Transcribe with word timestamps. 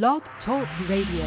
Blog 0.00 0.22
Talk 0.46 0.66
Radio. 0.88 1.26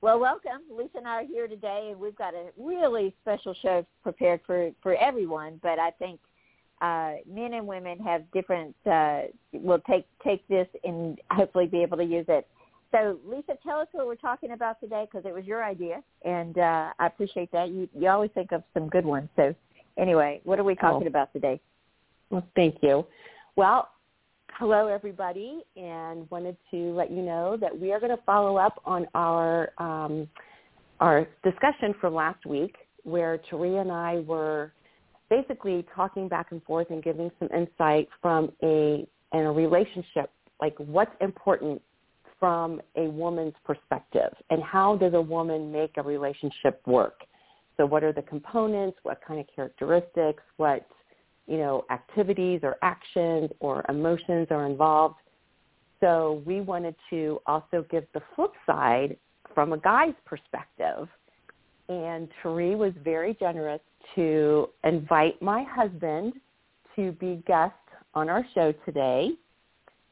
Well, 0.00 0.18
welcome. 0.18 0.62
Lisa 0.68 0.98
and 0.98 1.06
I 1.06 1.22
are 1.22 1.24
here 1.24 1.46
today, 1.46 1.90
and 1.92 2.00
we've 2.00 2.16
got 2.16 2.34
a 2.34 2.46
really 2.58 3.14
special 3.22 3.54
show 3.62 3.86
prepared 4.02 4.40
for 4.44 4.72
for 4.82 4.96
everyone. 4.96 5.60
But 5.62 5.78
I 5.78 5.92
think 5.92 6.18
uh, 6.82 7.22
men 7.32 7.54
and 7.54 7.68
women 7.68 8.00
have 8.00 8.28
different. 8.32 8.74
Uh, 8.84 9.20
will 9.52 9.78
take 9.88 10.06
take 10.24 10.46
this 10.48 10.66
and 10.82 11.20
hopefully 11.30 11.66
be 11.66 11.82
able 11.82 11.98
to 11.98 12.04
use 12.04 12.26
it. 12.26 12.48
So, 12.90 13.20
Lisa, 13.24 13.56
tell 13.62 13.78
us 13.78 13.86
what 13.92 14.08
we're 14.08 14.16
talking 14.16 14.50
about 14.50 14.80
today 14.80 15.06
because 15.08 15.24
it 15.24 15.32
was 15.32 15.44
your 15.44 15.62
idea, 15.62 16.02
and 16.24 16.58
uh, 16.58 16.88
I 16.98 17.06
appreciate 17.06 17.52
that. 17.52 17.68
You 17.68 17.88
you 17.96 18.08
always 18.08 18.32
think 18.34 18.50
of 18.50 18.64
some 18.74 18.88
good 18.88 19.06
ones. 19.06 19.28
So, 19.36 19.54
anyway, 19.96 20.40
what 20.42 20.58
are 20.58 20.64
we 20.64 20.74
talking 20.74 21.06
oh. 21.06 21.10
about 21.10 21.32
today? 21.32 21.60
Well, 22.30 22.44
thank 22.56 22.78
you. 22.82 23.06
Well, 23.54 23.88
hello 24.60 24.88
everybody, 24.88 25.62
and 25.74 26.30
wanted 26.30 26.54
to 26.70 26.92
let 26.92 27.10
you 27.10 27.22
know 27.22 27.56
that 27.58 27.80
we 27.80 27.92
are 27.92 27.98
going 27.98 28.14
to 28.14 28.22
follow 28.26 28.58
up 28.58 28.78
on 28.84 29.06
our 29.14 29.70
um, 29.78 30.28
our 31.00 31.26
discussion 31.42 31.94
from 31.98 32.14
last 32.14 32.44
week, 32.44 32.76
where 33.04 33.40
Taria 33.50 33.80
and 33.80 33.90
I 33.90 34.16
were 34.26 34.70
basically 35.30 35.86
talking 35.96 36.28
back 36.28 36.48
and 36.50 36.62
forth 36.64 36.88
and 36.90 37.02
giving 37.02 37.30
some 37.38 37.48
insight 37.56 38.06
from 38.20 38.52
a 38.62 39.08
and 39.32 39.46
a 39.46 39.50
relationship, 39.50 40.30
like 40.60 40.74
what's 40.76 41.14
important 41.22 41.80
from 42.38 42.82
a 42.96 43.04
woman's 43.04 43.54
perspective, 43.64 44.30
and 44.50 44.62
how 44.62 44.94
does 44.94 45.14
a 45.14 45.22
woman 45.22 45.72
make 45.72 45.92
a 45.96 46.02
relationship 46.02 46.82
work. 46.86 47.22
So, 47.78 47.86
what 47.86 48.04
are 48.04 48.12
the 48.12 48.22
components? 48.22 48.98
What 49.04 49.22
kind 49.26 49.40
of 49.40 49.46
characteristics? 49.56 50.42
What 50.58 50.86
you 51.50 51.58
know, 51.58 51.84
activities 51.90 52.60
or 52.62 52.76
actions 52.82 53.50
or 53.58 53.84
emotions 53.88 54.46
are 54.50 54.66
involved. 54.66 55.16
So 56.00 56.42
we 56.46 56.60
wanted 56.60 56.94
to 57.10 57.40
also 57.46 57.84
give 57.90 58.04
the 58.14 58.22
flip 58.36 58.52
side 58.64 59.16
from 59.52 59.72
a 59.72 59.78
guy's 59.78 60.14
perspective. 60.24 61.08
And 61.88 62.28
Tari 62.40 62.76
was 62.76 62.92
very 63.02 63.34
generous 63.34 63.80
to 64.14 64.68
invite 64.84 65.42
my 65.42 65.64
husband 65.68 66.34
to 66.94 67.12
be 67.12 67.42
guest 67.48 67.74
on 68.14 68.28
our 68.28 68.46
show 68.54 68.72
today 68.86 69.30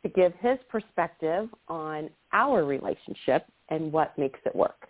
to 0.03 0.09
give 0.09 0.33
his 0.41 0.59
perspective 0.69 1.49
on 1.69 2.11
our 2.33 2.65
relationship 2.65 3.47
and 3.69 3.93
what 3.93 4.17
makes 4.19 4.41
it 4.45 4.55
work. 4.57 4.89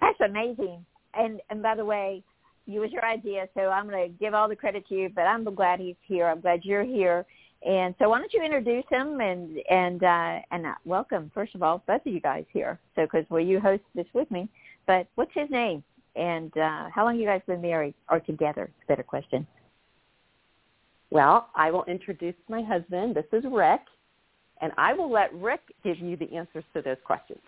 That's 0.00 0.30
amazing. 0.30 0.84
And 1.14 1.40
and 1.50 1.62
by 1.62 1.74
the 1.74 1.84
way, 1.84 2.22
it 2.66 2.78
was 2.78 2.90
your 2.92 3.04
idea, 3.04 3.48
so 3.54 3.68
I'm 3.68 3.88
going 3.88 4.10
to 4.10 4.18
give 4.18 4.34
all 4.34 4.48
the 4.48 4.56
credit 4.56 4.86
to 4.88 4.94
you. 4.94 5.10
But 5.14 5.22
I'm 5.22 5.44
glad 5.54 5.80
he's 5.80 5.96
here. 6.06 6.26
I'm 6.26 6.40
glad 6.40 6.60
you're 6.64 6.84
here. 6.84 7.26
And 7.66 7.94
so 7.98 8.10
why 8.10 8.18
don't 8.18 8.32
you 8.32 8.42
introduce 8.42 8.84
him 8.90 9.20
and 9.20 9.58
and 9.70 10.02
uh, 10.02 10.38
and 10.50 10.66
uh, 10.66 10.74
welcome 10.84 11.30
first 11.32 11.54
of 11.54 11.62
all 11.62 11.82
both 11.86 12.04
of 12.06 12.12
you 12.12 12.20
guys 12.20 12.44
here. 12.52 12.78
So 12.94 13.02
because 13.02 13.24
well 13.30 13.40
you 13.40 13.58
host 13.58 13.82
this 13.94 14.06
with 14.12 14.30
me, 14.30 14.48
but 14.86 15.06
what's 15.14 15.32
his 15.34 15.48
name 15.50 15.82
and 16.14 16.54
uh, 16.58 16.90
how 16.94 17.04
long 17.04 17.18
you 17.18 17.24
guys 17.24 17.40
been 17.46 17.62
married 17.62 17.94
or 18.10 18.20
together? 18.20 18.64
It's 18.64 18.84
a 18.84 18.86
better 18.86 19.02
question. 19.02 19.46
Well, 21.10 21.48
I 21.54 21.70
will 21.70 21.84
introduce 21.84 22.34
my 22.48 22.62
husband. 22.62 23.14
This 23.14 23.24
is 23.32 23.44
Rick, 23.50 23.80
and 24.60 24.72
I 24.76 24.92
will 24.92 25.10
let 25.10 25.32
Rick 25.32 25.60
give 25.82 25.98
you 25.98 26.16
the 26.16 26.34
answers 26.34 26.64
to 26.74 26.82
those 26.82 26.96
questions. 27.04 27.40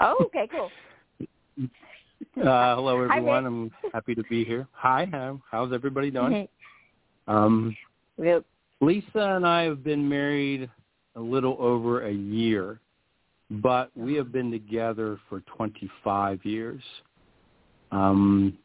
Oh, 0.00 0.16
okay, 0.26 0.48
cool. 0.50 0.70
Uh, 2.20 2.74
hello, 2.74 3.02
everyone. 3.02 3.42
Hi, 3.42 3.48
I'm 3.48 3.70
happy 3.92 4.14
to 4.14 4.22
be 4.24 4.44
here. 4.44 4.66
Hi, 4.72 5.08
how's 5.50 5.72
everybody 5.72 6.10
doing? 6.10 6.48
Um, 7.28 7.76
yep. 8.22 8.44
Lisa 8.80 9.36
and 9.36 9.46
I 9.46 9.62
have 9.62 9.82
been 9.82 10.08
married 10.08 10.70
a 11.14 11.20
little 11.20 11.56
over 11.58 12.06
a 12.06 12.12
year, 12.12 12.80
but 13.50 13.90
we 13.96 14.14
have 14.14 14.32
been 14.32 14.50
together 14.50 15.18
for 15.28 15.40
25 15.56 16.44
years. 16.44 16.82
Um, 17.90 18.58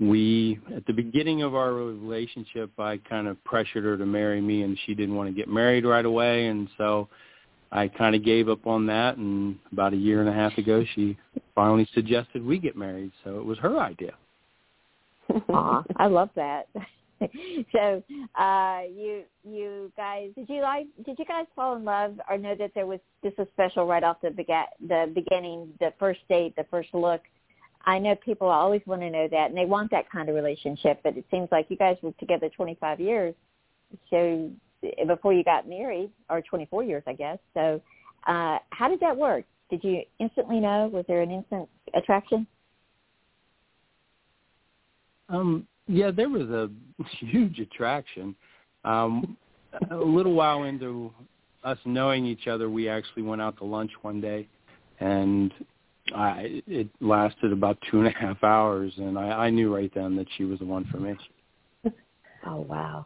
we, 0.00 0.58
at 0.74 0.86
the 0.86 0.92
beginning 0.92 1.42
of 1.42 1.54
our 1.54 1.72
relationship, 1.72 2.70
I 2.78 2.98
kind 2.98 3.26
of 3.26 3.42
pressured 3.44 3.84
her 3.84 3.96
to 3.96 4.06
marry 4.06 4.40
me, 4.40 4.62
and 4.62 4.78
she 4.84 4.94
didn't 4.94 5.14
want 5.14 5.28
to 5.28 5.34
get 5.34 5.48
married 5.48 5.84
right 5.84 6.04
away, 6.04 6.46
and 6.46 6.68
so 6.76 7.08
I 7.70 7.88
kind 7.88 8.14
of 8.14 8.24
gave 8.24 8.48
up 8.48 8.66
on 8.66 8.86
that, 8.86 9.16
and 9.16 9.58
about 9.72 9.92
a 9.92 9.96
year 9.96 10.20
and 10.20 10.28
a 10.28 10.32
half 10.32 10.56
ago, 10.56 10.84
she 10.94 11.16
finally 11.54 11.88
suggested 11.92 12.44
we 12.44 12.58
get 12.58 12.76
married. 12.76 13.12
So 13.24 13.38
it 13.38 13.44
was 13.44 13.58
her 13.58 13.78
idea. 13.78 14.12
Aw, 15.50 15.84
I 15.96 16.06
love 16.06 16.30
that. 16.34 16.68
so, 17.72 18.02
uh, 18.38 18.82
you 18.94 19.24
you 19.44 19.92
guys, 19.96 20.30
did 20.36 20.48
you 20.48 20.62
like? 20.62 20.86
Did 21.04 21.18
you 21.18 21.24
guys 21.24 21.46
fall 21.54 21.76
in 21.76 21.84
love, 21.84 22.18
or 22.30 22.38
know 22.38 22.54
that 22.54 22.70
there 22.74 22.86
was 22.86 23.00
this 23.22 23.32
was 23.36 23.48
special 23.52 23.86
right 23.86 24.04
off 24.04 24.18
the 24.22 24.30
begat 24.30 24.68
the 24.80 25.10
beginning, 25.14 25.68
the 25.80 25.92
first 25.98 26.20
date, 26.28 26.54
the 26.56 26.64
first 26.70 26.88
look? 26.94 27.20
I 27.84 27.98
know 27.98 28.14
people 28.16 28.48
always 28.48 28.82
want 28.86 29.02
to 29.02 29.10
know 29.10 29.28
that, 29.30 29.48
and 29.48 29.56
they 29.56 29.64
want 29.64 29.90
that 29.90 30.10
kind 30.10 30.28
of 30.28 30.34
relationship. 30.34 31.00
But 31.02 31.16
it 31.16 31.24
seems 31.30 31.48
like 31.50 31.66
you 31.68 31.76
guys 31.76 31.96
were 32.02 32.12
together 32.12 32.48
25 32.48 33.00
years, 33.00 33.34
so 34.10 34.50
before 35.06 35.32
you 35.32 35.44
got 35.44 35.68
married, 35.68 36.10
or 36.30 36.42
24 36.42 36.84
years, 36.84 37.02
I 37.06 37.14
guess. 37.14 37.38
So, 37.54 37.80
uh, 38.26 38.58
how 38.70 38.88
did 38.88 39.00
that 39.00 39.16
work? 39.16 39.44
Did 39.70 39.84
you 39.84 40.02
instantly 40.18 40.60
know? 40.60 40.90
Was 40.92 41.04
there 41.08 41.22
an 41.22 41.30
instant 41.30 41.68
attraction? 41.94 42.46
Um, 45.28 45.66
yeah, 45.86 46.10
there 46.10 46.28
was 46.28 46.48
a 46.48 46.70
huge 47.20 47.58
attraction. 47.58 48.34
Um, 48.84 49.36
a 49.90 49.96
little 49.96 50.34
while 50.34 50.64
into 50.64 51.12
us 51.64 51.78
knowing 51.84 52.24
each 52.24 52.46
other, 52.46 52.70
we 52.70 52.88
actually 52.88 53.22
went 53.22 53.42
out 53.42 53.56
to 53.58 53.64
lunch 53.64 53.90
one 54.02 54.20
day, 54.20 54.48
and 55.00 55.52
I, 56.14 56.62
it 56.66 56.88
lasted 57.00 57.52
about 57.52 57.78
two 57.90 57.98
and 58.00 58.08
a 58.08 58.18
half 58.18 58.42
hours, 58.42 58.92
and 58.96 59.18
I, 59.18 59.46
I 59.46 59.50
knew 59.50 59.74
right 59.74 59.92
then 59.94 60.16
that 60.16 60.26
she 60.36 60.44
was 60.44 60.58
the 60.60 60.64
one 60.64 60.84
for 60.90 60.98
me. 60.98 61.14
Oh 62.46 62.60
wow, 62.60 63.04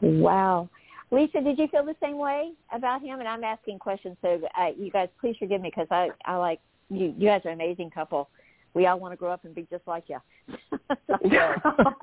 wow! 0.00 0.70
Lisa, 1.10 1.40
did 1.40 1.58
you 1.58 1.68
feel 1.68 1.84
the 1.84 1.96
same 2.02 2.18
way 2.18 2.52
about 2.72 3.02
him? 3.02 3.20
And 3.20 3.28
I'm 3.28 3.44
asking 3.44 3.78
questions, 3.78 4.16
so 4.22 4.40
uh, 4.58 4.70
you 4.76 4.90
guys 4.90 5.08
please 5.20 5.36
forgive 5.38 5.60
me 5.60 5.70
because 5.70 5.88
I 5.90 6.08
I 6.24 6.36
like 6.36 6.60
you. 6.90 7.14
You 7.16 7.28
guys 7.28 7.42
are 7.44 7.50
an 7.50 7.60
amazing 7.60 7.90
couple. 7.90 8.28
We 8.74 8.86
all 8.86 8.98
want 8.98 9.12
to 9.12 9.16
grow 9.16 9.30
up 9.30 9.44
and 9.44 9.54
be 9.54 9.66
just 9.70 9.86
like 9.86 10.04
you. 10.08 10.18
so, 11.06 11.14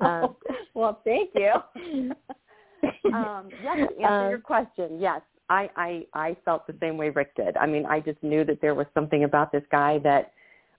um, 0.04 0.36
well, 0.74 1.00
thank 1.04 1.30
you. 1.34 1.52
um, 3.12 3.48
yes, 3.62 3.76
to 3.76 4.02
answer 4.02 4.28
your 4.28 4.34
um, 4.36 4.42
question, 4.42 4.98
yes, 4.98 5.20
I, 5.50 5.68
I 5.76 6.06
I 6.14 6.36
felt 6.44 6.66
the 6.66 6.74
same 6.80 6.96
way 6.96 7.10
Rick 7.10 7.34
did. 7.36 7.56
I 7.56 7.66
mean, 7.66 7.84
I 7.86 8.00
just 8.00 8.22
knew 8.22 8.44
that 8.44 8.60
there 8.60 8.74
was 8.74 8.86
something 8.94 9.24
about 9.24 9.52
this 9.52 9.64
guy 9.70 9.98
that 9.98 10.32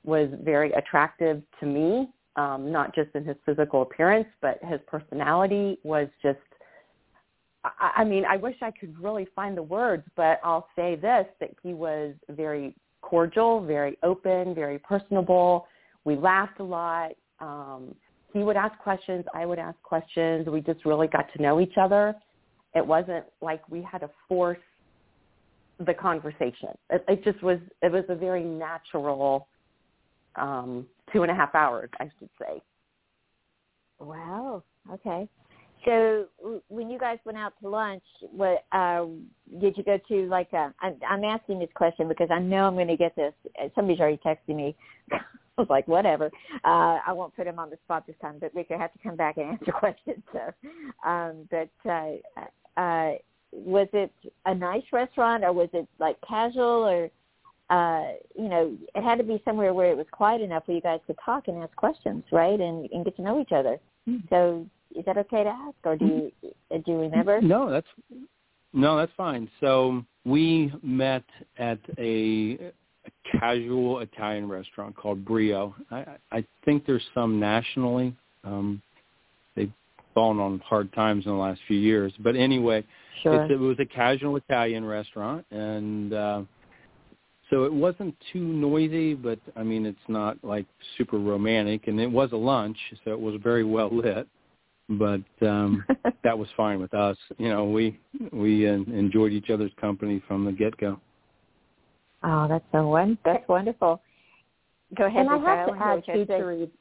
was 0.04 0.30
very 0.42 0.72
attractive 0.74 1.42
to 1.60 1.66
me, 1.66 2.10
um, 2.36 2.72
not 2.72 2.94
just 2.96 3.10
in 3.16 3.24
his 3.24 3.38
physical 3.46 3.84
appearance, 3.84 4.28
but 4.42 4.60
his 4.64 4.80
personality 4.88 5.78
was 5.84 6.08
just 6.22 6.40
I, 7.64 7.92
I 7.98 8.04
mean, 8.04 8.26
I 8.26 8.38
wish 8.38 8.56
I 8.62 8.72
could 8.72 8.98
really 9.02 9.28
find 9.36 9.56
the 9.58 9.64
words, 9.64 10.04
but 10.16 10.40
I'll 10.44 10.68
say 10.76 10.96
this, 10.96 11.26
that 11.40 11.52
he 11.62 11.74
was 11.74 12.14
very 12.30 12.76
cordial, 13.02 13.66
very 13.66 13.98
open, 14.04 14.56
very 14.56 14.80
personable. 14.80 15.68
We 16.06 16.16
laughed 16.16 16.60
a 16.60 16.64
lot. 16.64 17.12
Um, 17.40 17.96
he 18.34 18.40
would 18.40 18.58
ask 18.58 18.78
questions. 18.80 19.26
I 19.34 19.46
would 19.46 19.60
ask 19.60 19.80
questions. 19.84 20.48
We 20.48 20.62
just 20.62 20.86
really 20.86 21.08
got 21.08 21.32
to 21.36 21.42
know 21.42 21.60
each 21.60 21.78
other. 21.80 22.16
It 22.74 22.86
wasn't 22.86 23.26
like 23.42 23.68
we 23.70 23.82
had 23.82 24.00
to 24.00 24.10
force 24.28 24.58
the 25.86 25.94
conversation. 25.94 26.70
It, 26.90 27.04
it 27.08 27.24
just 27.24 27.44
was, 27.44 27.60
it 27.82 27.92
was 27.92 28.04
a 28.10 28.16
very 28.16 28.44
natural 28.44 29.48
um, 30.36 30.88
two 31.12 31.22
and 31.22 31.32
a 31.32 31.36
half 31.36 31.54
hours, 31.54 31.90
I 32.00 32.10
should 32.18 32.30
say. 32.40 32.62
Wow. 34.00 34.64
Okay. 34.92 35.30
So 35.86 36.26
when 36.70 36.90
you 36.90 37.00
guys 37.00 37.18
went 37.26 37.38
out 37.38 37.54
to 37.62 37.70
lunch, 37.70 38.04
what 38.32 38.66
uh, 38.72 39.06
did 39.60 39.78
you 39.78 39.84
go 39.84 40.00
to? 40.08 40.28
Like, 40.28 40.52
a, 40.54 40.74
I, 40.82 40.94
I'm 41.08 41.24
asking 41.24 41.60
this 41.60 41.70
question 41.76 42.08
because 42.08 42.30
I 42.32 42.40
know 42.40 42.66
I'm 42.66 42.76
going 42.76 42.88
to 42.88 42.98
get 42.98 43.16
this. 43.16 43.34
Somebody's 43.76 44.00
already 44.00 44.20
texting 44.26 44.56
me. 44.56 44.76
I 45.12 45.62
was 45.62 45.70
like, 45.70 45.88
whatever. 45.88 46.32
Uh, 46.64 47.00
I 47.06 47.12
won't 47.12 47.36
put 47.36 47.48
him 47.48 47.60
on 47.60 47.70
the 47.70 47.78
spot 47.84 48.08
this 48.08 48.16
time, 48.22 48.38
but 48.40 48.54
we 48.56 48.64
could 48.64 48.80
have 48.80 48.92
to 48.94 49.00
come 49.00 49.16
back 49.16 49.38
and 49.38 49.52
answer 49.52 49.72
questions. 49.72 50.24
So, 50.32 50.54
um, 51.08 51.48
but 51.52 51.70
uh, 51.90 52.80
uh, 52.80 53.12
was 53.52 53.88
it 53.94 54.12
a 54.46 54.56
nice 54.56 54.84
restaurant 54.92 55.44
or 55.44 55.54
was 55.54 55.70
it 55.74 55.88
like 56.00 56.18
casual 56.28 56.88
or? 56.88 57.10
Uh, 57.70 58.12
you 58.38 58.50
know, 58.50 58.78
it 58.94 59.04
had 59.04 59.18
to 59.18 59.24
be 59.24 59.42
somewhere 59.46 59.74
where 59.74 59.90
it 59.90 59.98
was 59.98 60.06
quiet 60.12 60.42
enough 60.42 60.62
where 60.66 60.76
you 60.76 60.82
guys 60.82 61.00
could 61.08 61.16
talk 61.24 61.48
and 61.48 61.64
ask 61.64 61.74
questions, 61.76 62.22
right, 62.32 62.60
and, 62.60 62.88
and 62.92 63.06
get 63.06 63.16
to 63.16 63.22
know 63.22 63.40
each 63.40 63.54
other. 63.54 63.80
Mm-hmm. 64.08 64.28
So 64.30 64.68
is 64.96 65.06
that 65.06 65.18
okay 65.18 65.44
to 65.44 65.50
ask, 65.50 65.76
or 65.84 65.96
do 65.96 66.06
you 66.06 66.32
uh, 66.72 66.78
do 66.86 66.92
you 66.92 66.98
remember? 67.00 67.42
No, 67.42 67.70
that's 67.70 67.88
no, 68.74 68.98
that's 68.98 69.12
fine. 69.16 69.50
So 69.60 70.04
we 70.26 70.74
met 70.82 71.24
at 71.58 71.80
a, 71.98 72.58
a 73.06 73.40
casual 73.40 74.00
Italian 74.00 74.50
restaurant 74.50 74.96
called 74.96 75.24
Brio. 75.24 75.76
I, 75.92 76.06
I 76.32 76.46
think 76.66 76.86
there's 76.86 77.04
some 77.14 77.40
nationally. 77.40 78.16
Um, 78.44 78.82
they've 79.56 79.72
fallen 80.14 80.40
on 80.40 80.60
hard 80.60 80.92
times 80.94 81.26
in 81.26 81.32
the 81.32 81.38
last 81.38 81.62
few 81.68 81.78
years, 81.78 82.14
but 82.20 82.36
anyway, 82.36 82.84
Sure. 83.22 83.44
It's, 83.44 83.54
it 83.54 83.60
was 83.60 83.78
a 83.80 83.86
casual 83.86 84.36
Italian 84.36 84.84
restaurant, 84.84 85.46
and 85.52 86.14
uh, 86.14 86.42
so 87.50 87.64
it 87.64 87.74
wasn't 87.74 88.16
too 88.32 88.44
noisy, 88.44 89.14
but 89.14 89.40
I 89.56 89.64
mean, 89.64 89.86
it's 89.86 89.98
not 90.08 90.38
like 90.44 90.66
super 90.98 91.18
romantic. 91.20 91.88
And 91.88 92.00
it 92.00 92.12
was 92.12 92.32
a 92.32 92.38
lunch, 92.38 92.78
so 93.06 93.12
it 93.12 93.20
was 93.20 93.40
very 93.42 93.64
well 93.64 93.90
lit. 93.96 94.28
But 94.98 95.48
um, 95.48 95.84
that 96.24 96.38
was 96.38 96.48
fine 96.56 96.80
with 96.80 96.94
us. 96.94 97.18
You 97.38 97.50
know, 97.50 97.66
we 97.66 98.00
we 98.32 98.68
uh, 98.68 98.74
enjoyed 98.74 99.32
each 99.32 99.50
other's 99.50 99.72
company 99.80 100.22
from 100.28 100.46
the 100.46 100.52
get 100.52 100.76
go. 100.78 101.00
Oh, 102.24 102.48
that's 102.48 102.66
so 102.72 102.88
one. 102.88 103.18
That's 103.26 103.48
wonderful. 103.48 104.02
Go 104.96 105.06
ahead. 105.06 105.26
And 105.26 105.30
I 105.30 105.34
have 105.34 105.42
Michelle, 105.42 105.68
to 105.68 105.84
add 105.84 105.96
what 105.96 106.08
you're 106.08 106.26
too, 106.26 106.26
saying. 106.28 106.72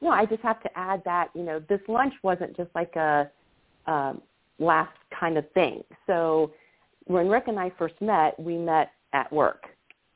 No, 0.00 0.10
I 0.10 0.26
just 0.26 0.42
have 0.42 0.62
to 0.62 0.78
add 0.78 1.02
that 1.04 1.30
you 1.34 1.42
know 1.42 1.62
this 1.68 1.80
lunch 1.88 2.14
wasn't 2.22 2.56
just 2.56 2.70
like 2.74 2.94
a 2.96 3.30
um, 3.86 4.20
last 4.58 4.96
kind 5.18 5.38
of 5.38 5.50
thing. 5.52 5.82
So 6.06 6.52
when 7.06 7.28
Rick 7.28 7.44
and 7.48 7.58
I 7.58 7.70
first 7.78 7.94
met, 8.00 8.38
we 8.38 8.56
met 8.56 8.90
at 9.12 9.32
work. 9.32 9.66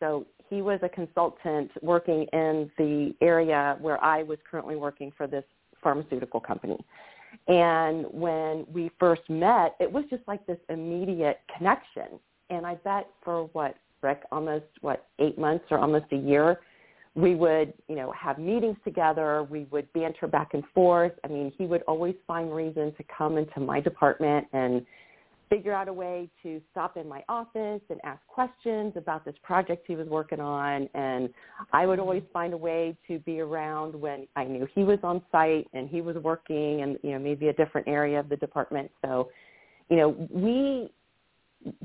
So 0.00 0.26
he 0.48 0.62
was 0.62 0.80
a 0.82 0.88
consultant 0.88 1.70
working 1.82 2.26
in 2.32 2.70
the 2.76 3.14
area 3.20 3.76
where 3.80 4.02
I 4.02 4.22
was 4.22 4.38
currently 4.50 4.76
working 4.76 5.12
for 5.16 5.26
this 5.26 5.44
pharmaceutical 5.82 6.40
company. 6.40 6.78
And 7.48 8.06
when 8.10 8.66
we 8.72 8.90
first 8.98 9.22
met, 9.28 9.76
it 9.80 9.90
was 9.90 10.04
just 10.10 10.22
like 10.26 10.44
this 10.46 10.58
immediate 10.68 11.40
connection. 11.56 12.18
And 12.50 12.66
I 12.66 12.74
bet 12.76 13.08
for 13.24 13.44
what, 13.52 13.76
Rick, 14.02 14.22
almost 14.32 14.66
what, 14.80 15.06
eight 15.18 15.38
months 15.38 15.64
or 15.70 15.78
almost 15.78 16.06
a 16.12 16.16
year, 16.16 16.60
we 17.14 17.34
would, 17.34 17.72
you 17.88 17.96
know, 17.96 18.12
have 18.12 18.38
meetings 18.38 18.76
together. 18.84 19.46
We 19.50 19.66
would 19.70 19.92
banter 19.92 20.26
back 20.26 20.54
and 20.54 20.62
forth. 20.74 21.12
I 21.24 21.28
mean, 21.28 21.52
he 21.56 21.66
would 21.66 21.82
always 21.82 22.14
find 22.26 22.54
reason 22.54 22.94
to 22.96 23.04
come 23.16 23.36
into 23.36 23.60
my 23.60 23.80
department 23.80 24.46
and 24.52 24.86
figure 25.50 25.74
out 25.74 25.88
a 25.88 25.92
way 25.92 26.30
to 26.42 26.62
stop 26.70 26.96
in 26.96 27.08
my 27.08 27.22
office 27.28 27.82
and 27.90 28.00
ask 28.04 28.24
questions 28.28 28.92
about 28.96 29.24
this 29.24 29.34
project 29.42 29.84
he 29.86 29.96
was 29.96 30.06
working 30.06 30.40
on. 30.40 30.88
And 30.94 31.28
I 31.72 31.86
would 31.86 31.98
always 31.98 32.22
find 32.32 32.54
a 32.54 32.56
way 32.56 32.96
to 33.08 33.18
be 33.18 33.40
around 33.40 33.94
when 33.94 34.28
I 34.36 34.44
knew 34.44 34.66
he 34.74 34.84
was 34.84 35.00
on 35.02 35.20
site 35.32 35.66
and 35.74 35.88
he 35.88 36.00
was 36.00 36.16
working 36.16 36.82
and, 36.82 36.98
you 37.02 37.10
know, 37.10 37.18
maybe 37.18 37.48
a 37.48 37.52
different 37.52 37.88
area 37.88 38.20
of 38.20 38.28
the 38.28 38.36
department. 38.36 38.90
So, 39.04 39.28
you 39.90 39.96
know, 39.96 40.28
we 40.30 40.90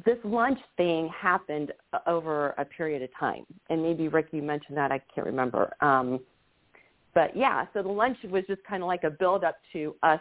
this 0.06 0.18
lunch 0.24 0.60
thing 0.78 1.10
happened 1.10 1.74
over 2.08 2.52
a 2.52 2.64
period 2.64 3.02
of 3.02 3.10
time. 3.20 3.46
And 3.70 3.84
maybe 3.84 4.08
Rick, 4.08 4.28
you 4.32 4.42
mentioned 4.42 4.78
that. 4.78 4.92
I 4.92 5.02
can't 5.14 5.28
remember. 5.28 5.74
Um, 5.82 6.22
but 7.14 7.36
yeah, 7.36 7.66
so 7.74 7.82
the 7.82 7.90
lunch 7.90 8.18
was 8.30 8.44
just 8.48 8.64
kind 8.64 8.84
of 8.84 8.88
like 8.88 9.04
a 9.04 9.10
build 9.10 9.44
up 9.44 9.58
to 9.74 9.96
us 10.04 10.20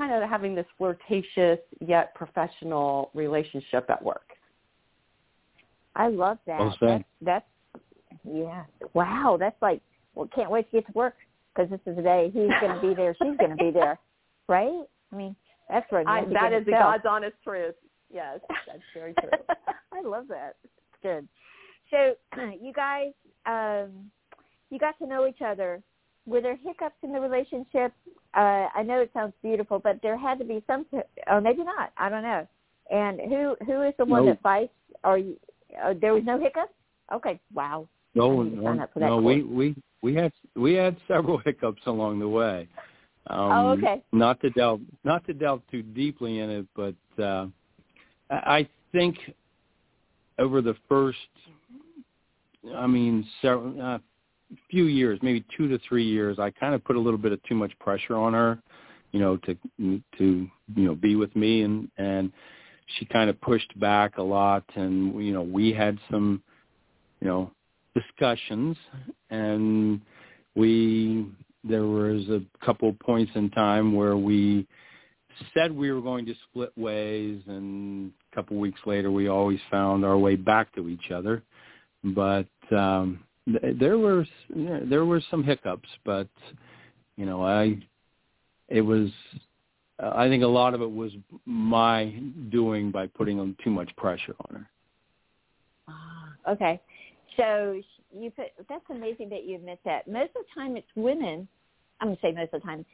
kind 0.00 0.22
of 0.22 0.28
having 0.28 0.54
this 0.54 0.64
flirtatious 0.78 1.58
yet 1.86 2.14
professional 2.14 3.10
relationship 3.12 3.84
at 3.90 4.02
work. 4.02 4.30
I 5.94 6.08
love 6.08 6.38
that. 6.46 6.58
Well 6.58 6.76
said. 6.80 7.04
That's, 7.20 7.44
that's 7.74 7.84
yeah. 8.24 8.64
Wow, 8.94 9.36
that's 9.38 9.60
like 9.60 9.82
well, 10.14 10.28
can't 10.34 10.50
wait 10.50 10.70
to 10.70 10.78
get 10.78 10.86
to 10.86 10.92
work 10.92 11.14
because 11.54 11.70
this 11.70 11.80
is 11.84 11.96
the 11.96 12.02
day 12.02 12.30
he's 12.32 12.50
going 12.60 12.74
to 12.74 12.80
be 12.80 12.94
there, 12.94 13.14
she's 13.22 13.36
going 13.36 13.50
to 13.50 13.56
be 13.56 13.70
there, 13.70 13.98
right? 14.48 14.84
I 15.12 15.16
mean, 15.16 15.36
that's 15.68 15.86
I, 15.92 16.24
that 16.32 16.52
is 16.52 16.64
that 16.64 16.64
the. 16.64 16.70
God's 16.70 17.04
honest 17.06 17.36
truth. 17.44 17.74
Yes, 18.12 18.40
that's 18.66 18.80
very 18.94 19.14
true. 19.20 19.30
I 19.92 20.00
love 20.02 20.28
that. 20.28 20.56
It's 20.64 21.02
good. 21.02 21.28
So, 21.90 22.14
you 22.60 22.72
guys, 22.72 23.12
um, 23.44 24.10
you 24.70 24.78
got 24.78 24.98
to 24.98 25.06
know 25.06 25.26
each 25.26 25.42
other. 25.44 25.82
Were 26.26 26.40
there 26.40 26.56
hiccups 26.56 26.96
in 27.02 27.12
the 27.12 27.20
relationship? 27.20 27.92
Uh, 28.34 28.68
I 28.74 28.82
know 28.84 29.00
it 29.00 29.10
sounds 29.12 29.32
beautiful, 29.42 29.78
but 29.78 30.00
there 30.02 30.16
had 30.16 30.38
to 30.38 30.44
be 30.44 30.62
some, 30.66 30.86
or 31.26 31.40
maybe 31.40 31.64
not. 31.64 31.92
I 31.96 32.08
don't 32.08 32.22
know. 32.22 32.46
And 32.90 33.20
who 33.20 33.56
who 33.64 33.82
is 33.82 33.94
the 33.98 34.04
one 34.04 34.24
No. 34.24 34.32
that 34.32 34.42
fights? 34.42 34.72
Or 35.04 35.18
you, 35.18 35.36
uh, 35.82 35.94
there 36.00 36.14
was 36.14 36.24
no 36.24 36.38
hiccups? 36.38 36.72
Okay. 37.12 37.40
Wow. 37.54 37.88
No, 38.14 38.40
I 38.40 38.44
need 38.44 38.50
to 38.50 38.56
no, 38.56 38.64
sign 38.64 38.80
up 38.80 38.92
for 38.92 39.00
that 39.00 39.06
no. 39.06 39.16
We 39.18 39.42
we 39.42 39.76
we 40.02 40.14
had 40.14 40.32
we 40.56 40.74
had 40.74 40.96
several 41.08 41.38
hiccups 41.44 41.82
along 41.86 42.18
the 42.18 42.28
way. 42.28 42.68
Um, 43.28 43.52
Oh, 43.52 43.68
okay. 43.70 44.02
Not 44.12 44.40
to 44.40 44.50
delve 44.50 44.80
not 45.04 45.24
to 45.26 45.34
delve 45.34 45.62
too 45.70 45.82
deeply 45.82 46.40
in 46.40 46.50
it, 46.50 46.66
but 46.74 47.22
uh, 47.22 47.46
I 48.30 48.58
I 48.58 48.68
think 48.92 49.18
over 50.38 50.60
the 50.62 50.74
first, 50.88 51.18
I 52.74 52.86
mean, 52.86 53.26
several, 53.40 53.80
uh, 53.80 53.98
few 54.70 54.84
years, 54.84 55.18
maybe 55.22 55.44
two 55.56 55.68
to 55.68 55.78
three 55.88 56.04
years, 56.04 56.38
I 56.38 56.50
kind 56.50 56.74
of 56.74 56.84
put 56.84 56.96
a 56.96 57.00
little 57.00 57.18
bit 57.18 57.32
of 57.32 57.42
too 57.44 57.54
much 57.54 57.72
pressure 57.78 58.16
on 58.16 58.32
her, 58.32 58.58
you 59.12 59.20
know, 59.20 59.36
to 59.38 59.54
to 59.78 60.02
you 60.18 60.50
know 60.84 60.94
be 60.94 61.16
with 61.16 61.34
me, 61.36 61.62
and 61.62 61.90
and 61.98 62.32
she 62.98 63.04
kind 63.04 63.30
of 63.30 63.40
pushed 63.40 63.78
back 63.78 64.18
a 64.18 64.22
lot, 64.22 64.64
and 64.74 65.24
you 65.24 65.32
know 65.32 65.42
we 65.42 65.72
had 65.72 65.98
some, 66.10 66.42
you 67.20 67.28
know, 67.28 67.50
discussions, 67.94 68.76
and 69.30 70.00
we 70.54 71.26
there 71.64 71.86
was 71.86 72.28
a 72.28 72.42
couple 72.64 72.92
points 72.94 73.32
in 73.34 73.50
time 73.50 73.94
where 73.94 74.16
we 74.16 74.66
said 75.54 75.72
we 75.72 75.92
were 75.92 76.00
going 76.00 76.26
to 76.26 76.34
split 76.48 76.72
ways. 76.76 77.40
And 77.46 78.12
a 78.32 78.34
couple 78.34 78.56
weeks 78.56 78.80
later 78.86 79.10
we 79.10 79.28
always 79.28 79.60
found 79.70 80.04
our 80.04 80.18
way 80.18 80.36
back 80.36 80.74
to 80.74 80.88
each 80.88 81.10
other. 81.10 81.42
But 82.02 82.48
um 82.72 83.20
there 83.78 83.98
were 83.98 84.26
there 84.54 85.04
were 85.04 85.22
some 85.30 85.42
hiccups 85.42 85.88
but 86.04 86.28
you 87.16 87.26
know 87.26 87.44
i 87.44 87.76
it 88.68 88.80
was 88.80 89.10
i 89.98 90.28
think 90.28 90.42
a 90.42 90.46
lot 90.46 90.74
of 90.74 90.82
it 90.82 90.90
was 90.90 91.12
my 91.46 92.14
doing 92.50 92.90
by 92.90 93.06
putting 93.06 93.56
too 93.62 93.70
much 93.70 93.94
pressure 93.96 94.34
on 94.48 94.56
her 94.56 94.70
Ah, 95.88 96.32
okay. 96.48 96.80
So 97.36 97.80
you 98.16 98.30
put 98.30 98.46
that's 98.68 98.84
amazing 98.90 99.28
that 99.30 99.44
you 99.44 99.56
admit 99.56 99.80
that. 99.84 100.06
Most 100.08 100.30
of 100.36 100.44
the 100.44 100.60
time, 100.60 100.76
it's 100.76 100.86
women. 100.96 101.46
I'm 102.00 102.08
gonna 102.08 102.18
say 102.22 102.32
most 102.32 102.52
of 102.52 102.60
the 102.62 102.66
time. 102.66 102.84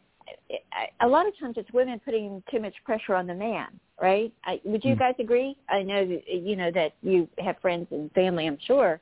A 1.01 1.07
lot 1.07 1.27
of 1.27 1.39
times, 1.39 1.55
it's 1.57 1.71
women 1.73 2.01
putting 2.05 2.43
too 2.51 2.59
much 2.61 2.75
pressure 2.85 3.15
on 3.15 3.27
the 3.29 3.35
man, 3.35 3.79
right? 4.01 4.33
I, 4.45 4.61
would 4.65 4.85
you 4.85 4.97
Mm. 4.97 4.99
guys 4.99 5.15
agree? 5.21 5.57
I 5.69 5.83
know 5.83 6.05
that, 6.05 6.29
you 6.29 6.57
know 6.57 6.71
that 6.73 6.95
you 7.03 7.29
have 7.39 7.59
friends 7.61 7.87
and 7.93 8.11
family, 8.13 8.47
I'm 8.47 8.59
sure, 8.67 9.01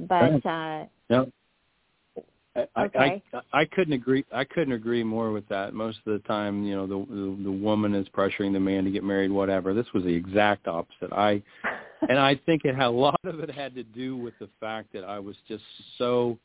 but 0.00 0.44
uh, 0.44 0.86
no 1.10 1.30
I, 2.56 2.84
Okay. 2.84 3.22
I 3.32 3.40
I 3.52 3.64
couldn't 3.64 3.94
agree. 3.94 4.24
I 4.32 4.44
couldn't 4.44 4.74
agree 4.74 5.02
more 5.02 5.32
with 5.32 5.48
that. 5.48 5.74
Most 5.74 5.98
of 6.06 6.12
the 6.12 6.20
time, 6.20 6.62
you 6.64 6.76
know, 6.76 6.86
the, 6.86 7.12
the 7.12 7.44
the 7.44 7.50
woman 7.50 7.94
is 7.94 8.06
pressuring 8.08 8.52
the 8.52 8.60
man 8.60 8.84
to 8.84 8.92
get 8.92 9.02
married, 9.02 9.32
whatever. 9.32 9.74
This 9.74 9.92
was 9.92 10.04
the 10.04 10.14
exact 10.14 10.68
opposite. 10.68 11.12
I 11.12 11.42
and 12.08 12.18
I 12.18 12.36
think 12.46 12.64
it 12.64 12.76
had 12.76 12.86
a 12.86 12.90
lot 12.90 13.18
of 13.24 13.40
it 13.40 13.50
had 13.50 13.74
to 13.74 13.82
do 13.82 14.16
with 14.16 14.34
the 14.38 14.48
fact 14.60 14.92
that 14.92 15.02
I 15.02 15.18
was 15.18 15.34
just 15.48 15.64
so, 15.98 16.38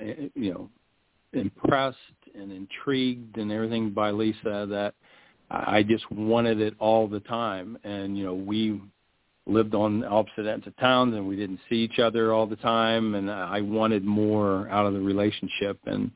uh, 0.00 0.04
you 0.34 0.54
know, 0.54 0.70
impressed 1.34 1.98
and 2.34 2.50
intrigued 2.50 3.36
and 3.36 3.52
everything 3.52 3.90
by 3.90 4.10
Lisa 4.10 4.66
that 4.70 4.94
I 5.50 5.82
just 5.82 6.10
wanted 6.10 6.60
it 6.60 6.74
all 6.78 7.06
the 7.06 7.20
time. 7.20 7.76
And 7.84 8.16
you 8.16 8.24
know, 8.24 8.34
we 8.34 8.80
lived 9.48 9.74
on 9.74 10.04
opposite 10.04 10.46
ends 10.46 10.66
of 10.66 10.76
towns 10.76 11.14
and 11.14 11.26
we 11.26 11.36
didn't 11.36 11.60
see 11.68 11.76
each 11.76 11.98
other 11.98 12.32
all 12.32 12.46
the 12.46 12.56
time 12.56 13.14
and 13.14 13.30
I 13.30 13.60
wanted 13.60 14.04
more 14.04 14.68
out 14.68 14.86
of 14.86 14.92
the 14.92 15.00
relationship 15.00 15.78
and 15.86 16.10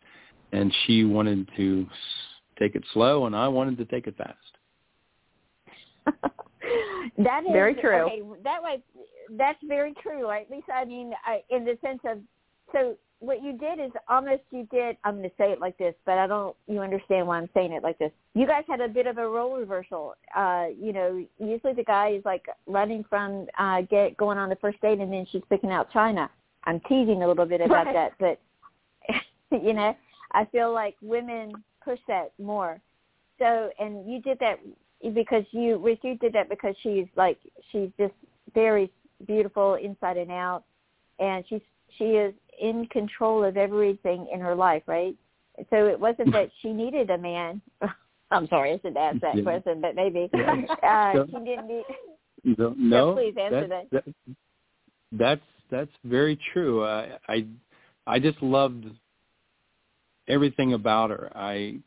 and 0.52 0.72
she 0.84 1.04
wanted 1.04 1.48
to 1.56 1.86
take 2.58 2.74
it 2.74 2.84
slow 2.92 3.26
and 3.26 3.34
I 3.34 3.48
wanted 3.48 3.78
to 3.78 3.84
take 3.86 4.06
it 4.06 4.16
fast. 4.16 4.36
that 7.18 7.42
is 7.44 7.52
Very 7.52 7.74
true. 7.74 8.02
Okay, 8.02 8.22
that 8.44 8.62
way, 8.62 8.82
that's 9.36 9.58
very 9.66 9.94
true. 10.02 10.30
At 10.30 10.50
least, 10.50 10.66
I 10.72 10.84
mean, 10.84 11.12
I, 11.24 11.42
in 11.50 11.64
the 11.64 11.78
sense 11.82 12.00
of, 12.04 12.18
so 12.72 12.96
what 13.22 13.40
you 13.40 13.52
did 13.52 13.78
is 13.78 13.92
almost 14.08 14.42
you 14.50 14.66
did. 14.72 14.96
I'm 15.04 15.18
going 15.18 15.30
to 15.30 15.36
say 15.38 15.52
it 15.52 15.60
like 15.60 15.78
this, 15.78 15.94
but 16.04 16.18
I 16.18 16.26
don't. 16.26 16.56
You 16.66 16.80
understand 16.80 17.26
why 17.26 17.38
I'm 17.38 17.48
saying 17.54 17.72
it 17.72 17.82
like 17.82 17.96
this? 17.98 18.10
You 18.34 18.46
guys 18.48 18.64
had 18.68 18.80
a 18.80 18.88
bit 18.88 19.06
of 19.06 19.16
a 19.16 19.26
role 19.26 19.56
reversal. 19.56 20.14
Uh, 20.36 20.66
you 20.76 20.92
know, 20.92 21.24
usually 21.38 21.72
the 21.72 21.84
guy 21.84 22.10
is 22.10 22.24
like 22.24 22.46
running 22.66 23.04
from 23.08 23.46
uh, 23.58 23.82
get 23.82 24.16
going 24.16 24.38
on 24.38 24.48
the 24.48 24.56
first 24.56 24.80
date, 24.80 24.98
and 24.98 25.12
then 25.12 25.24
she's 25.30 25.42
picking 25.48 25.70
out 25.70 25.90
China. 25.92 26.28
I'm 26.64 26.80
teasing 26.80 27.22
a 27.22 27.28
little 27.28 27.46
bit 27.46 27.60
about 27.60 27.86
Right. 27.86 28.10
that, 28.18 28.38
but 29.50 29.62
you 29.62 29.72
know, 29.72 29.96
I 30.32 30.44
feel 30.46 30.72
like 30.72 30.96
women 31.00 31.52
push 31.84 32.00
that 32.08 32.32
more. 32.40 32.80
So, 33.38 33.70
and 33.78 34.10
you 34.10 34.20
did 34.20 34.38
that 34.40 34.58
because 35.14 35.44
you, 35.52 35.78
Rick, 35.78 36.00
you 36.02 36.16
did 36.16 36.32
that 36.32 36.48
because 36.48 36.74
she's 36.82 37.06
like, 37.16 37.38
she's 37.70 37.90
just 37.98 38.14
very 38.52 38.90
beautiful 39.26 39.74
inside 39.74 40.16
and 40.16 40.32
out, 40.32 40.64
and 41.20 41.44
she's 41.48 41.60
she 41.98 42.04
is 42.04 42.34
in 42.60 42.86
control 42.86 43.44
of 43.44 43.56
everything 43.56 44.28
in 44.32 44.40
her 44.40 44.54
life, 44.54 44.82
right? 44.86 45.16
So 45.70 45.86
it 45.86 45.98
wasn't 45.98 46.32
that 46.32 46.50
she 46.60 46.72
needed 46.72 47.10
a 47.10 47.18
man. 47.18 47.60
I'm 48.30 48.48
sorry, 48.48 48.72
I 48.72 48.78
should 48.80 48.96
ask 48.96 49.20
that 49.20 49.36
Yeah. 49.36 49.42
question, 49.42 49.80
but 49.80 49.94
maybe 49.94 50.30
Yeah. 50.32 50.62
uh, 50.82 51.12
So- 51.12 51.26
she 51.26 51.44
didn't 51.44 51.68
need. 51.68 51.84
No, 52.58 52.74
no 52.76 53.14
please 53.14 53.34
answer 53.40 53.68
that, 53.68 53.90
that. 53.92 54.04
That's 55.12 55.40
that's 55.70 55.90
very 56.04 56.36
true. 56.52 56.84
I 56.84 57.18
I 57.28 57.46
I 58.06 58.18
just 58.18 58.42
loved 58.42 58.86
everything 60.28 60.72
about 60.72 61.10
her. 61.10 61.30
I 61.36 61.78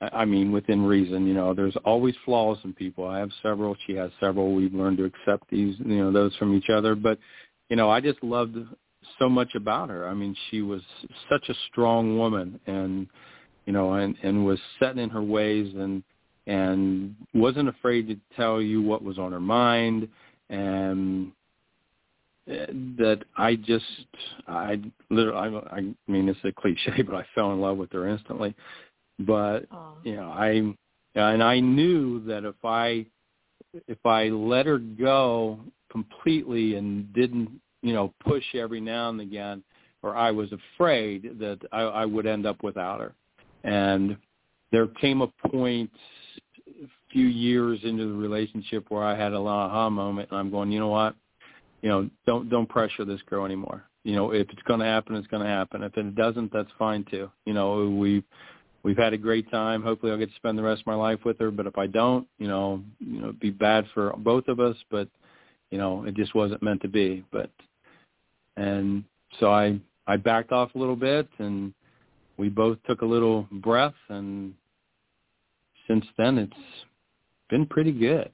I 0.00 0.24
mean, 0.24 0.50
within 0.50 0.84
reason. 0.84 1.26
You 1.26 1.34
know, 1.34 1.54
there's 1.54 1.76
always 1.84 2.14
flaws 2.24 2.58
in 2.64 2.72
people. 2.72 3.06
I 3.06 3.18
have 3.18 3.30
several. 3.42 3.76
She 3.86 3.94
has 3.94 4.10
several. 4.18 4.54
We've 4.54 4.74
learned 4.74 4.98
to 4.98 5.04
accept 5.04 5.48
these, 5.50 5.76
you 5.78 5.96
know, 5.98 6.10
those 6.10 6.34
from 6.36 6.56
each 6.56 6.70
other. 6.70 6.94
But, 6.94 7.18
you 7.68 7.76
know, 7.76 7.90
I 7.90 8.00
just 8.00 8.22
loved 8.22 8.56
so 9.18 9.28
much 9.28 9.54
about 9.54 9.90
her. 9.90 10.08
I 10.08 10.14
mean, 10.14 10.34
she 10.50 10.62
was 10.62 10.82
such 11.30 11.48
a 11.48 11.54
strong 11.70 12.18
woman, 12.18 12.60
and 12.66 13.06
you 13.66 13.72
know, 13.72 13.94
and 13.94 14.16
and 14.22 14.44
was 14.44 14.58
set 14.78 14.98
in 14.98 15.10
her 15.10 15.22
ways, 15.22 15.72
and 15.74 16.02
and 16.46 17.14
wasn't 17.34 17.68
afraid 17.68 18.08
to 18.08 18.16
tell 18.36 18.60
you 18.60 18.82
what 18.82 19.02
was 19.02 19.18
on 19.18 19.32
her 19.32 19.40
mind, 19.40 20.08
and 20.48 21.32
eh, 22.48 22.66
that 22.98 23.22
I 23.36 23.56
just 23.56 23.84
I 24.48 24.80
literally 25.10 25.62
I, 25.70 25.76
I 25.76 25.80
mean 26.08 26.28
it's 26.28 26.40
a 26.44 26.52
cliche, 26.52 27.02
but 27.06 27.14
I 27.14 27.26
fell 27.34 27.52
in 27.52 27.60
love 27.60 27.76
with 27.76 27.92
her 27.92 28.08
instantly. 28.08 28.54
But 29.18 29.70
Aww. 29.70 29.94
you 30.02 30.16
know 30.16 30.30
I 30.30 30.74
and 31.14 31.42
I 31.42 31.60
knew 31.60 32.24
that 32.24 32.44
if 32.44 32.56
I 32.64 33.06
if 33.86 34.04
I 34.04 34.28
let 34.28 34.66
her 34.66 34.78
go 34.78 35.60
completely 35.90 36.76
and 36.76 37.12
didn't 37.12 37.60
you 37.82 37.92
know 37.92 38.12
push 38.24 38.44
every 38.54 38.80
now 38.80 39.10
and 39.10 39.20
again, 39.20 39.62
or 40.02 40.16
I 40.16 40.30
was 40.30 40.48
afraid 40.52 41.38
that 41.38 41.58
I, 41.72 41.80
I 41.80 42.04
would 42.04 42.26
end 42.26 42.46
up 42.46 42.62
without 42.62 43.00
her. 43.00 43.14
And 43.64 44.16
there 44.72 44.86
came 44.86 45.20
a 45.22 45.28
point 45.48 45.90
a 46.68 46.86
few 47.12 47.26
years 47.26 47.80
into 47.82 48.06
the 48.06 48.14
relationship 48.14 48.86
where 48.88 49.04
I 49.04 49.16
had 49.16 49.32
a 49.32 49.38
aha 49.38 49.90
moment, 49.90 50.30
and 50.30 50.38
I'm 50.38 50.50
going, 50.50 50.70
you 50.70 50.80
know 50.80 50.88
what? 50.88 51.14
you 51.82 51.88
know, 51.88 52.10
don't 52.26 52.48
don't 52.50 52.68
pressure 52.68 53.04
this 53.04 53.22
girl 53.22 53.44
anymore. 53.44 53.84
You 54.04 54.16
know, 54.16 54.32
if 54.32 54.48
it's 54.50 54.62
going 54.62 54.80
to 54.80 54.86
happen, 54.86 55.16
it's 55.16 55.26
going 55.26 55.42
to 55.42 55.48
happen. 55.48 55.82
If 55.82 55.96
it 55.96 56.14
doesn't, 56.14 56.52
that's 56.52 56.70
fine 56.78 57.04
too. 57.10 57.30
You 57.44 57.54
know, 57.54 57.88
we've 57.88 58.24
we've 58.82 58.96
had 58.96 59.12
a 59.12 59.18
great 59.18 59.50
time. 59.50 59.82
Hopefully, 59.82 60.12
I'll 60.12 60.18
get 60.18 60.30
to 60.30 60.36
spend 60.36 60.58
the 60.58 60.62
rest 60.62 60.82
of 60.82 60.86
my 60.86 60.94
life 60.94 61.20
with 61.24 61.38
her. 61.38 61.50
But 61.50 61.66
if 61.66 61.78
I 61.78 61.86
don't, 61.86 62.26
you 62.38 62.48
know, 62.48 62.82
you 62.98 63.20
know, 63.20 63.28
it'd 63.28 63.40
be 63.40 63.50
bad 63.50 63.86
for 63.94 64.14
both 64.18 64.48
of 64.48 64.60
us. 64.60 64.76
But 64.90 65.08
you 65.70 65.78
know, 65.78 66.04
it 66.04 66.14
just 66.14 66.34
wasn't 66.34 66.62
meant 66.62 66.82
to 66.82 66.88
be. 66.88 67.24
But 67.30 67.50
and 68.60 69.04
so 69.38 69.52
I 69.52 69.80
I 70.06 70.16
backed 70.16 70.52
off 70.52 70.74
a 70.74 70.78
little 70.78 70.96
bit, 70.96 71.28
and 71.38 71.72
we 72.36 72.48
both 72.48 72.78
took 72.86 73.02
a 73.02 73.06
little 73.06 73.46
breath, 73.50 73.94
and 74.08 74.54
since 75.88 76.04
then 76.18 76.38
it's 76.38 76.52
been 77.48 77.66
pretty 77.66 77.92
good. 77.92 78.30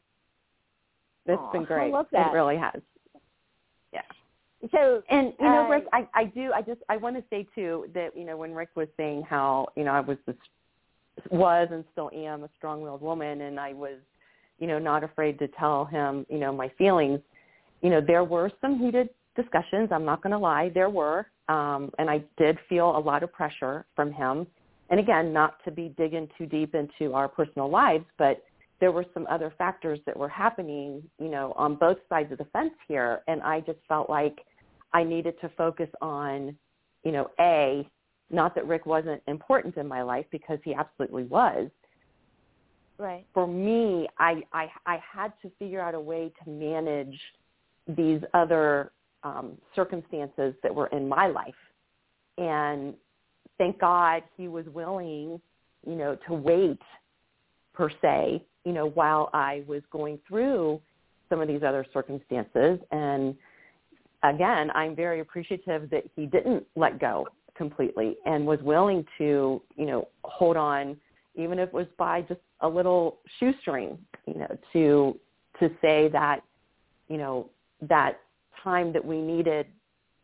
It's 1.26 1.42
been 1.52 1.64
great. 1.64 1.88
I 1.88 1.90
love 1.90 2.06
that. 2.12 2.28
It 2.30 2.34
really 2.34 2.56
has. 2.56 2.80
Yeah. 3.92 4.02
So 4.72 5.02
and 5.10 5.32
you 5.38 5.46
know, 5.46 5.66
uh, 5.66 5.68
Rick, 5.68 5.84
I 5.92 6.08
I 6.14 6.24
do 6.24 6.52
I 6.52 6.62
just 6.62 6.80
I 6.88 6.96
want 6.96 7.16
to 7.16 7.24
say 7.30 7.46
too 7.54 7.86
that 7.94 8.16
you 8.16 8.24
know 8.24 8.36
when 8.36 8.52
Rick 8.52 8.70
was 8.74 8.88
saying 8.96 9.22
how 9.22 9.68
you 9.76 9.84
know 9.84 9.92
I 9.92 10.00
was 10.00 10.18
this 10.26 10.36
was 11.30 11.68
and 11.70 11.84
still 11.92 12.10
am 12.14 12.44
a 12.44 12.50
strong-willed 12.58 13.00
woman, 13.00 13.42
and 13.42 13.60
I 13.60 13.72
was 13.72 13.96
you 14.58 14.66
know 14.66 14.78
not 14.78 15.04
afraid 15.04 15.38
to 15.38 15.48
tell 15.48 15.84
him 15.84 16.26
you 16.28 16.38
know 16.38 16.52
my 16.52 16.70
feelings. 16.78 17.20
You 17.82 17.90
know, 17.90 18.00
there 18.00 18.24
were 18.24 18.50
some 18.60 18.78
heated 18.78 19.10
discussions. 19.36 19.90
I'm 19.92 20.04
not 20.04 20.22
going 20.22 20.32
to 20.32 20.38
lie, 20.38 20.70
there 20.74 20.90
were, 20.90 21.26
um, 21.48 21.90
and 21.98 22.10
I 22.10 22.24
did 22.36 22.58
feel 22.68 22.96
a 22.96 22.98
lot 22.98 23.22
of 23.22 23.32
pressure 23.32 23.86
from 23.94 24.12
him. 24.12 24.46
And 24.90 25.00
again, 25.00 25.32
not 25.32 25.62
to 25.64 25.70
be 25.70 25.94
digging 25.96 26.28
too 26.38 26.46
deep 26.46 26.74
into 26.74 27.14
our 27.14 27.28
personal 27.28 27.70
lives, 27.70 28.04
but 28.18 28.42
there 28.80 28.92
were 28.92 29.06
some 29.14 29.26
other 29.28 29.52
factors 29.56 29.98
that 30.06 30.16
were 30.16 30.28
happening, 30.28 31.02
you 31.18 31.28
know, 31.28 31.52
on 31.56 31.76
both 31.76 31.98
sides 32.08 32.30
of 32.32 32.38
the 32.38 32.44
fence 32.46 32.74
here. 32.88 33.22
And 33.26 33.42
I 33.42 33.60
just 33.60 33.78
felt 33.88 34.10
like 34.10 34.38
I 34.92 35.02
needed 35.02 35.34
to 35.40 35.50
focus 35.56 35.88
on, 36.00 36.56
you 37.04 37.12
know, 37.12 37.30
A, 37.40 37.88
not 38.30 38.54
that 38.54 38.66
Rick 38.66 38.86
wasn't 38.86 39.22
important 39.28 39.76
in 39.76 39.86
my 39.86 40.02
life 40.02 40.26
because 40.30 40.58
he 40.64 40.74
absolutely 40.74 41.24
was. 41.24 41.70
Right. 42.98 43.26
For 43.34 43.46
me, 43.46 44.08
I, 44.18 44.42
I, 44.52 44.66
I 44.86 44.98
had 45.14 45.32
to 45.42 45.50
figure 45.58 45.80
out 45.80 45.94
a 45.94 46.00
way 46.00 46.32
to 46.42 46.50
manage 46.50 47.18
these 47.88 48.20
other 48.34 48.92
um, 49.26 49.58
circumstances 49.74 50.54
that 50.62 50.74
were 50.74 50.86
in 50.88 51.08
my 51.08 51.26
life. 51.26 51.54
And 52.38 52.94
thank 53.58 53.80
God 53.80 54.22
he 54.36 54.48
was 54.48 54.66
willing, 54.66 55.40
you 55.86 55.94
know, 55.94 56.16
to 56.26 56.34
wait 56.34 56.80
per 57.74 57.90
se 58.02 58.42
you 58.66 58.72
know, 58.72 58.88
while 58.90 59.30
I 59.32 59.62
was 59.68 59.80
going 59.92 60.18
through 60.26 60.80
some 61.30 61.40
of 61.40 61.46
these 61.46 61.62
other 61.62 61.86
circumstances. 61.94 62.80
And 62.90 63.34
again, 64.24 64.72
I'm 64.74 64.96
very 64.96 65.20
appreciative 65.20 65.88
that 65.90 66.02
he 66.16 66.26
didn't 66.26 66.66
let 66.74 66.98
go 66.98 67.28
completely 67.56 68.16
and 68.26 68.44
was 68.44 68.58
willing 68.62 69.06
to, 69.18 69.62
you 69.76 69.86
know, 69.86 70.08
hold 70.24 70.56
on, 70.56 70.96
even 71.36 71.60
if 71.60 71.68
it 71.68 71.74
was 71.74 71.86
by 71.96 72.22
just 72.22 72.40
a 72.60 72.68
little 72.68 73.18
shoestring, 73.38 73.96
you 74.26 74.34
know, 74.34 74.58
to 74.72 75.16
to 75.60 75.70
say 75.80 76.08
that, 76.08 76.40
you 77.08 77.16
know, 77.16 77.48
that 77.82 78.18
time 78.62 78.92
that 78.92 79.04
we 79.04 79.20
needed 79.20 79.66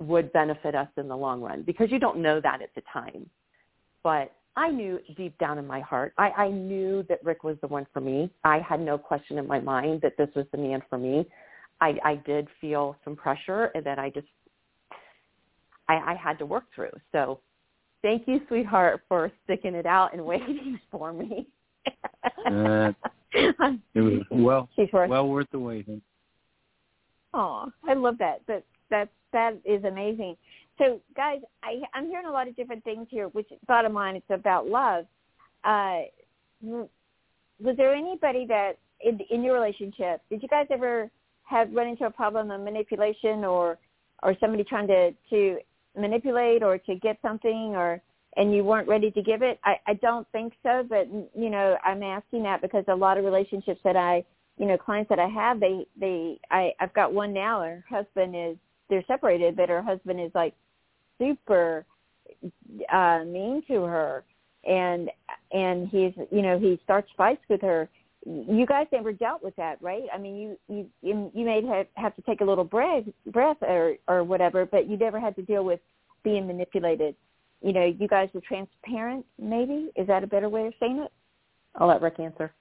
would 0.01 0.33
benefit 0.33 0.75
us 0.75 0.89
in 0.97 1.09
the 1.09 1.17
long 1.17 1.41
run 1.41 1.63
because 1.63 1.91
you 1.91 1.99
don't 1.99 2.19
know 2.19 2.41
that 2.41 2.61
at 2.63 2.75
the 2.75 2.83
time. 2.93 3.29
But 4.03 4.33
I 4.57 4.69
knew 4.69 4.99
deep 5.17 5.37
down 5.39 5.59
in 5.59 5.67
my 5.67 5.81
heart, 5.81 6.13
I, 6.19 6.31
I 6.31 6.49
knew 6.51 7.05
that 7.09 7.25
Rick 7.25 7.45
was 7.45 7.57
the 7.61 7.69
one 7.69 7.87
for 7.93 8.01
me. 8.01 8.31
I 8.45 8.59
had 8.59 8.81
no 8.81 8.99
question 8.99 9.39
in 9.39 9.47
my 9.47 9.61
mind 9.61 10.01
that 10.03 10.17
this 10.19 10.29
was 10.35 10.47
the 10.53 10.59
man 10.59 10.83
for 10.91 10.99
me. 10.99 11.27
I, 11.81 11.95
I 12.05 12.15
did 12.27 12.49
feel 12.61 12.97
some 13.05 13.17
pressure 13.17 13.73
that 13.85 13.99
I 13.99 14.11
just, 14.11 14.27
I, 15.89 15.95
I 15.95 16.15
had 16.15 16.39
to 16.39 16.47
work 16.47 16.65
through. 16.75 16.93
So 17.13 17.41
thank 18.03 18.29
you, 18.29 18.41
sweetheart, 18.49 19.03
for 19.09 19.33
sticking 19.45 19.75
it 19.75 19.87
out 19.87 20.13
and 20.13 20.25
waiting 20.25 20.79
for 20.91 21.13
me. 21.13 21.49
uh, 22.47 22.93
it 23.33 24.01
was 24.01 24.21
well, 24.31 24.69
well 24.93 25.29
worth 25.29 25.49
the 25.51 25.59
waiting. 25.59 26.03
Oh, 27.35 27.71
I 27.89 27.95
love 27.95 28.19
that. 28.19 28.43
That 28.47 28.65
that 28.91 29.09
that 29.33 29.55
is 29.65 29.85
amazing. 29.85 30.37
So, 30.79 31.01
guys, 31.17 31.41
I, 31.63 31.81
I'm 31.95 32.07
hearing 32.07 32.27
a 32.27 32.31
lot 32.31 32.49
of 32.49 32.57
different 32.57 32.85
things 32.85 33.07
here. 33.11 33.29
Which, 33.29 33.49
bottom 33.67 33.95
line, 33.95 34.17
it's 34.17 34.27
about 34.31 34.67
love. 34.67 35.07
Uh, 35.65 36.03
was 36.63 37.77
there 37.77 37.95
anybody 37.95 38.47
that 38.47 38.73
in, 39.01 39.19
in 39.31 39.43
your 39.43 39.55
relationship 39.55 40.23
did 40.31 40.43
you 40.43 40.49
guys 40.49 40.67
ever 40.71 41.11
have 41.45 41.73
run 41.73 41.89
into 41.89 42.05
a 42.05 42.11
problem 42.11 42.51
of 42.51 42.61
manipulation 42.61 43.45
or 43.45 43.79
or 44.23 44.35
somebody 44.41 44.65
trying 44.65 44.87
to 44.87 45.13
to 45.31 45.59
manipulate 45.97 46.63
or 46.63 46.79
to 46.79 46.95
get 46.97 47.19
something 47.23 47.75
or 47.77 48.01
and 48.37 48.55
you 48.55 48.65
weren't 48.65 48.89
ready 48.89 49.11
to 49.11 49.23
give 49.23 49.43
it? 49.43 49.61
I, 49.65 49.75
I 49.87 49.95
don't 49.95 50.27
think 50.33 50.55
so, 50.63 50.85
but 50.89 51.07
you 51.37 51.51
know, 51.51 51.77
I'm 51.85 52.03
asking 52.03 52.45
that 52.45 52.63
because 52.63 52.85
a 52.89 52.95
lot 52.95 53.19
of 53.19 53.25
relationships 53.25 53.81
that 53.85 53.97
I, 53.97 54.25
you 54.59 54.67
know, 54.67 54.77
clients 54.77 55.09
that 55.09 55.19
I 55.19 55.29
have, 55.29 55.61
they 55.61 55.87
they 55.99 56.39
I 56.51 56.73
I've 56.81 56.93
got 56.95 57.13
one 57.13 57.33
now. 57.33 57.63
Her 57.63 57.85
husband 57.89 58.35
is 58.37 58.57
they're 58.89 59.05
separated, 59.07 59.57
but 59.57 59.69
her 59.69 59.83
husband 59.83 60.21
is 60.21 60.31
like 60.35 60.55
super 61.19 61.87
uh 62.93 63.25
mean 63.25 63.63
to 63.69 63.83
her. 63.83 64.25
And 64.65 65.11
and 65.53 65.89
he's 65.89 66.13
you 66.31 66.43
know 66.43 66.59
he 66.59 66.79
starts 66.85 67.11
fights 67.17 67.43
with 67.49 67.63
her. 67.63 67.89
You 68.25 68.67
guys 68.67 68.87
never 68.93 69.13
dealt 69.13 69.43
with 69.43 69.57
that 69.57 69.79
right? 69.81 70.05
I 70.13 70.19
mean 70.19 70.57
you 70.69 70.87
you 71.03 71.31
you 71.35 71.45
may 71.45 71.65
have 71.67 71.87
have 71.95 72.15
to 72.17 72.23
take 72.23 72.41
a 72.41 72.45
little 72.45 72.65
breath 72.65 73.05
breath 73.27 73.57
or 73.63 73.97
or 74.07 74.23
whatever 74.23 74.67
but 74.67 74.89
you 74.89 74.97
never 74.97 75.19
had 75.19 75.35
to 75.37 75.43
deal 75.43 75.65
with 75.65 75.81
being 76.23 76.47
manipulated. 76.47 77.17
You 77.63 77.73
know 77.73 77.85
you 77.85 78.07
guys 78.07 78.29
were 78.35 78.43
transparent 78.43 79.25
maybe? 79.41 79.91
Is 79.97 80.07
that 80.09 80.23
a 80.23 80.27
better 80.27 80.49
way 80.49 80.67
of 80.67 80.75
saying 80.79 80.99
it? 80.99 81.11
I'll 81.75 81.89
let 81.89 82.03
rick 82.03 82.21
answer 82.21 82.53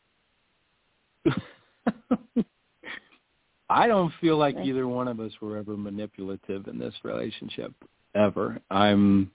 I 3.70 3.88
don't 3.88 4.12
feel 4.20 4.38
like 4.38 4.58
either 4.62 4.88
one 4.88 5.08
of 5.08 5.20
us 5.20 5.32
were 5.42 5.58
ever 5.58 5.78
manipulative 5.78 6.68
in 6.68 6.78
this 6.78 6.94
relationship 7.04 7.74
ever. 8.16 8.60
I'm 8.70 9.32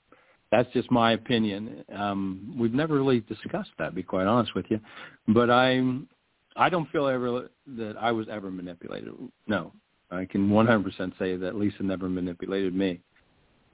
that's 0.52 0.70
just 0.72 0.90
my 0.90 1.12
opinion. 1.12 1.84
Um 1.94 2.54
we've 2.58 2.74
never 2.74 2.94
really 2.94 3.20
discussed 3.20 3.70
that, 3.78 3.90
to 3.90 3.94
be 3.94 4.02
quite 4.02 4.26
honest 4.26 4.54
with 4.54 4.66
you. 4.68 4.78
But 5.28 5.50
I'm 5.50 6.06
I 6.54 6.68
don't 6.68 6.90
feel 6.90 7.06
ever 7.06 7.48
that 7.78 7.96
I 7.98 8.12
was 8.12 8.28
ever 8.30 8.50
manipulated. 8.50 9.12
No. 9.46 9.72
I 10.10 10.24
can 10.24 10.48
100% 10.50 11.18
say 11.18 11.36
that 11.36 11.56
Lisa 11.56 11.82
never 11.82 12.08
manipulated 12.08 12.74
me. 12.74 13.00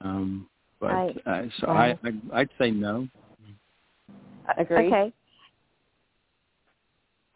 Um 0.01 0.47
but 0.79 0.91
I, 0.91 1.13
uh, 1.25 1.43
so 1.59 1.67
I, 1.67 1.97
I 2.03 2.11
I'd 2.33 2.49
say 2.59 2.71
no. 2.71 3.07
Agree. 4.57 4.87
Okay. 4.87 5.13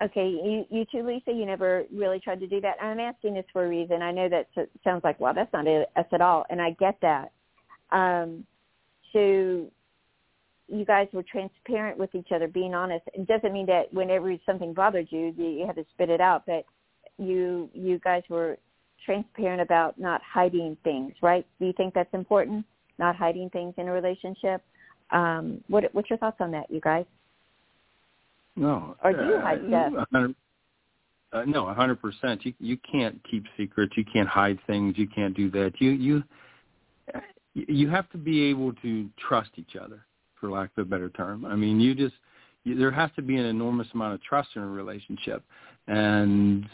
Okay, 0.01 0.29
you, 0.29 0.65
you 0.69 0.85
too, 0.91 1.05
Lisa. 1.05 1.31
You 1.31 1.45
never 1.45 1.85
really 1.91 2.19
tried 2.19 2.39
to 2.41 2.47
do 2.47 2.61
that. 2.61 2.75
I'm 2.81 2.99
asking 2.99 3.33
this 3.33 3.45
for 3.51 3.65
a 3.65 3.69
reason. 3.69 4.03
I 4.03 4.11
know 4.11 4.29
that 4.29 4.47
sounds 4.83 5.03
like, 5.03 5.19
well, 5.19 5.33
that's 5.33 5.51
not 5.53 5.65
us 5.67 6.05
at 6.11 6.21
all, 6.21 6.45
and 6.49 6.61
I 6.61 6.71
get 6.71 6.99
that. 7.01 7.31
Um, 7.91 8.45
so 9.11 9.71
you 10.67 10.85
guys 10.85 11.07
were 11.13 11.23
transparent 11.23 11.97
with 11.97 12.13
each 12.13 12.31
other, 12.31 12.47
being 12.47 12.75
honest. 12.75 13.05
It 13.13 13.27
doesn't 13.27 13.53
mean 13.53 13.65
that 13.67 13.91
whenever 13.91 14.35
something 14.45 14.73
bothered 14.73 15.07
you, 15.09 15.33
you 15.37 15.65
had 15.65 15.77
to 15.77 15.85
spit 15.93 16.09
it 16.09 16.21
out, 16.21 16.43
but 16.45 16.65
you 17.17 17.69
you 17.73 17.99
guys 17.99 18.21
were 18.29 18.57
transparent 19.03 19.61
about 19.61 19.97
not 19.97 20.21
hiding 20.21 20.77
things, 20.83 21.13
right? 21.21 21.45
Do 21.59 21.65
you 21.65 21.73
think 21.73 21.93
that's 21.93 22.13
important? 22.13 22.65
Not 22.99 23.15
hiding 23.15 23.49
things 23.49 23.73
in 23.77 23.87
a 23.87 23.91
relationship. 23.91 24.61
Um, 25.11 25.63
what 25.67 25.85
what's 25.93 26.09
your 26.09 26.19
thoughts 26.19 26.37
on 26.39 26.51
that, 26.51 26.69
you 26.69 26.81
guys? 26.81 27.05
No. 28.57 28.95
Or 29.03 29.13
do 29.13 29.23
you 29.23 29.35
uh, 29.35 29.41
hide 29.41 29.61
stuff? 29.67 30.31
Uh, 31.33 31.43
no, 31.45 31.67
a 31.67 31.73
hundred 31.73 32.01
percent. 32.01 32.45
You 32.45 32.53
you 32.59 32.77
can't 32.89 33.21
keep 33.29 33.45
secrets. 33.57 33.93
You 33.95 34.05
can't 34.11 34.27
hide 34.27 34.59
things. 34.65 34.95
You 34.97 35.07
can't 35.07 35.35
do 35.35 35.51
that. 35.51 35.73
You 35.79 35.91
you 35.91 36.23
you 37.53 37.89
have 37.89 38.09
to 38.11 38.17
be 38.17 38.43
able 38.43 38.73
to 38.73 39.09
trust 39.27 39.51
each 39.55 39.75
other, 39.81 40.05
for 40.39 40.49
lack 40.49 40.71
of 40.77 40.87
a 40.87 40.89
better 40.89 41.09
term. 41.09 41.45
I 41.45 41.55
mean, 41.55 41.79
you 41.79 41.93
just 41.95 42.15
you, 42.63 42.77
there 42.77 42.91
has 42.91 43.11
to 43.15 43.21
be 43.21 43.35
an 43.37 43.45
enormous 43.45 43.87
amount 43.93 44.13
of 44.13 44.23
trust 44.23 44.49
in 44.55 44.61
a 44.61 44.67
relationship, 44.67 45.43
and 45.87 46.65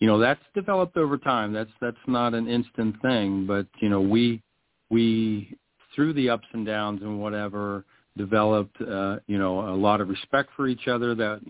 you 0.00 0.06
know 0.08 0.18
that's 0.18 0.42
developed 0.54 0.96
over 0.96 1.16
time. 1.16 1.52
That's 1.52 1.70
that's 1.80 1.96
not 2.06 2.34
an 2.34 2.48
instant 2.48 3.00
thing, 3.02 3.46
but 3.46 3.66
you 3.80 3.88
know 3.88 4.00
we 4.00 4.42
we 4.90 5.56
through 5.94 6.12
the 6.14 6.28
ups 6.28 6.46
and 6.52 6.66
downs 6.66 7.02
and 7.02 7.20
whatever 7.20 7.84
developed 8.16 8.80
uh, 8.82 9.18
you 9.26 9.38
know 9.38 9.68
a 9.68 9.76
lot 9.76 10.00
of 10.00 10.08
respect 10.08 10.50
for 10.56 10.68
each 10.68 10.88
other 10.88 11.14
that 11.14 11.40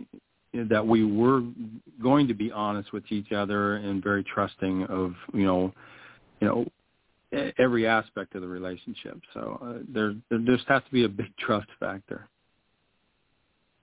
that 0.70 0.86
we 0.86 1.04
were 1.04 1.42
going 2.02 2.28
to 2.28 2.34
be 2.34 2.52
honest 2.52 2.92
with 2.92 3.04
each 3.10 3.32
other 3.32 3.76
and 3.76 4.02
very 4.02 4.22
trusting 4.22 4.84
of 4.84 5.14
you 5.32 5.44
know 5.44 5.72
you 6.40 6.46
know 6.46 7.52
every 7.58 7.86
aspect 7.86 8.34
of 8.34 8.42
the 8.42 8.48
relationship 8.48 9.18
so 9.32 9.58
uh, 9.64 9.82
there 9.88 10.14
there 10.30 10.38
just 10.40 10.68
has 10.68 10.82
to 10.84 10.90
be 10.92 11.04
a 11.04 11.08
big 11.08 11.34
trust 11.38 11.68
factor 11.80 12.28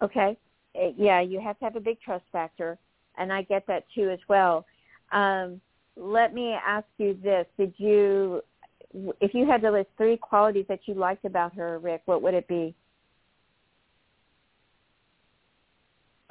Okay. 0.01 0.37
Uh, 0.75 0.89
Yeah, 0.97 1.21
you 1.21 1.39
have 1.39 1.57
to 1.59 1.65
have 1.65 1.75
a 1.75 1.81
big 1.81 1.99
trust 2.01 2.25
factor, 2.31 2.77
and 3.17 3.33
I 3.33 3.43
get 3.43 3.65
that 3.67 3.85
too 3.93 4.09
as 4.09 4.19
well. 4.27 4.65
Um, 5.11 5.59
let 5.95 6.33
me 6.33 6.53
ask 6.53 6.85
you 6.97 7.17
this: 7.21 7.45
Did 7.57 7.73
you, 7.77 8.41
if 9.21 9.33
you 9.33 9.45
had 9.45 9.61
to 9.61 9.71
list 9.71 9.89
three 9.97 10.17
qualities 10.17 10.65
that 10.67 10.79
you 10.85 10.93
liked 10.93 11.25
about 11.25 11.53
her, 11.55 11.79
Rick, 11.79 12.01
what 12.05 12.21
would 12.21 12.33
it 12.33 12.47
be? 12.47 12.75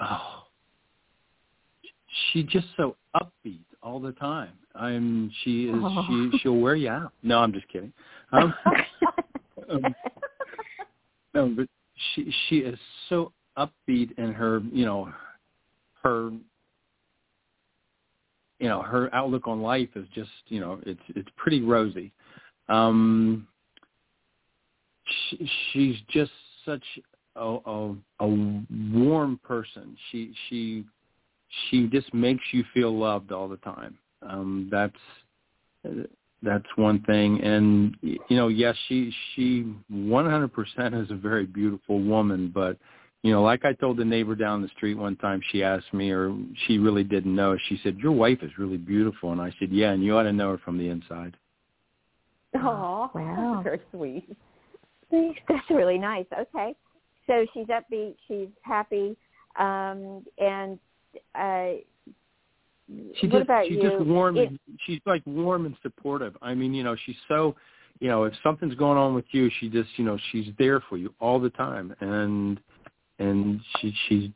oh. 0.00 0.44
She's 2.32 2.46
just 2.46 2.66
so 2.76 2.96
upbeat 3.14 3.64
all 3.82 4.00
the 4.00 4.12
time. 4.12 4.52
I'm 4.74 5.30
she 5.42 5.68
is 5.68 5.74
Oh. 5.76 6.04
she 6.32 6.38
she'll 6.38 6.56
wear 6.60 6.74
you 6.74 6.88
out. 6.88 7.12
No 7.22 7.38
i'm 7.38 7.52
just 7.52 7.68
kidding. 7.68 7.92
Um, 8.32 8.54
um, 9.70 9.94
no 11.34 11.48
but 11.48 11.68
she 12.14 12.32
she 12.48 12.58
is 12.58 12.78
so 13.08 13.32
upbeat 13.56 14.16
in 14.18 14.32
her 14.32 14.60
you 14.72 14.84
know 14.84 15.12
her 16.02 16.30
you 18.58 18.68
know 18.68 18.82
her 18.82 19.12
outlook 19.14 19.46
on 19.48 19.62
life 19.62 19.88
is 19.96 20.06
just 20.14 20.30
you 20.48 20.60
know 20.60 20.80
it's 20.86 21.00
it's 21.08 21.28
pretty 21.36 21.62
rosy 21.62 22.12
um 22.68 23.46
she, 25.28 25.50
she's 25.72 25.96
just 26.08 26.32
such 26.64 26.84
a, 27.37 27.58
a 27.66 27.94
a 28.20 28.26
warm 28.92 29.40
person. 29.42 29.96
She 30.10 30.32
she 30.48 30.84
she 31.70 31.87
just 31.88 32.12
makes 32.12 32.42
you 32.52 32.64
feel 32.75 32.96
loved 32.96 33.32
all 33.32 33.48
the 33.48 33.56
time. 33.58 33.98
Um 34.22 34.68
that's 34.70 36.06
that's 36.42 36.66
one 36.76 37.02
thing. 37.02 37.40
And 37.42 37.96
you 38.02 38.37
know 38.37 38.48
yes 38.48 38.76
she 38.88 39.12
she 39.34 39.72
100% 39.92 41.02
is 41.02 41.10
a 41.10 41.14
very 41.14 41.46
beautiful 41.46 42.00
woman. 42.00 42.50
But 42.54 42.76
you 43.22 43.32
know 43.32 43.42
like 43.42 43.64
i 43.64 43.72
told 43.72 43.96
the 43.96 44.04
neighbor 44.04 44.37
down 44.37 44.62
the 44.62 44.68
street 44.68 44.94
one 44.94 45.16
time 45.16 45.40
she 45.50 45.62
asked 45.64 45.92
me 45.92 46.12
or 46.12 46.37
she 46.66 46.78
really 46.78 47.02
didn't 47.02 47.34
know 47.34 47.56
she 47.68 47.80
said 47.82 47.98
your 47.98 48.12
wife 48.12 48.38
is 48.42 48.50
really 48.58 48.76
beautiful. 48.76 49.32
And 49.32 49.40
i 49.40 49.52
said 49.58 49.70
yeah 49.72 49.90
and 49.90 50.04
you 50.04 50.16
ought 50.16 50.25
to 50.25 50.32
know 50.32 50.52
her 50.52 50.58
from 50.58 50.78
the 50.78 50.88
inside 50.88 51.37
Oh, 52.55 53.11
Wow. 53.14 53.61
very 53.64 53.81
sweet. 53.93 54.37
That's 55.11 55.71
really 55.71 55.99
nice. 55.99 56.26
Okay, 56.33 56.75
so 57.26 57.47
she's 57.55 57.67
upbeat, 57.67 58.17
she's 58.26 58.49
happy, 58.62 59.17
um, 59.59 60.25
and 60.38 60.78
uh, 61.35 61.81
she 63.21 63.26
what 63.26 63.38
just 63.38 63.43
about 63.43 63.67
she's 63.67 63.76
you? 63.76 63.90
just 63.90 64.00
warm 64.00 64.37
It- 64.37 64.49
and 64.49 64.59
she's 64.87 65.00
like 65.07 65.23
warm 65.26 65.67
and 65.67 65.76
supportive 65.83 66.37
i 66.43 66.55
mean 66.55 66.73
you 66.73 66.83
know 66.83 66.97
she's 67.05 67.17
so 67.26 67.55
you 68.00 68.09
know 68.09 68.25
if 68.25 68.33
something's 68.43 68.75
going 68.75 68.97
on 68.97 69.15
with 69.15 69.26
you 69.32 69.50
she 69.61 69.69
just 69.69 69.91
you 69.97 70.04
know 70.04 70.19
she's 70.32 70.47
there 70.58 70.80
for 70.89 70.97
you 70.97 71.13
all 71.21 71.39
the 71.39 71.50
time 71.50 71.95
and 72.00 72.61
and 73.19 73.61
she 73.78 73.95
she's 74.08 74.30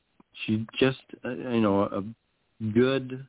she's 0.44 0.60
just 0.78 1.00
uh, 1.24 1.30
you 1.30 1.60
know 1.60 1.82
a 1.84 2.68
good 2.72 3.26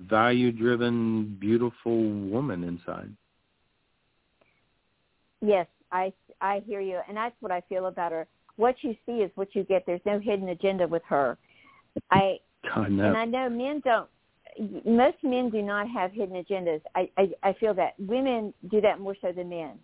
value 0.00 0.50
driven 0.52 1.36
beautiful 1.40 2.10
woman 2.10 2.64
inside 2.64 3.10
Yes, 5.40 5.66
I 5.92 6.12
I 6.40 6.62
hear 6.66 6.80
you, 6.80 7.00
and 7.08 7.16
that's 7.16 7.34
what 7.40 7.52
I 7.52 7.62
feel 7.68 7.86
about 7.86 8.12
her. 8.12 8.26
What 8.56 8.76
you 8.82 8.96
see 9.04 9.18
is 9.22 9.30
what 9.34 9.54
you 9.54 9.64
get. 9.64 9.84
There's 9.86 10.00
no 10.06 10.18
hidden 10.18 10.48
agenda 10.48 10.86
with 10.86 11.02
her. 11.08 11.36
I 12.10 12.38
god 12.74 12.90
no 12.90 13.06
and 13.06 13.16
I 13.16 13.24
know 13.24 13.48
men 13.48 13.80
don't. 13.84 14.08
Most 14.86 15.18
men 15.22 15.50
do 15.50 15.60
not 15.60 15.88
have 15.88 16.12
hidden 16.12 16.42
agendas. 16.42 16.80
I 16.94 17.10
I, 17.16 17.30
I 17.42 17.52
feel 17.54 17.74
that 17.74 17.94
women 17.98 18.54
do 18.70 18.80
that 18.80 19.00
more 19.00 19.16
so 19.20 19.32
than 19.32 19.48
men. 19.48 19.78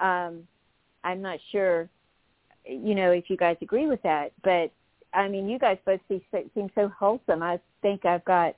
Um, 0.00 0.46
I'm 1.04 1.22
not 1.22 1.38
sure, 1.52 1.88
you 2.66 2.94
know, 2.94 3.10
if 3.12 3.28
you 3.28 3.36
guys 3.36 3.56
agree 3.62 3.86
with 3.86 4.02
that, 4.02 4.32
but 4.42 4.72
I 5.12 5.28
mean, 5.28 5.48
you 5.48 5.58
guys 5.58 5.78
both 5.86 6.00
see, 6.08 6.24
seem 6.54 6.70
so 6.74 6.88
wholesome. 6.88 7.42
I 7.42 7.60
think 7.82 8.04
I've 8.04 8.24
got, 8.24 8.56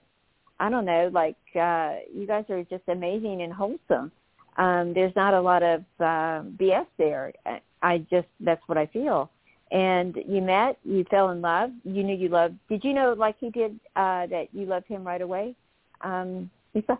I 0.58 0.70
don't 0.70 0.86
know, 0.86 1.10
like 1.12 1.36
uh, 1.54 1.96
you 2.12 2.26
guys 2.26 2.44
are 2.48 2.62
just 2.64 2.84
amazing 2.88 3.42
and 3.42 3.52
wholesome 3.52 4.10
um, 4.56 4.92
there's 4.94 5.14
not 5.16 5.34
a 5.34 5.40
lot 5.40 5.62
of 5.62 5.80
uh, 6.00 6.42
BS 6.58 6.86
there. 6.98 7.32
I- 7.44 7.60
I 7.82 7.98
just 8.10 8.26
that's 8.40 8.62
what 8.66 8.78
I 8.78 8.86
feel. 8.86 9.30
And 9.70 10.16
you 10.26 10.40
met, 10.40 10.78
you 10.84 11.04
fell 11.10 11.30
in 11.30 11.40
love. 11.40 11.70
You 11.84 12.02
knew 12.02 12.16
you 12.16 12.28
loved. 12.28 12.54
Did 12.68 12.82
you 12.82 12.94
know, 12.94 13.14
like 13.16 13.36
he 13.38 13.50
did, 13.50 13.78
uh, 13.96 14.26
that 14.26 14.48
you 14.52 14.64
loved 14.64 14.86
him 14.86 15.04
right 15.04 15.20
away, 15.20 15.54
um, 16.00 16.50
Lisa? 16.74 16.98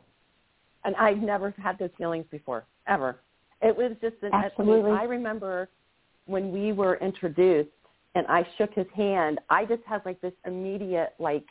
And 0.84 0.94
I've 0.96 1.18
never 1.18 1.54
had 1.58 1.78
those 1.78 1.90
feelings 1.96 2.26
before, 2.30 2.64
ever. 2.86 3.20
It 3.62 3.76
was 3.76 3.92
just 4.00 4.16
an, 4.22 4.30
Absolutely. 4.32 4.92
I 4.92 5.04
remember 5.04 5.68
when 6.26 6.52
we 6.52 6.72
were 6.72 6.96
introduced 6.96 7.70
and 8.14 8.26
I 8.26 8.46
shook 8.58 8.74
his 8.74 8.86
hand, 8.94 9.40
I 9.48 9.64
just 9.64 9.82
had 9.86 10.04
like 10.04 10.20
this 10.20 10.34
immediate 10.44 11.14
like 11.18 11.46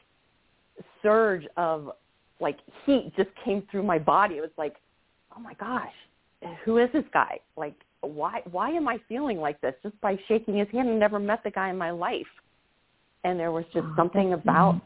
surge 1.01 1.45
of 1.57 1.91
like 2.39 2.59
heat 2.85 3.11
just 3.17 3.29
came 3.43 3.63
through 3.71 3.83
my 3.83 3.99
body. 3.99 4.35
It 4.35 4.41
was 4.41 4.51
like, 4.57 4.75
oh 5.36 5.39
my 5.39 5.54
gosh, 5.56 5.93
who 6.63 6.78
is 6.78 6.89
this 6.93 7.04
guy? 7.13 7.39
Like, 7.58 7.76
why 8.02 8.41
why 8.52 8.69
am 8.69 8.88
I 8.88 8.98
feeling 9.08 9.38
like 9.38 9.60
this 9.62 9.74
just 9.84 10.00
by 10.02 10.17
shaking 10.28 10.58
his 10.58 10.67
hand? 10.71 10.89
I 10.89 10.93
never 10.93 11.19
met 11.19 11.43
the 11.43 11.52
guy 11.52 11.69
in 11.69 11.78
my 11.78 11.91
life, 11.91 12.28
and 13.24 13.39
there 13.39 13.52
was 13.52 13.65
just 13.74 13.86
Oh, 13.86 13.93
something 13.95 14.34
about. 14.34 14.82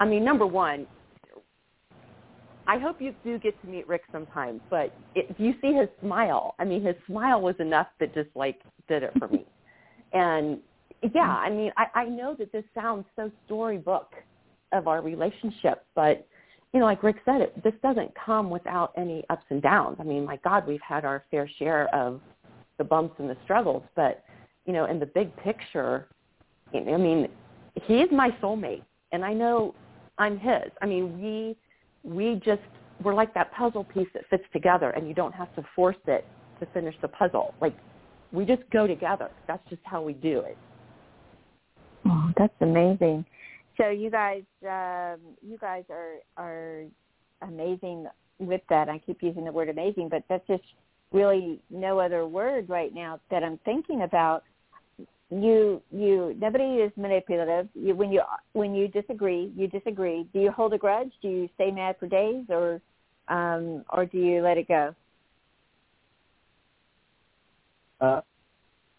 I 0.00 0.04
mean, 0.04 0.24
number 0.24 0.46
one, 0.46 0.86
I 2.66 2.78
hope 2.78 3.00
you 3.00 3.14
do 3.24 3.38
get 3.38 3.60
to 3.62 3.68
meet 3.68 3.86
Rick 3.88 4.02
sometime. 4.10 4.60
But 4.68 4.92
if 5.14 5.38
you 5.38 5.54
see 5.60 5.72
his 5.72 5.88
smile, 6.00 6.54
I 6.58 6.64
mean, 6.64 6.84
his 6.84 6.96
smile 7.06 7.40
was 7.40 7.54
enough 7.58 7.88
that 8.00 8.14
just 8.14 8.30
like 8.34 8.60
did 8.88 9.02
it 9.02 9.12
for 9.18 9.28
me. 9.28 9.44
And 10.14 10.58
yeah, 11.02 11.08
mm-hmm. 11.08 11.46
I 11.46 11.50
mean, 11.50 11.72
I, 11.78 12.00
I 12.00 12.04
know 12.04 12.36
that 12.38 12.52
this 12.52 12.64
sounds 12.74 13.06
so 13.16 13.30
storybook 13.46 14.12
of 14.72 14.86
our 14.86 15.00
relationship, 15.00 15.86
but 15.94 16.26
you 16.72 16.80
know, 16.80 16.86
like 16.86 17.02
Rick 17.02 17.16
said, 17.24 17.40
it 17.42 17.62
this 17.62 17.74
doesn't 17.82 18.12
come 18.14 18.48
without 18.48 18.92
any 18.96 19.24
ups 19.30 19.44
and 19.50 19.60
downs. 19.60 19.96
I 20.00 20.04
mean, 20.04 20.24
my 20.24 20.36
God, 20.36 20.66
we've 20.66 20.80
had 20.80 21.04
our 21.04 21.24
fair 21.30 21.48
share 21.58 21.94
of 21.94 22.20
the 22.78 22.84
bumps 22.84 23.14
and 23.18 23.28
the 23.28 23.36
struggles, 23.44 23.82
but 23.94 24.24
you 24.64 24.72
know, 24.72 24.86
in 24.86 24.98
the 24.98 25.06
big 25.06 25.34
picture, 25.36 26.08
I 26.74 26.80
mean, 26.80 27.28
he's 27.74 28.06
my 28.10 28.30
soulmate, 28.42 28.82
and 29.12 29.24
I 29.24 29.34
know 29.34 29.74
I'm 30.18 30.38
his. 30.38 30.70
I 30.80 30.86
mean, 30.86 31.20
we 31.20 31.56
we 32.04 32.40
just 32.44 32.62
we're 33.02 33.14
like 33.14 33.34
that 33.34 33.52
puzzle 33.52 33.84
piece 33.84 34.08
that 34.14 34.22
fits 34.30 34.44
together, 34.52 34.90
and 34.90 35.06
you 35.06 35.14
don't 35.14 35.34
have 35.34 35.54
to 35.56 35.64
force 35.76 35.96
it 36.06 36.24
to 36.60 36.66
finish 36.72 36.94
the 37.02 37.08
puzzle. 37.08 37.54
Like 37.60 37.76
we 38.32 38.46
just 38.46 38.62
go 38.70 38.86
together. 38.86 39.30
That's 39.46 39.62
just 39.68 39.82
how 39.84 40.02
we 40.02 40.14
do 40.14 40.40
it. 40.40 40.56
Oh, 42.06 42.30
that's 42.36 42.54
amazing. 42.60 43.24
So 43.76 43.88
you 43.88 44.10
guys, 44.10 44.42
um, 44.62 45.20
you 45.42 45.58
guys 45.58 45.84
are 45.90 46.16
are 46.36 46.84
amazing 47.42 48.06
with 48.38 48.60
that. 48.68 48.88
I 48.88 48.98
keep 48.98 49.22
using 49.22 49.44
the 49.44 49.52
word 49.52 49.68
amazing, 49.68 50.08
but 50.08 50.24
that's 50.28 50.46
just 50.46 50.64
really 51.12 51.60
no 51.70 51.98
other 51.98 52.26
word 52.26 52.68
right 52.68 52.94
now 52.94 53.20
that 53.30 53.42
I'm 53.42 53.58
thinking 53.64 54.02
about. 54.02 54.44
You, 55.30 55.80
you, 55.90 56.36
nobody 56.38 56.82
is 56.82 56.92
manipulative. 56.96 57.68
You, 57.74 57.94
when 57.94 58.12
you 58.12 58.20
when 58.52 58.74
you 58.74 58.88
disagree, 58.88 59.50
you 59.56 59.66
disagree. 59.66 60.26
Do 60.34 60.40
you 60.40 60.50
hold 60.50 60.74
a 60.74 60.78
grudge? 60.78 61.12
Do 61.22 61.28
you 61.28 61.48
stay 61.54 61.70
mad 61.70 61.96
for 61.98 62.06
days, 62.06 62.44
or 62.50 62.82
um, 63.28 63.84
or 63.90 64.04
do 64.04 64.18
you 64.18 64.42
let 64.42 64.58
it 64.58 64.68
go? 64.68 64.94
uh 68.02 68.20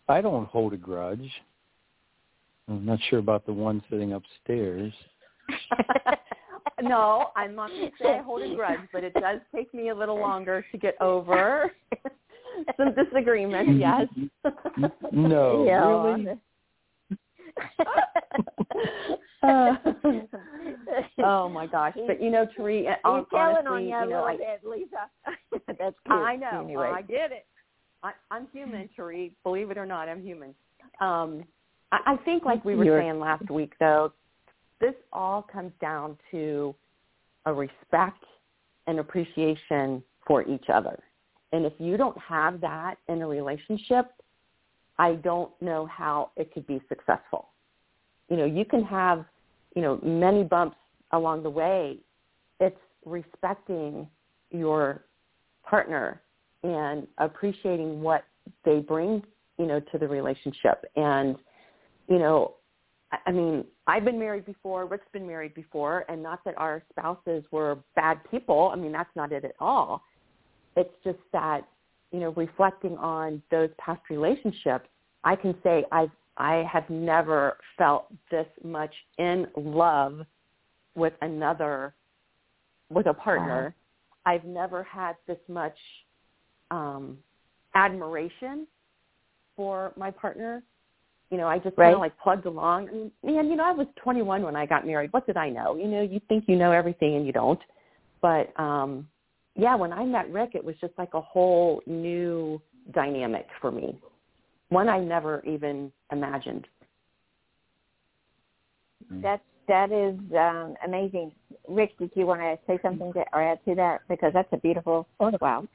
i 0.08 0.22
don't 0.22 0.48
hold 0.48 0.74
a 0.74 0.78
grudge 0.78 1.30
i'm 2.74 2.86
not 2.86 3.00
sure 3.10 3.20
about 3.20 3.46
the 3.46 3.54
one 3.54 3.82
sitting 3.90 4.14
upstairs 4.14 4.94
no, 6.82 7.28
I'm 7.36 7.56
not 7.56 7.70
going 7.70 7.92
to 7.92 7.92
say 8.02 8.16
I 8.16 8.22
hold 8.22 8.42
a 8.42 8.56
grudge, 8.56 8.80
but 8.92 9.04
it 9.04 9.14
does 9.14 9.40
take 9.54 9.74
me 9.74 9.90
a 9.90 9.96
little 9.96 10.20
longer 10.20 10.66
to 10.72 10.78
get 10.78 11.00
over 11.02 11.72
some 12.78 12.94
disagreements. 12.96 13.72
Yes. 13.76 14.08
no 15.12 15.66
Yeah. 15.68 15.88
really 15.88 16.40
uh, 19.44 19.76
oh 21.24 21.48
my 21.50 21.68
gosh! 21.68 21.94
But 22.08 22.20
you 22.22 22.32
know, 22.32 22.48
Therese, 22.58 22.88
He's 22.88 22.96
on, 23.04 23.26
telling 23.30 23.68
honestly, 23.68 23.72
on 23.72 23.84
you 23.84 23.96
a 23.96 24.04
you 24.06 24.10
know, 24.10 24.24
little 24.24 24.24
I, 24.24 24.38
bit, 24.38 24.62
Lisa. 24.64 25.10
That's 25.68 25.96
cute. 26.06 26.16
I 26.16 26.36
know. 26.36 26.64
Anyway. 26.64 26.92
I 26.92 27.02
get 27.04 27.32
it. 27.32 27.46
I, 28.02 28.14
I'm 28.32 28.48
human, 28.52 28.90
Therese. 28.96 29.34
Believe 29.44 29.70
it 29.70 29.78
or 29.78 29.86
not, 29.86 30.10
I'm 30.10 30.24
human. 30.24 30.56
Um, 31.00 31.44
I, 31.44 31.53
I 32.06 32.18
think, 32.26 32.46
like 32.46 32.64
we 32.66 32.76
were 32.76 32.86
You're- 32.86 33.02
saying 33.02 33.20
last 33.20 33.50
week, 33.50 33.74
though, 33.80 34.12
this 34.80 34.96
all 35.12 35.42
comes 35.42 35.72
down 35.80 36.18
to 36.32 36.76
a 37.46 37.54
respect 37.54 38.24
and 38.88 39.00
appreciation 39.00 40.04
for 40.26 40.44
each 40.44 40.70
other. 40.70 41.00
And 41.52 41.66
if 41.66 41.74
you 41.80 41.98
don't 41.98 42.18
have 42.18 42.60
that 42.62 42.98
in 43.08 43.22
a 43.22 43.28
relationship, 43.28 44.12
I 44.98 45.14
don't 45.16 45.52
know 45.62 45.86
how 45.86 46.32
it 46.36 46.54
could 46.54 46.66
be 46.68 46.82
successful. 46.90 47.50
You 48.30 48.38
know, 48.38 48.46
you 48.46 48.66
can 48.66 48.84
have, 48.84 49.26
you 49.76 49.82
know, 49.82 50.00
many 50.04 50.44
bumps 50.44 50.78
along 51.12 51.44
the 51.44 51.50
way. 51.50 52.00
It's 52.60 52.80
respecting 53.06 54.08
your 54.52 55.04
partner 55.64 56.22
and 56.64 57.08
appreciating 57.18 58.02
what 58.02 58.24
they 58.66 58.80
bring, 58.80 59.24
you 59.58 59.66
know, 59.66 59.80
to 59.92 59.98
the 59.98 60.08
relationship. 60.08 60.86
And, 60.96 61.38
you 62.08 62.20
know, 62.20 62.56
I- 63.26 63.32
mean, 63.32 63.66
I've 63.88 64.06
been 64.06 64.20
married 64.20 64.46
before, 64.46 64.86
Rick's 64.86 65.08
been 65.12 65.28
married 65.28 65.54
before, 65.54 66.06
and 66.10 66.22
not 66.22 66.44
that 66.46 66.58
our 66.58 66.84
spouses 66.90 67.44
were 67.52 67.78
bad 67.96 68.20
people. 68.32 68.70
I 68.74 68.76
mean, 68.76 68.92
that's 68.92 69.16
not 69.16 69.32
it 69.32 69.46
at 69.46 69.56
all. 69.60 70.04
It's 70.76 70.94
just 71.04 71.20
that, 71.32 71.68
you 72.12 72.20
know, 72.20 72.32
reflecting 72.32 72.98
on 72.98 73.42
those 73.52 73.70
past 73.78 74.02
relationships, 74.10 74.88
I 75.24 75.36
can 75.36 75.56
say 75.64 75.86
I've 75.92 76.12
I 76.36 76.68
have 76.72 76.90
never 76.90 77.58
felt 77.78 78.12
this 78.32 78.48
much 78.64 78.94
in 79.20 79.48
love 79.56 80.26
with 80.96 81.14
another 81.22 81.94
with 82.90 83.06
a 83.06 83.14
partner. 83.14 83.76
I've 84.26 84.44
never 84.44 84.84
had 84.84 85.16
this 85.28 85.38
much 85.48 85.78
um 86.72 87.20
admiration 87.76 88.68
for 89.56 89.94
my 89.96 90.10
partner. 90.10 90.64
You 91.34 91.40
know, 91.40 91.48
I 91.48 91.58
just 91.58 91.76
kind 91.76 91.88
Right. 91.88 91.94
of 91.96 92.00
like 92.00 92.16
plugged 92.20 92.46
along. 92.46 92.90
I 92.90 92.92
mean, 92.92 93.12
man, 93.24 93.50
you 93.50 93.56
know, 93.56 93.66
I 93.66 93.72
was 93.72 93.88
21 93.96 94.44
when 94.44 94.56
I 94.56 94.68
got 94.68 94.86
married. 94.86 95.12
What 95.14 95.26
did 95.26 95.36
I 95.36 95.50
know? 95.50 95.76
You 95.76 95.88
know, 95.88 96.04
you 96.04 96.20
think 96.30 96.44
you 96.48 96.56
know 96.56 96.72
everything 96.72 97.16
and 97.16 97.26
you 97.26 97.34
don't. 97.34 97.60
But 98.22 98.54
um 98.60 99.08
yeah, 99.56 99.74
when 99.76 99.92
I 99.92 100.06
met 100.06 100.32
Rick, 100.32 100.52
it 100.54 100.64
was 100.64 100.76
just 100.80 100.94
like 101.00 101.16
a 101.16 101.22
whole 101.22 101.82
new 101.88 102.62
dynamic 102.94 103.48
for 103.60 103.72
me. 103.72 103.98
One 104.70 104.90
I 104.90 105.00
never 105.00 105.44
even 105.44 105.92
imagined. 106.12 106.68
That's 109.10 109.44
that 109.68 109.92
is 109.92 110.20
um, 110.38 110.76
amazing. 110.86 111.32
Rick, 111.68 111.98
did 111.98 112.12
you 112.16 112.28
want 112.28 112.42
to 112.42 112.60
say 112.68 112.78
something 112.84 113.12
to, 113.14 113.24
or 113.34 113.42
add 113.42 113.60
to 113.66 113.74
that? 113.76 114.02
Because 114.08 114.34
that's 114.34 114.52
a 114.52 114.58
beautiful. 114.58 115.08
Oh 115.20 115.32
wow. 115.42 115.66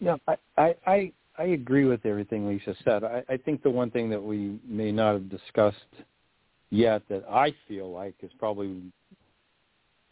Yeah, 0.00 0.16
I, 0.26 0.36
I, 0.56 0.74
I, 0.86 1.12
I 1.36 1.44
agree 1.44 1.84
with 1.84 2.06
everything 2.06 2.48
Lisa 2.48 2.74
said. 2.84 3.02
I, 3.02 3.22
I 3.28 3.36
think 3.36 3.62
the 3.62 3.70
one 3.70 3.90
thing 3.90 4.08
that 4.10 4.22
we 4.22 4.58
may 4.66 4.92
not 4.92 5.14
have 5.14 5.28
discussed 5.28 5.76
yet 6.70 7.02
that 7.08 7.24
I 7.28 7.54
feel 7.66 7.90
like 7.90 8.14
is 8.22 8.30
probably, 8.38 8.82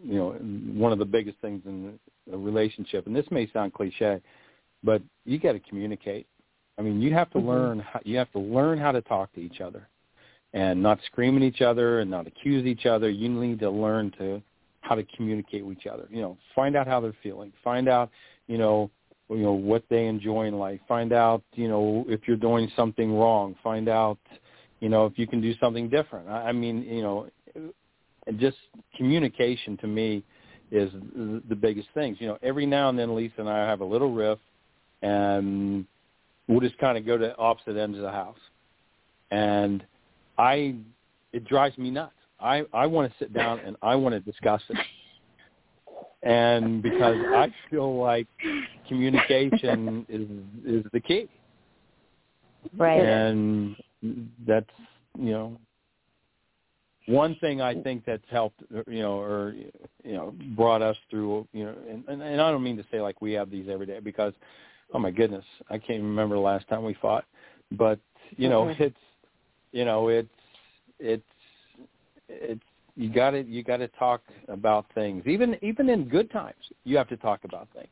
you 0.03 0.15
know, 0.15 0.31
one 0.75 0.93
of 0.93 0.99
the 0.99 1.05
biggest 1.05 1.39
things 1.39 1.63
in 1.65 1.99
a 2.33 2.37
relationship, 2.37 3.07
and 3.07 3.15
this 3.15 3.27
may 3.31 3.49
sound 3.53 3.73
cliche, 3.73 4.21
but 4.83 5.03
you 5.25 5.39
got 5.39 5.53
to 5.53 5.61
communicate. 5.61 6.27
I 6.79 6.83
mean, 6.83 7.01
you 7.01 7.13
have 7.15 7.31
to 7.31 7.39
Mhm. 7.39 7.47
learn. 7.47 7.79
How, 7.81 8.01
you 8.05 8.17
have 8.17 8.33
to 8.33 8.39
learn 8.39 8.79
how 8.79 8.93
to 8.93 9.03
talk 9.03 9.33
to 9.35 9.41
each 9.41 9.61
other, 9.61 9.89
and 10.55 10.83
not 10.83 11.01
scream 11.03 11.37
at 11.37 11.43
each 11.43 11.63
other 11.63 12.01
and 12.01 12.11
not 12.11 12.27
accuse 12.27 12.67
each 12.67 12.87
other. 12.87 13.09
You 13.11 13.29
need 13.29 13.61
to 13.61 13.71
learn 13.71 14.11
to 14.13 14.43
how 14.81 14.95
to 14.97 15.05
communicate 15.05 15.65
with 15.65 15.79
each 15.79 15.87
other. 15.87 16.07
You 16.11 16.23
know, 16.23 16.39
find 16.55 16.75
out 16.77 16.87
how 16.87 17.01
they're 17.01 17.15
feeling. 17.23 17.53
Find 17.63 17.89
out, 17.89 18.11
you 18.49 18.59
know, 18.59 18.91
you 19.35 19.43
know 19.43 19.53
what 19.53 19.85
they 19.89 20.07
enjoy 20.07 20.47
in 20.47 20.59
life. 20.59 20.81
Find 20.89 21.13
out, 21.13 21.43
you 21.55 21.69
know, 21.69 22.05
if 22.09 22.21
you're 22.27 22.37
doing 22.37 22.71
something 22.77 23.13
wrong. 23.13 23.55
Find 23.63 23.89
out, 23.89 24.19
you 24.81 24.89
know, 24.89 25.07
if 25.07 25.19
you 25.19 25.27
can 25.27 25.41
do 25.41 25.55
something 25.61 25.89
different. 25.89 26.29
I, 26.29 26.49
I 26.49 26.53
mean, 26.53 26.83
you 26.83 27.03
know, 27.03 27.29
just 28.39 28.57
communication 28.97 29.77
to 29.79 29.87
me 29.87 30.23
is 30.71 30.91
the 31.49 31.57
biggest 31.57 31.89
things. 31.95 32.17
You 32.21 32.29
know, 32.29 32.39
every 32.43 32.67
now 32.67 32.89
and 32.89 32.99
then 32.99 33.15
Lisa 33.15 33.35
and 33.39 33.49
I 33.49 33.69
have 33.69 33.81
a 33.81 33.85
little 33.85 34.13
riff, 34.13 34.39
and 35.03 35.87
we'll 36.49 36.61
just 36.61 36.79
kind 36.79 36.97
of 36.97 37.05
go 37.05 37.19
to 37.19 37.37
opposite 37.37 37.77
ends 37.77 37.97
of 37.97 38.03
the 38.03 38.11
house, 38.11 38.39
and 39.31 39.85
I, 40.39 40.77
it 41.33 41.45
drives 41.45 41.77
me 41.77 41.91
nuts. 41.91 42.15
I 42.41 42.65
I 42.73 42.87
want 42.87 43.11
to 43.11 43.19
sit 43.19 43.33
down 43.33 43.61
and 43.61 43.77
I 43.83 43.95
want 43.95 44.15
to 44.15 44.21
discuss 44.21 44.63
it, 44.69 44.79
and 46.23 46.83
because 46.83 47.17
I 47.35 47.53
feel 47.71 47.97
like 47.99 48.27
communication 48.89 50.07
is 50.09 50.29
is 50.65 50.85
the 50.93 51.01
key, 51.01 51.29
Right. 52.77 52.99
and 53.01 53.77
that's 54.47 54.67
you 55.19 55.33
know 55.33 55.57
one 57.07 57.35
thing 57.41 57.61
I 57.61 57.75
think 57.83 58.05
that's 58.05 58.23
helped, 58.31 58.63
you 58.87 59.03
know, 59.03 59.19
or 59.21 59.55
you 60.05 60.13
know, 60.13 60.33
brought 60.57 60.83
us 60.83 60.97
through, 61.11 61.47
you 61.53 61.65
know, 61.65 61.75
and, 61.89 62.05
and, 62.09 62.23
and 62.23 62.41
I 62.41 62.51
don't 62.51 62.63
mean 62.63 62.77
to 62.77 62.85
say 62.91 63.01
like 63.01 63.21
we 63.21 63.33
have 63.33 63.51
these 63.51 63.67
every 63.69 63.87
day 63.87 63.99
because, 63.99 64.33
oh 64.95 64.99
my 64.99 65.11
goodness, 65.11 65.45
I 65.69 65.79
can't 65.79 66.03
remember 66.03 66.37
the 66.37 66.41
last 66.41 66.69
time 66.69 66.85
we 66.85 66.95
fought, 66.95 67.25
but 67.73 67.99
you 68.37 68.49
know, 68.49 68.67
Mhm. 68.67 68.81
it's, 68.81 68.97
you 69.73 69.85
know, 69.85 70.09
it's, 70.09 70.29
it's, 71.01 71.23
it's, 72.29 72.63
you 72.97 73.11
got 73.11 73.31
to, 73.31 73.43
you 73.45 73.63
got 73.63 73.79
to 73.79 73.89
talk 73.89 74.23
about 74.49 74.87
things, 74.95 75.25
even, 75.27 75.57
even 75.63 75.89
in 75.89 76.09
good 76.09 76.31
times, 76.31 76.55
you 76.85 76.97
have 76.97 77.09
to 77.09 77.17
talk 77.17 77.41
about 77.45 77.69
things, 77.75 77.89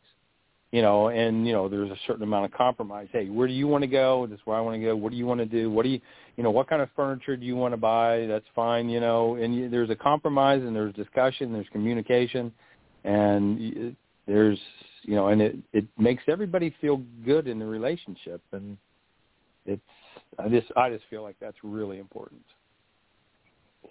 you 0.73 0.83
know, 0.83 1.09
and 1.09 1.47
you 1.47 1.53
know, 1.53 1.69
there's 1.69 1.91
a 1.91 1.97
certain 2.07 2.23
amount 2.23 2.45
of 2.45 2.53
compromise. 2.53 3.09
Hey, 3.13 3.29
where 3.29 3.49
do 3.49 3.55
you 3.55 3.67
want 3.67 3.83
to 3.83 3.89
go? 3.89 4.27
This 4.27 4.39
is 4.39 4.47
where 4.47 4.57
I 4.57 4.61
want 4.61 4.77
to 4.77 4.85
go. 4.85 4.95
What 4.95 5.11
do 5.11 5.17
you 5.17 5.27
want 5.27 5.41
to 5.41 5.47
do? 5.47 5.71
What 5.71 5.85
do 5.85 5.89
you, 5.89 6.01
you 6.37 6.43
know, 6.43 6.51
what 6.51 6.69
kind 6.69 6.83
of 6.83 6.89
furniture 6.95 7.37
do 7.37 7.47
you 7.47 7.57
want 7.57 7.73
to 7.73 7.79
buy? 7.79 8.27
That's 8.27 8.45
fine, 8.55 8.89
you 8.89 9.01
know, 9.01 9.37
and 9.37 9.55
you, 9.55 9.69
there's 9.71 9.91
a 9.91 9.97
compromise 9.97 10.63
and 10.63 10.77
there's 10.77 10.95
discussion, 10.95 11.53
there's 11.53 11.69
communication, 11.73 12.53
and 13.05 13.97
there's, 14.27 14.59
you 15.03 15.15
know, 15.17 15.29
and 15.29 15.41
it 15.41 15.57
it 15.73 15.87
makes 15.99 16.23
everybody 16.29 16.75
feel 16.81 17.03
good 17.25 17.49
in 17.49 17.59
the 17.59 17.65
relationship, 17.65 18.43
and 18.53 18.77
it's 19.67 19.83
I 20.39 20.49
just 20.49 20.67
I 20.77 20.91
just 20.91 21.05
feel 21.09 21.23
like 21.23 21.37
that's 21.41 21.57
really 21.63 21.99
important. 21.99 22.43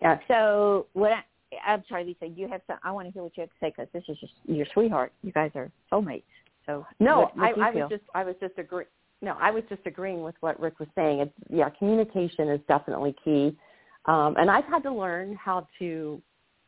Yeah. 0.01 0.17
So 0.27 0.87
what? 0.93 1.11
I, 1.11 1.23
I'm 1.65 1.83
sorry, 1.89 2.05
Lisa. 2.05 2.27
You 2.27 2.47
have 2.47 2.61
some. 2.67 2.77
I 2.83 2.91
want 2.91 3.07
to 3.07 3.11
hear 3.11 3.23
what 3.23 3.35
you 3.35 3.41
have 3.41 3.49
to 3.49 3.55
say 3.59 3.73
because 3.75 3.87
this 3.93 4.03
is 4.07 4.17
just 4.19 4.33
your 4.45 4.65
sweetheart. 4.73 5.11
You 5.23 5.31
guys 5.31 5.51
are 5.55 5.71
soulmates. 5.91 6.23
So 6.65 6.85
No, 6.99 7.21
what, 7.21 7.37
what 7.37 7.59
I, 7.59 7.69
I 7.69 7.71
was 7.71 7.89
just 7.89 8.03
I 8.13 8.23
was 8.23 8.35
just 8.39 8.57
agree. 8.57 8.85
No, 9.21 9.35
I 9.39 9.51
was 9.51 9.63
just 9.69 9.81
agreeing 9.85 10.23
with 10.23 10.35
what 10.41 10.59
Rick 10.59 10.79
was 10.79 10.87
saying. 10.95 11.19
It's 11.19 11.33
yeah, 11.49 11.69
communication 11.69 12.49
is 12.49 12.61
definitely 12.67 13.15
key, 13.23 13.57
um, 14.05 14.35
and 14.37 14.49
I've 14.49 14.65
had 14.65 14.83
to 14.83 14.93
learn 14.93 15.35
how 15.35 15.67
to 15.79 16.21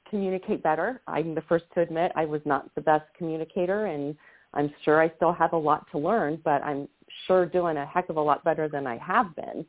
communicate 0.09 0.63
better. 0.63 1.01
I'm 1.07 1.35
the 1.35 1.41
first 1.41 1.65
to 1.75 1.81
admit 1.81 2.11
I 2.15 2.25
was 2.25 2.41
not 2.45 2.73
the 2.75 2.81
best 2.81 3.05
communicator, 3.17 3.85
and 3.85 4.15
I'm 4.53 4.73
sure 4.83 5.01
I 5.01 5.11
still 5.15 5.31
have 5.33 5.53
a 5.53 5.57
lot 5.57 5.85
to 5.91 5.97
learn. 5.99 6.41
But 6.43 6.63
I'm 6.63 6.89
sure 7.27 7.45
doing 7.45 7.77
a 7.77 7.85
heck 7.85 8.09
of 8.09 8.17
a 8.17 8.21
lot 8.21 8.43
better 8.43 8.67
than 8.67 8.87
I 8.87 8.97
have 8.97 9.35
been. 9.35 9.65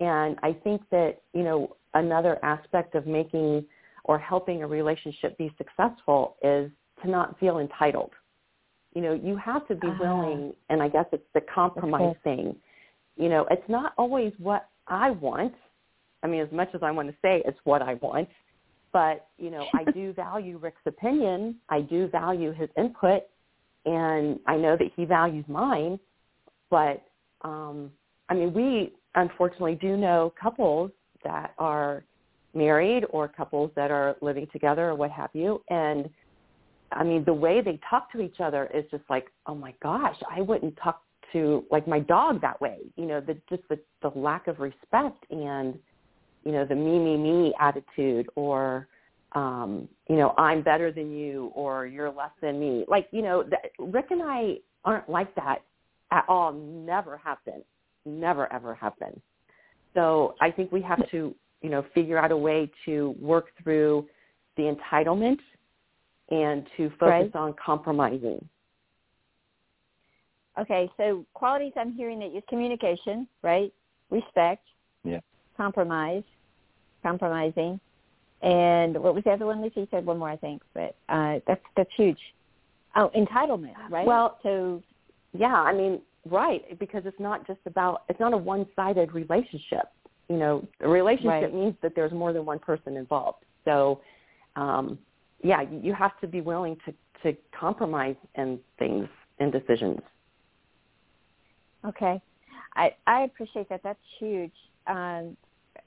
And 0.00 0.36
I 0.42 0.52
think 0.52 0.82
that 0.90 1.20
you 1.32 1.44
know 1.44 1.76
another 1.94 2.38
aspect 2.44 2.94
of 2.94 3.06
making 3.06 3.64
or 4.04 4.18
helping 4.18 4.62
a 4.62 4.66
relationship 4.66 5.36
be 5.38 5.52
successful 5.58 6.36
is 6.42 6.70
to 7.02 7.10
not 7.10 7.38
feel 7.38 7.58
entitled. 7.58 8.12
You 8.94 9.02
know 9.02 9.12
you 9.12 9.36
have 9.36 9.66
to 9.68 9.74
be 9.74 9.86
Ah. 9.88 9.98
willing 10.00 10.52
and 10.68 10.82
i 10.82 10.88
guess 10.88 11.06
it's 11.12 11.30
the 11.34 11.40
compromise 11.42 12.16
thing. 12.24 12.56
You 13.16 13.28
know 13.28 13.46
it's 13.50 13.68
not 13.68 13.92
always 13.98 14.32
what 14.38 14.68
i 14.88 15.10
want. 15.10 15.54
I 16.22 16.26
mean 16.26 16.40
as 16.40 16.50
much 16.52 16.68
as 16.74 16.82
i 16.82 16.90
want 16.90 17.08
to 17.08 17.14
say 17.22 17.42
it's 17.44 17.58
what 17.64 17.82
i 17.82 17.94
want 17.94 18.28
but 18.92 19.28
you 19.38 19.50
know 19.50 19.66
i 19.74 19.84
do 19.92 20.12
value 20.26 20.58
rick's 20.58 20.82
opinion. 20.86 21.56
I 21.68 21.80
do 21.82 22.08
value 22.08 22.52
his 22.52 22.68
input 22.76 23.22
and 23.86 24.40
i 24.46 24.56
know 24.56 24.76
that 24.76 24.90
he 24.96 25.04
values 25.04 25.44
mine. 25.48 25.98
But 26.70 27.02
um 27.42 27.90
i 28.28 28.34
mean 28.34 28.52
we 28.52 28.92
unfortunately 29.14 29.76
do 29.80 29.96
know 29.96 30.32
couples 30.40 30.90
that 31.24 31.54
are 31.58 32.04
married 32.54 33.04
or 33.10 33.28
couples 33.28 33.70
that 33.76 33.90
are 33.90 34.16
living 34.20 34.46
together 34.52 34.90
or 34.90 34.94
what 34.94 35.10
have 35.10 35.30
you 35.32 35.62
and 35.68 36.10
I 36.92 37.04
mean, 37.04 37.24
the 37.24 37.34
way 37.34 37.60
they 37.60 37.78
talk 37.88 38.10
to 38.12 38.20
each 38.20 38.40
other 38.40 38.68
is 38.74 38.84
just 38.90 39.04
like, 39.08 39.28
oh 39.46 39.54
my 39.54 39.74
gosh, 39.82 40.16
I 40.28 40.40
wouldn't 40.40 40.76
talk 40.82 41.02
to 41.32 41.64
like 41.70 41.86
my 41.86 42.00
dog 42.00 42.40
that 42.40 42.60
way. 42.60 42.78
You 42.96 43.06
know, 43.06 43.20
the 43.20 43.36
just 43.48 43.62
the, 43.68 43.78
the 44.02 44.08
lack 44.18 44.48
of 44.48 44.58
respect 44.58 45.24
and 45.30 45.78
you 46.44 46.52
know 46.52 46.64
the 46.64 46.74
me 46.74 46.98
me 46.98 47.16
me 47.16 47.54
attitude, 47.60 48.28
or 48.34 48.88
um, 49.32 49.88
you 50.08 50.16
know, 50.16 50.34
I'm 50.36 50.62
better 50.62 50.90
than 50.90 51.12
you, 51.12 51.52
or 51.54 51.86
you're 51.86 52.10
less 52.10 52.30
than 52.42 52.58
me. 52.58 52.84
Like 52.88 53.08
you 53.12 53.22
know, 53.22 53.44
that, 53.44 53.70
Rick 53.78 54.06
and 54.10 54.22
I 54.24 54.56
aren't 54.84 55.08
like 55.08 55.34
that 55.36 55.58
at 56.10 56.24
all. 56.28 56.52
Never 56.52 57.16
have 57.18 57.38
been. 57.44 57.62
Never 58.04 58.52
ever 58.52 58.74
have 58.74 58.98
been. 58.98 59.20
So 59.94 60.34
I 60.40 60.50
think 60.50 60.70
we 60.72 60.82
have 60.82 61.08
to 61.10 61.34
you 61.62 61.68
know, 61.68 61.84
figure 61.94 62.18
out 62.18 62.32
a 62.32 62.36
way 62.36 62.70
to 62.86 63.14
work 63.20 63.48
through 63.62 64.06
the 64.56 64.74
entitlement 64.74 65.38
and 66.30 66.66
to 66.76 66.90
focus 66.90 67.30
Right. 67.32 67.36
on 67.36 67.54
compromising. 67.54 68.46
Okay, 70.58 70.90
so 70.96 71.24
qualities 71.34 71.72
I'm 71.76 71.92
hearing 71.92 72.18
that 72.20 72.36
is 72.36 72.42
communication, 72.48 73.26
right? 73.42 73.72
Respect. 74.10 74.66
Yeah. 75.04 75.20
Compromise. 75.56 76.24
Compromising. 77.02 77.80
And 78.42 78.96
what 79.02 79.14
was 79.14 79.24
the 79.24 79.30
other 79.30 79.46
one, 79.46 79.62
Lisa? 79.62 79.80
You 79.80 79.88
said 79.90 80.04
one 80.04 80.18
more, 80.18 80.30
I 80.30 80.36
think, 80.36 80.62
but 80.74 80.96
uh, 81.08 81.40
that's 81.46 81.64
that's 81.76 81.90
huge. 81.94 82.18
Oh, 82.96 83.10
entitlement, 83.14 83.74
right? 83.90 84.06
Well- 84.06 84.38
so 84.42 84.82
Yeah, 85.32 85.54
I 85.54 85.72
mean, 85.72 86.00
right, 86.28 86.78
because 86.78 87.02
it's 87.06 87.20
not 87.20 87.46
just 87.46 87.60
about 87.66 88.02
it's 88.08 88.20
not 88.20 88.32
a 88.32 88.36
one-sided 88.36 89.12
relationship. 89.12 89.88
You 90.28 90.36
know, 90.36 90.68
a 90.80 90.88
relationship 90.88 91.42
Right. 91.42 91.54
means 91.54 91.74
that 91.82 91.94
there's 91.94 92.12
more 92.12 92.32
than 92.32 92.44
one 92.44 92.58
person 92.58 92.96
involved. 92.96 93.44
So, 93.64 94.00
um, 94.56 94.98
yeah, 95.42 95.62
you 95.62 95.92
have 95.94 96.18
to 96.20 96.26
be 96.26 96.40
willing 96.40 96.76
to 96.86 96.94
to 97.22 97.36
compromise 97.58 98.16
in 98.36 98.58
things 98.78 99.08
and 99.40 99.52
decisions. 99.52 100.00
Okay. 101.86 102.20
I, 102.76 102.94
I 103.06 103.22
appreciate 103.22 103.68
that. 103.68 103.80
That's 103.82 103.98
huge. 104.18 104.52
Um, 104.86 105.36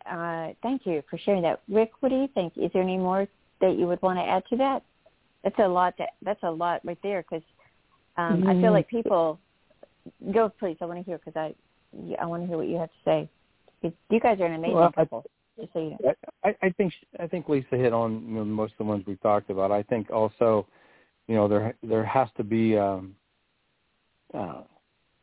uh, 0.09 0.49
thank 0.61 0.85
you 0.85 1.01
for 1.09 1.17
sharing 1.17 1.41
that. 1.43 1.61
Rick, 1.69 1.91
what 2.01 2.09
do 2.09 2.15
you 2.15 2.27
think? 2.33 2.53
Is 2.57 2.71
there 2.73 2.83
any 2.83 2.97
more 2.97 3.27
that 3.61 3.77
you 3.77 3.87
would 3.87 4.01
want 4.01 4.19
to 4.19 4.23
add 4.23 4.43
to 4.49 4.57
that? 4.57 4.83
That's 5.43 5.57
a 5.59 5.67
lot. 5.67 5.93
That, 5.97 6.09
that's 6.21 6.43
a 6.43 6.51
lot 6.51 6.81
right 6.83 6.97
there 7.03 7.23
because 7.23 7.45
um, 8.17 8.45
I 8.47 8.59
feel 8.61 8.71
like 8.71 8.87
people 8.87 9.39
go, 10.33 10.49
please. 10.59 10.77
I 10.81 10.85
want 10.85 10.99
to 10.99 11.03
hear 11.05 11.19
because 11.23 11.35
I, 11.35 11.53
I 12.21 12.25
want 12.25 12.43
to 12.43 12.47
hear 12.47 12.57
what 12.57 12.67
you 12.67 12.77
have 12.77 12.89
to 12.89 12.95
say. 13.05 13.29
You 13.81 13.93
you 14.09 14.19
guys 14.19 14.39
are 14.39 14.45
an 14.45 14.55
amazing 14.55 14.75
Well, 14.75 14.91
I- 14.97 15.01
couple. 15.01 15.25
Just 15.59 15.71
so 15.73 15.79
you 15.79 15.97
know. 16.01 16.13
I, 16.43 16.55
I 16.63 16.69
think 16.71 16.93
I 17.19 17.27
think 17.27 17.47
Lisa 17.47 17.75
hit 17.75 17.93
on 17.93 18.25
you 18.27 18.35
know, 18.35 18.45
most 18.45 18.71
of 18.71 18.79
the 18.79 18.83
ones 18.85 19.03
we've 19.05 19.21
talked 19.21 19.51
about. 19.51 19.71
I 19.71 19.83
think 19.83 20.09
also, 20.09 20.65
you 21.27 21.35
know, 21.35 21.47
there 21.47 21.75
there 21.83 22.03
has 22.03 22.27
to 22.37 22.43
be. 22.43 22.75
Um, 22.77 23.15
uh, 24.33 24.61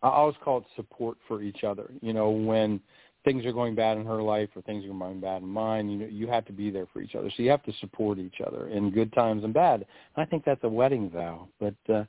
I 0.02 0.08
always 0.08 0.36
call 0.44 0.58
it 0.58 0.64
support 0.76 1.18
for 1.26 1.42
each 1.42 1.64
other. 1.64 1.90
You 2.00 2.12
know, 2.12 2.30
when 2.30 2.80
things 3.24 3.44
are 3.44 3.52
going 3.52 3.74
bad 3.74 3.98
in 3.98 4.06
her 4.06 4.22
life 4.22 4.48
or 4.54 4.62
things 4.62 4.84
are 4.84 4.88
going 4.88 5.20
bad 5.20 5.42
in 5.42 5.48
mine, 5.48 5.90
you 5.90 5.98
know, 5.98 6.06
you 6.06 6.26
have 6.28 6.46
to 6.46 6.52
be 6.52 6.70
there 6.70 6.86
for 6.92 7.02
each 7.02 7.14
other. 7.14 7.30
So 7.36 7.42
you 7.42 7.50
have 7.50 7.62
to 7.64 7.72
support 7.80 8.18
each 8.18 8.40
other 8.46 8.68
in 8.68 8.90
good 8.90 9.12
times 9.12 9.44
and 9.44 9.52
bad. 9.52 9.84
I 10.16 10.24
think 10.24 10.44
that's 10.44 10.64
a 10.64 10.68
wedding 10.68 11.10
vow, 11.10 11.48
but 11.58 11.74
uh, 11.92 12.04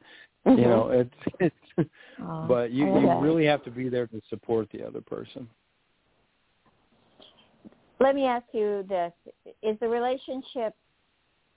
Mhm. 0.46 0.58
you 0.58 0.66
know, 0.66 0.90
it's 0.90 1.14
it's. 1.78 1.90
Aw, 2.22 2.48
but 2.48 2.72
you 2.72 2.86
you 2.86 3.08
that. 3.08 3.22
really 3.22 3.46
have 3.46 3.64
to 3.64 3.72
be 3.72 3.90
there 3.90 4.08
to 4.08 4.22
support 4.30 4.70
the 4.72 4.86
other 4.86 5.02
person. 5.02 5.48
let 8.02 8.16
me 8.16 8.26
ask 8.26 8.46
you 8.52 8.84
this 8.90 9.14
is 9.62 9.80
the 9.80 9.88
relationship 9.88 10.76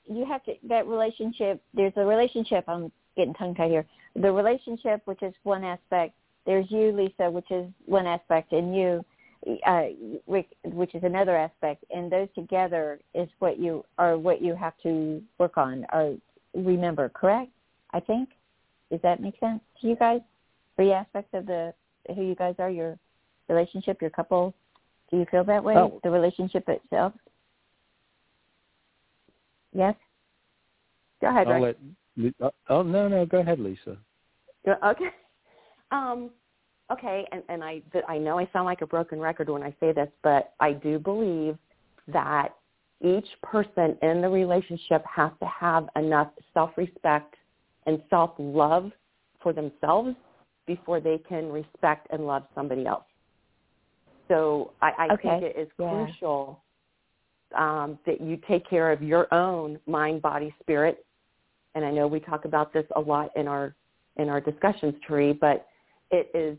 you 0.04 0.24
have 0.26 0.44
to 0.44 0.54
that 0.68 0.86
relationship 0.86 1.60
there's 1.72 1.92
a 1.96 2.04
relationship 2.04 2.64
i'm 2.68 2.92
getting 3.16 3.34
tongue 3.34 3.54
tied 3.54 3.70
here 3.70 3.86
the 4.16 4.30
relationship 4.30 5.00
which 5.06 5.22
is 5.22 5.32
one 5.42 5.64
aspect 5.64 6.14
there's 6.44 6.70
you 6.70 6.92
lisa 6.92 7.30
which 7.30 7.50
is 7.50 7.66
one 7.86 8.06
aspect 8.06 8.52
and 8.52 8.76
you 8.76 9.04
uh 9.66 9.84
Rick, 10.26 10.48
which 10.64 10.94
is 10.94 11.02
another 11.02 11.36
aspect 11.36 11.84
and 11.90 12.12
those 12.12 12.28
together 12.34 13.00
is 13.14 13.28
what 13.38 13.58
you 13.58 13.84
are 13.98 14.18
what 14.18 14.42
you 14.42 14.54
have 14.54 14.74
to 14.82 15.22
work 15.38 15.56
on 15.56 15.86
or 15.92 16.16
remember 16.54 17.08
correct 17.08 17.50
i 17.92 18.00
think 18.00 18.28
does 18.94 19.02
that 19.02 19.20
make 19.20 19.38
sense 19.40 19.60
to 19.80 19.88
you 19.88 19.96
guys 19.96 20.20
three 20.76 20.92
aspects 20.92 21.30
of 21.34 21.46
the 21.46 21.74
who 22.14 22.22
you 22.22 22.34
guys 22.34 22.54
are 22.58 22.70
your 22.70 22.96
relationship 23.48 24.00
your 24.00 24.10
couple 24.10 24.54
do 25.10 25.18
you 25.18 25.26
feel 25.30 25.44
that 25.44 25.62
way? 25.62 25.74
Oh. 25.76 26.00
The 26.02 26.10
relationship 26.10 26.68
itself? 26.68 27.12
Yes? 29.72 29.94
Go 31.20 31.28
ahead, 31.28 31.46
I'll 31.46 31.62
Rick. 31.62 31.76
let. 32.18 32.34
uh, 32.40 32.50
Oh 32.68 32.82
no 32.82 33.08
no 33.08 33.26
go 33.26 33.38
ahead 33.38 33.60
Lisa. 33.60 33.96
Okay. 34.66 35.04
Um, 35.92 36.30
okay, 36.90 37.24
and, 37.30 37.42
and 37.48 37.62
I 37.62 37.80
I 38.08 38.18
know 38.18 38.36
I 38.36 38.48
sound 38.52 38.64
like 38.64 38.80
a 38.80 38.86
broken 38.86 39.20
record 39.20 39.48
when 39.48 39.62
I 39.62 39.72
say 39.78 39.92
this, 39.92 40.08
but 40.24 40.54
I 40.58 40.72
do 40.72 40.98
believe 40.98 41.56
that 42.08 42.48
each 43.00 43.28
person 43.42 43.96
in 44.02 44.20
the 44.20 44.28
relationship 44.28 45.04
has 45.04 45.30
to 45.38 45.46
have 45.46 45.88
enough 45.94 46.30
self-respect 46.52 47.36
and 47.86 48.02
self-love 48.10 48.90
for 49.42 49.52
themselves 49.52 50.16
before 50.66 51.00
they 51.00 51.18
can 51.28 51.50
respect 51.50 52.06
and 52.10 52.26
love 52.26 52.44
somebody 52.54 52.86
else. 52.86 53.04
So 54.28 54.72
I, 54.80 54.92
I 54.98 55.08
Okay. 55.14 55.28
think 55.28 55.42
it 55.42 55.56
is 55.58 55.68
Yeah. 55.78 55.88
crucial 55.88 56.62
um, 57.56 57.98
that 58.06 58.20
you 58.20 58.38
take 58.48 58.68
care 58.68 58.90
of 58.90 59.02
your 59.02 59.32
own 59.32 59.78
mind, 59.86 60.22
body, 60.22 60.54
spirit. 60.60 61.04
And 61.74 61.84
I 61.84 61.90
know 61.90 62.06
we 62.06 62.20
talk 62.20 62.44
about 62.44 62.72
this 62.72 62.86
a 62.96 63.00
lot 63.00 63.30
in 63.36 63.46
our 63.48 63.74
in 64.16 64.28
our 64.28 64.40
discussions, 64.40 64.94
Tree, 65.04 65.32
but 65.32 65.66
it 66.12 66.30
is, 66.34 66.56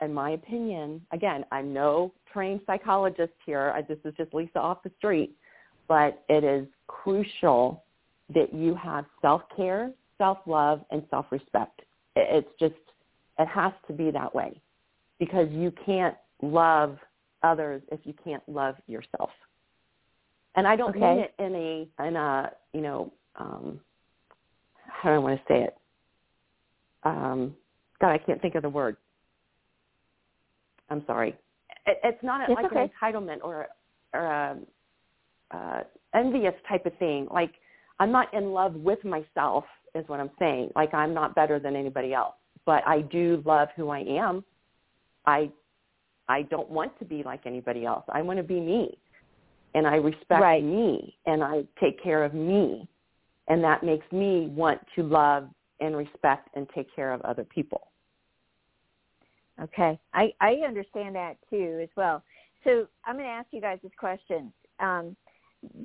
in 0.00 0.14
my 0.14 0.30
opinion, 0.30 1.04
again, 1.12 1.44
I'm 1.50 1.72
no 1.72 2.12
trained 2.32 2.60
psychologist 2.64 3.32
here. 3.44 3.72
I, 3.74 3.82
this 3.82 3.98
is 4.04 4.14
just 4.16 4.32
Lisa 4.32 4.60
off 4.60 4.84
the 4.84 4.90
street, 4.98 5.36
but 5.88 6.22
it 6.28 6.44
is 6.44 6.68
crucial 6.86 7.84
that 8.32 8.54
you 8.54 8.76
have 8.76 9.04
self-care, 9.20 9.90
self-love, 10.22 10.78
and 10.92 11.00
self-respect. 11.10 11.76
It, 12.14 12.26
it's 12.36 12.54
just, 12.64 12.84
it 13.38 13.48
has 13.48 13.72
to 13.88 13.92
be 13.92 14.10
that 14.10 14.32
way 14.34 14.50
because 15.18 15.48
you 15.50 15.72
can't 15.84 16.16
love 16.42 16.98
others 17.42 17.82
if 17.90 18.00
you 18.04 18.14
can't 18.24 18.46
love 18.48 18.76
yourself. 18.86 19.30
And 20.54 20.66
I 20.66 20.76
don't 20.76 20.90
Okay. 20.90 21.00
mean 21.00 21.18
it 21.26 21.34
in 21.38 21.52
a, 21.54 22.06
in 22.06 22.16
a, 22.16 22.52
you 22.72 22.82
know, 22.82 23.12
um, 23.36 23.80
how 24.86 25.08
do 25.10 25.14
I 25.16 25.18
want 25.18 25.40
to 25.40 25.52
say 25.52 25.60
it? 25.62 25.76
Um, 27.04 27.56
God, 28.00 28.10
I 28.10 28.18
can't 28.18 28.40
think 28.40 28.54
of 28.54 28.62
the 28.62 28.68
word. 28.68 28.96
I'm 30.90 31.02
sorry. 31.06 31.30
It, 31.86 31.98
it's 32.04 32.22
not 32.22 32.42
a, 32.42 32.52
It's 32.52 32.62
like 32.62 32.66
okay. 32.66 32.82
an 32.82 32.90
entitlement 33.02 33.38
or 33.42 33.68
or 34.14 34.24
a, 34.26 34.58
uh, 35.56 35.82
envious 36.14 36.54
type 36.68 36.84
of 36.86 36.92
thing. 36.98 37.26
Like 37.30 37.54
I'm 37.98 38.12
not 38.12 38.32
in 38.34 38.52
love 38.52 38.74
with 38.74 39.04
myself, 39.04 39.64
is 39.94 40.06
what 40.08 40.20
I'm 40.20 40.30
saying. 40.38 40.70
Like 40.74 40.94
I'm 40.94 41.14
not 41.14 41.34
better 41.34 41.58
than 41.58 41.76
anybody 41.76 42.14
else, 42.14 42.34
but 42.64 42.86
I 42.86 43.02
do 43.02 43.42
love 43.44 43.68
who 43.76 43.90
I 43.90 44.00
am. 44.00 44.44
I 45.26 45.50
I 46.28 46.42
don't 46.42 46.70
want 46.70 46.98
to 46.98 47.04
be 47.04 47.22
like 47.22 47.46
anybody 47.46 47.84
else. 47.84 48.04
I 48.08 48.22
want 48.22 48.38
to 48.38 48.42
be 48.42 48.60
me, 48.60 48.96
and 49.74 49.86
I 49.86 49.96
respect 49.96 50.40
Right. 50.40 50.64
me, 50.64 51.16
and 51.26 51.42
I 51.42 51.64
take 51.80 52.02
care 52.02 52.24
of 52.24 52.32
me, 52.32 52.88
and 53.48 53.62
that 53.64 53.82
makes 53.82 54.10
me 54.12 54.46
want 54.48 54.80
to 54.96 55.02
love 55.02 55.48
and 55.80 55.96
respect 55.96 56.48
and 56.54 56.68
take 56.74 56.94
care 56.94 57.12
of 57.12 57.20
other 57.22 57.44
people. 57.44 57.88
Okay. 59.60 59.98
I, 60.14 60.32
I 60.40 60.54
understand 60.66 61.14
that 61.16 61.36
too 61.50 61.80
as 61.82 61.88
well. 61.96 62.22
So 62.64 62.86
I'm 63.04 63.16
going 63.16 63.26
to 63.26 63.30
ask 63.30 63.48
you 63.50 63.60
guys 63.60 63.78
this 63.82 63.92
question. 63.98 64.52
Um, 64.80 65.16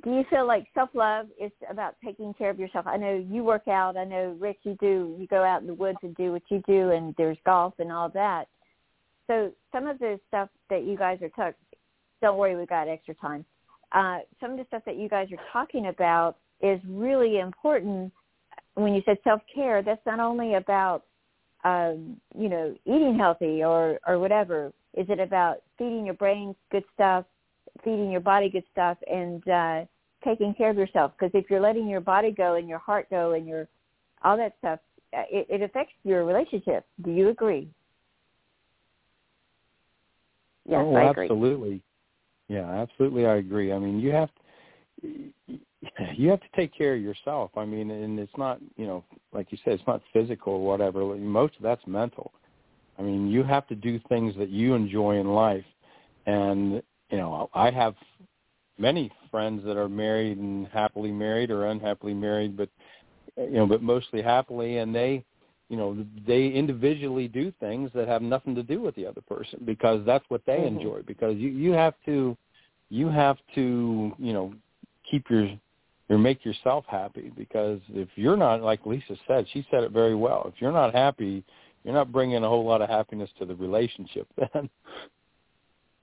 do 0.03 0.11
you 0.11 0.23
feel 0.29 0.47
like 0.47 0.67
self-love 0.73 1.27
is 1.39 1.51
about 1.69 1.95
taking 2.03 2.33
care 2.33 2.49
of 2.49 2.59
yourself? 2.59 2.87
I 2.87 2.97
know 2.97 3.13
you 3.15 3.43
work 3.43 3.67
out. 3.67 3.97
I 3.97 4.05
know, 4.05 4.35
Rick, 4.39 4.59
you 4.63 4.75
do. 4.79 5.15
You 5.19 5.27
go 5.29 5.43
out 5.43 5.61
in 5.61 5.67
the 5.67 5.73
woods 5.73 5.99
and 6.01 6.15
do 6.15 6.31
what 6.31 6.41
you 6.49 6.63
do, 6.67 6.91
and 6.91 7.13
there's 7.17 7.37
golf 7.45 7.73
and 7.79 7.91
all 7.91 8.09
that. 8.09 8.45
So 9.27 9.51
some 9.71 9.87
of 9.87 9.99
the 9.99 10.19
stuff 10.27 10.49
that 10.69 10.83
you 10.83 10.97
guys 10.97 11.19
are 11.21 11.29
talking, 11.29 11.53
don't 12.21 12.37
worry, 12.37 12.55
we've 12.55 12.67
got 12.67 12.87
extra 12.87 13.13
time. 13.15 13.45
Uh, 13.91 14.19
some 14.41 14.51
of 14.51 14.57
the 14.57 14.65
stuff 14.65 14.83
that 14.85 14.97
you 14.97 15.09
guys 15.09 15.27
are 15.31 15.43
talking 15.53 15.87
about 15.87 16.37
is 16.61 16.79
really 16.87 17.39
important. 17.39 18.11
When 18.73 18.93
you 18.93 19.01
said 19.05 19.17
self-care, 19.23 19.83
that's 19.83 20.05
not 20.05 20.19
only 20.19 20.55
about 20.55 21.03
um, 21.63 22.17
you 22.37 22.49
know, 22.49 22.75
eating 22.85 23.17
healthy 23.17 23.63
or 23.63 23.99
or 24.07 24.19
whatever? 24.19 24.71
Is 24.93 25.07
it 25.09 25.19
about 25.19 25.57
feeding 25.77 26.05
your 26.05 26.15
brain 26.15 26.55
good 26.71 26.83
stuff, 26.93 27.25
feeding 27.83 28.11
your 28.11 28.21
body 28.21 28.49
good 28.49 28.63
stuff, 28.71 28.97
and 29.09 29.47
uh, 29.47 29.85
taking 30.23 30.53
care 30.53 30.69
of 30.69 30.77
yourself? 30.77 31.13
Because 31.17 31.31
if 31.33 31.49
you're 31.49 31.61
letting 31.61 31.87
your 31.87 32.01
body 32.01 32.31
go 32.31 32.55
and 32.55 32.67
your 32.67 32.79
heart 32.79 33.09
go 33.09 33.33
and 33.33 33.47
your 33.47 33.67
all 34.23 34.37
that 34.37 34.55
stuff, 34.59 34.79
uh, 35.15 35.23
it, 35.31 35.47
it 35.49 35.61
affects 35.61 35.93
your 36.03 36.25
relationship. 36.25 36.85
Do 37.03 37.11
you 37.11 37.29
agree? 37.29 37.69
Yes, 40.67 40.83
oh, 40.83 40.95
I 40.95 41.11
agree. 41.11 41.25
absolutely. 41.25 41.81
Yeah, 42.49 42.69
absolutely. 42.69 43.25
I 43.25 43.35
agree. 43.35 43.71
I 43.71 43.79
mean, 43.79 43.99
you 43.99 44.11
have 44.11 44.29
to, 45.01 45.21
you 46.15 46.29
have 46.29 46.41
to 46.41 46.47
take 46.55 46.75
care 46.75 46.95
of 46.95 47.01
yourself. 47.01 47.51
I 47.55 47.65
mean, 47.65 47.91
and 47.91 48.19
it's 48.19 48.37
not, 48.37 48.59
you 48.75 48.85
know, 48.85 49.03
like 49.33 49.51
you 49.51 49.57
said, 49.63 49.73
it's 49.73 49.87
not 49.87 50.01
physical 50.11 50.53
or 50.53 50.65
whatever. 50.65 51.15
Most 51.15 51.55
of 51.57 51.61
that's 51.61 51.85
mental. 51.85 52.33
I 52.97 53.01
mean, 53.01 53.27
you 53.29 53.43
have 53.43 53.67
to 53.67 53.75
do 53.75 53.99
things 54.09 54.33
that 54.37 54.49
you 54.49 54.73
enjoy 54.73 55.17
in 55.17 55.27
life. 55.27 55.65
And, 56.25 56.81
you 57.09 57.17
know, 57.17 57.49
I 57.53 57.71
have 57.71 57.95
many 58.77 59.11
friends 59.31 59.63
that 59.65 59.77
are 59.77 59.89
married 59.89 60.37
and 60.37 60.67
happily 60.67 61.11
married 61.11 61.51
or 61.51 61.67
unhappily 61.67 62.13
married, 62.13 62.55
but, 62.55 62.69
you 63.37 63.51
know, 63.51 63.65
but 63.65 63.81
mostly 63.81 64.21
happily. 64.21 64.77
And 64.77 64.93
they, 64.93 65.23
you 65.69 65.77
know, 65.77 66.05
they 66.25 66.47
individually 66.49 67.27
do 67.27 67.51
things 67.59 67.91
that 67.93 68.07
have 68.07 68.21
nothing 68.21 68.55
to 68.55 68.63
do 68.63 68.81
with 68.81 68.95
the 68.95 69.05
other 69.05 69.21
person 69.21 69.61
because 69.65 70.05
that's 70.05 70.25
what 70.29 70.45
they 70.45 70.59
Mhm. 70.59 70.67
enjoy. 70.67 71.01
Because 71.03 71.37
you, 71.37 71.49
you 71.49 71.71
have 71.71 71.95
to, 72.05 72.37
you 72.89 73.07
have 73.07 73.37
to, 73.55 74.15
you 74.17 74.33
know, 74.33 74.53
keep 75.03 75.29
your 75.29 75.49
or 76.09 76.17
make 76.17 76.45
yourself 76.45 76.85
happy 76.87 77.31
because 77.35 77.81
if 77.89 78.07
you're 78.15 78.37
not 78.37 78.61
like 78.61 78.85
Lisa 78.85 79.17
said, 79.27 79.45
she 79.49 79.65
said 79.69 79.83
it 79.83 79.91
very 79.91 80.15
well. 80.15 80.45
If 80.47 80.61
you're 80.61 80.71
not 80.71 80.93
happy, 80.93 81.43
you're 81.83 81.93
not 81.93 82.11
bringing 82.11 82.43
a 82.43 82.47
whole 82.47 82.65
lot 82.65 82.81
of 82.81 82.89
happiness 82.89 83.29
to 83.39 83.45
the 83.45 83.55
relationship 83.55 84.27
then. 84.37 84.69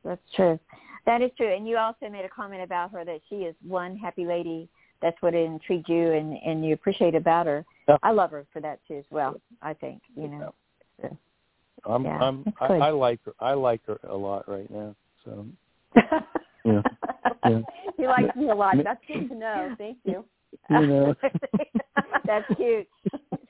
That's 0.05 0.21
true. 0.37 0.59
That 1.07 1.23
is 1.23 1.31
true. 1.37 1.55
And 1.55 1.69
you 1.69 1.77
also 1.77 2.09
made 2.09 2.25
a 2.25 2.29
comment 2.29 2.63
about 2.63 2.91
her 2.93 3.05
that 3.05 3.21
she 3.29 3.37
is 3.37 3.55
one 3.67 3.97
happy 3.97 4.25
lady. 4.25 4.69
That's 5.03 5.21
what 5.21 5.35
intrigued 5.35 5.89
you 5.89 6.13
and 6.13 6.39
and 6.45 6.65
you 6.65 6.73
appreciate 6.73 7.15
about 7.15 7.47
her. 7.47 7.65
Yeah. 7.89 7.99
I 8.03 8.13
love 8.13 8.31
her 8.31 8.47
for 8.53 8.61
that 8.61 8.81
too 8.89 8.97
as 8.97 9.05
well. 9.11 9.41
I 9.61 9.75
think 9.75 10.01
you 10.17 10.29
know. 10.29 10.55
So, 11.03 11.17
I'm 11.85 12.05
Yeah, 12.05 12.19
I'm 12.23 12.45
I. 12.61 12.67
I 12.67 12.91
like 12.91 13.21
her 13.25 13.35
I 13.41 13.53
like 13.53 13.85
her 13.87 13.99
a 14.09 14.17
lot 14.17 14.49
right 14.49 14.71
now. 14.71 14.95
So 15.25 15.47
Yeah. 16.65 16.81
Yeah. 17.45 17.61
He 17.99 18.07
likes 18.07 18.35
me 18.37 18.49
a 18.49 18.55
lot. 18.55 18.77
That's 18.83 19.01
good 19.07 19.29
to 19.29 19.35
know. 19.35 19.75
Thank 19.77 19.99
you. 20.05 20.25
you 20.71 20.87
know. 20.87 21.15
That's 22.27 22.47
cute. 22.57 22.89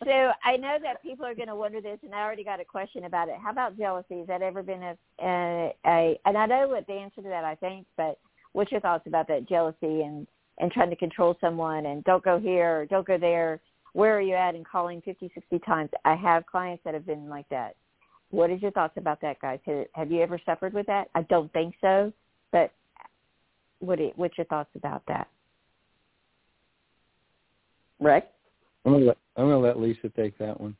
So 0.04 0.30
I 0.44 0.57
know 0.57 0.76
that 0.83 1.02
people 1.02 1.24
are 1.24 1.35
going 1.35 1.48
to 1.48 1.57
wonder 1.57 1.80
this, 1.80 1.98
and 2.02 2.14
I 2.14 2.22
already 2.22 2.44
got 2.44 2.61
a 2.61 2.64
question 2.64 3.04
about 3.04 3.28
it. 3.28 3.37
How 3.42 3.50
about 3.50 3.78
jealousy? 3.78 4.18
Has 4.18 4.26
that 4.26 4.42
ever 4.42 4.62
been 4.62 4.83
a, 4.83 4.96
a, 5.22 5.74
a 5.87 6.20
and 6.26 6.37
I 6.37 6.46
know 6.46 6.68
what 6.68 6.87
the 6.87 6.92
answer 6.92 7.22
to 7.22 7.28
that, 7.28 7.44
I 7.44 7.54
think, 7.54 7.87
but 7.96 8.18
what's 8.52 8.70
your 8.70 8.80
thoughts 8.80 9.07
about 9.07 9.28
that 9.28 9.48
jealousy 9.48 10.02
and 10.02 10.26
and 10.59 10.70
trying 10.70 10.90
to 10.90 10.96
control 10.96 11.37
someone 11.40 11.87
and 11.87 12.04
don't 12.04 12.22
go 12.22 12.38
here 12.38 12.80
or 12.80 12.87
don't 12.87 13.07
go 13.07 13.18
there? 13.18 13.61
Where 13.92 14.16
are 14.16 14.20
you 14.20 14.35
at? 14.35 14.54
And 14.54 14.66
calling 14.66 15.00
fifty, 15.02 15.30
sixty 15.35 15.59
times. 15.61 15.90
I 16.04 16.14
have 16.16 16.44
clients 16.46 16.83
that 16.85 16.94
have 16.94 17.07
been 17.07 17.28
like 17.28 17.48
that. 17.48 17.76
What 18.30 18.50
is 18.50 18.61
your 18.61 18.72
thoughts 18.72 18.94
about 18.96 19.20
that, 19.22 19.40
guys? 19.40 19.61
Have, 19.94 20.11
you 20.11 20.20
ever 20.20 20.40
suffered 20.44 20.74
with 20.74 20.87
that? 20.87 21.09
I 21.14 21.22
don't 21.22 21.52
think 21.52 21.76
so, 21.80 22.12
but 22.50 22.72
what 23.78 23.98
do- 23.98 24.12
what's 24.16 24.37
your 24.37 24.46
thoughts 24.46 24.70
about 24.74 25.02
that? 25.07 25.28
Rick? 28.00 28.28
I'm 28.85 28.92
gonna 28.92 29.04
let 29.04 29.16
I'm 29.37 29.44
gonna 29.44 29.59
let 29.59 29.80
Lisa 29.80 30.09
take 30.11 30.37
that 30.38 30.61
one. 30.61 30.76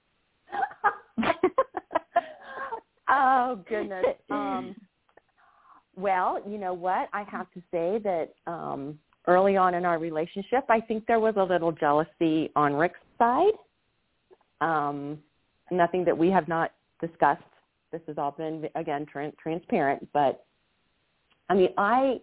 oh 3.09 3.61
goodness. 3.69 4.05
Um, 4.31 4.75
well, 5.97 6.41
you 6.47 6.59
know 6.59 6.75
what? 6.75 7.09
I 7.13 7.23
have 7.31 7.51
to 7.53 7.63
say 7.71 7.99
that 8.03 8.35
um, 8.47 8.99
early 9.27 9.57
on 9.57 9.75
in 9.75 9.85
our 9.85 9.99
relationship, 9.99 10.65
I 10.69 10.81
think 10.81 11.07
there 11.07 11.21
was 11.21 11.35
a 11.37 11.43
little 11.43 11.73
jealousy 11.73 12.51
on 12.57 12.75
Rick's 12.75 12.99
side. 13.19 13.53
Um, 14.61 15.19
nothing 15.71 16.05
that 16.05 16.17
we 16.17 16.31
have 16.31 16.49
not 16.49 16.73
discussed. 17.01 17.43
This 17.93 18.01
has 18.09 18.19
all 18.19 18.33
been 18.33 18.69
again 18.75 19.07
tran 19.13 19.37
transparent, 19.39 20.09
but 20.13 20.45
I 21.49 21.55
mean, 21.55 21.69
I 21.79 22.19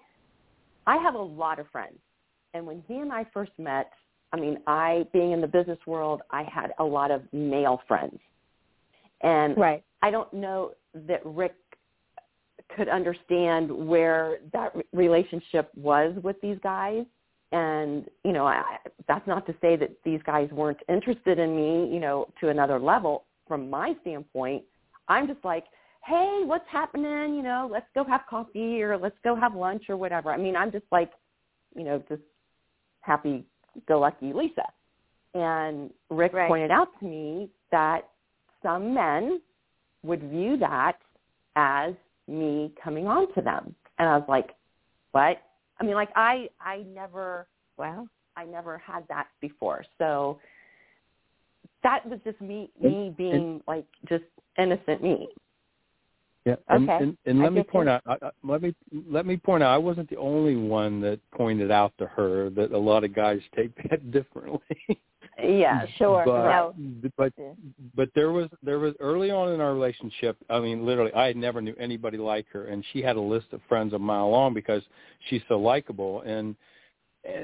I 0.85 0.97
have 0.97 1.15
a 1.15 1.21
lot 1.21 1.59
of 1.59 1.67
friends, 1.71 1.99
and 2.53 2.65
when 2.65 2.83
he 2.87 2.95
and 2.95 3.11
I 3.11 3.25
first 3.33 3.51
met, 3.57 3.91
I 4.33 4.37
mean, 4.37 4.57
I 4.67 5.05
being 5.13 5.31
in 5.31 5.41
the 5.41 5.47
business 5.47 5.79
world, 5.85 6.21
I 6.31 6.43
had 6.43 6.73
a 6.79 6.83
lot 6.83 7.11
of 7.11 7.21
male 7.33 7.81
friends, 7.87 8.19
and 9.21 9.57
Right. 9.57 9.83
I 10.01 10.11
don't 10.11 10.31
know 10.33 10.71
that 10.93 11.25
Rick 11.25 11.55
could 12.75 12.89
understand 12.89 13.71
where 13.71 14.37
that 14.53 14.75
re- 14.75 14.83
relationship 14.93 15.69
was 15.75 16.15
with 16.23 16.39
these 16.41 16.57
guys. 16.63 17.05
And, 17.51 18.09
you 18.23 18.31
know, 18.31 18.45
I, 18.45 18.77
that's 19.07 19.27
not 19.27 19.45
to 19.47 19.55
say 19.59 19.75
that 19.75 19.91
these 20.05 20.21
guys 20.25 20.49
weren't 20.51 20.79
interested 20.87 21.37
in 21.37 21.53
me, 21.53 21.93
you 21.93 21.99
know, 21.99 22.27
to 22.39 22.47
another 22.47 22.79
level. 22.79 23.25
From 23.45 23.69
my 23.69 23.93
standpoint, 24.01 24.63
I'm 25.09 25.27
just 25.27 25.43
like, 25.43 25.65
hey, 26.05 26.43
what's 26.45 26.67
happening? 26.71 27.35
You 27.35 27.43
know, 27.43 27.67
let's 27.69 27.87
go 27.93 28.05
have 28.05 28.21
coffee 28.29 28.81
or 28.81 28.97
let's 28.97 29.17
go 29.23 29.35
have 29.35 29.53
lunch 29.53 29.83
or 29.89 29.97
whatever. 29.97 30.31
I 30.31 30.37
mean, 30.37 30.55
I'm 30.55 30.71
just 30.71 30.85
like, 30.91 31.11
you 31.75 31.83
know, 31.83 32.01
just 32.07 32.21
happy-go-lucky 33.73 34.33
Lisa. 34.33 34.65
And 35.33 35.93
Rick 36.09 36.33
Right. 36.33 36.47
pointed 36.47 36.71
out 36.71 36.89
to 36.99 37.05
me 37.05 37.49
that 37.71 38.09
some 38.61 38.93
men 38.93 39.41
would 40.03 40.23
view 40.23 40.57
that 40.57 40.97
as 41.55 41.93
me 42.27 42.73
coming 42.83 43.07
on 43.07 43.33
to 43.33 43.41
them. 43.41 43.75
And 43.97 44.09
I 44.09 44.17
was 44.17 44.27
like, 44.27 44.55
what? 45.11 45.41
I 45.79 45.83
mean, 45.83 45.95
like 45.95 46.09
I, 46.15 46.49
I 46.59 46.83
never, 46.93 47.47
well, 47.77 48.07
I 48.35 48.45
never 48.45 48.77
had 48.77 49.07
that 49.09 49.27
before. 49.39 49.83
So 49.97 50.39
that 51.83 52.05
was 52.05 52.19
just 52.23 52.39
me, 52.41 52.69
me 52.79 53.13
being 53.17 53.61
like 53.67 53.85
just 54.07 54.23
innocent 54.57 55.01
me. 55.01 55.29
Yeah, 56.45 56.55
and, 56.69 56.89
Okay. 56.89 57.03
and, 57.03 57.17
and 57.27 57.39
let 57.39 57.53
me 57.53 57.61
point 57.61 57.87
out. 57.87 58.01
I, 58.07 58.13
I- 58.21 58.31
let 58.43 58.61
me 58.63 58.73
let 59.07 59.25
me 59.27 59.37
point 59.37 59.61
out. 59.61 59.71
I 59.73 59.77
wasn't 59.77 60.09
the 60.09 60.17
only 60.17 60.55
one 60.55 60.99
that 61.01 61.19
pointed 61.31 61.69
out 61.69 61.93
to 61.99 62.07
her 62.07 62.49
that 62.51 62.71
a 62.71 62.77
lot 62.77 63.03
of 63.03 63.13
guys 63.13 63.39
take 63.55 63.71
that 63.89 64.11
differently. 64.11 64.59
yeah, 65.41 65.85
Sure. 65.97 66.23
but 66.25 66.43
No. 66.49 66.73
but 67.15 67.31
Yeah. 67.37 67.51
but 67.95 68.09
there 68.15 68.31
was 68.31 68.49
there 68.63 68.79
was 68.79 68.95
early 68.99 69.29
on 69.29 69.51
in 69.53 69.61
our 69.61 69.73
relationship. 69.73 70.35
I 70.49 70.59
mean, 70.59 70.83
literally, 70.83 71.13
I 71.13 71.31
never 71.33 71.61
knew 71.61 71.75
anybody 71.79 72.17
like 72.17 72.47
her, 72.53 72.65
and 72.65 72.83
she 72.91 73.03
had 73.03 73.17
a 73.17 73.21
list 73.21 73.47
of 73.53 73.61
friends 73.69 73.93
a 73.93 73.99
mile 73.99 74.29
long 74.31 74.53
because 74.55 74.81
she's 75.29 75.41
so 75.47 75.59
likable 75.59 76.21
and. 76.21 76.55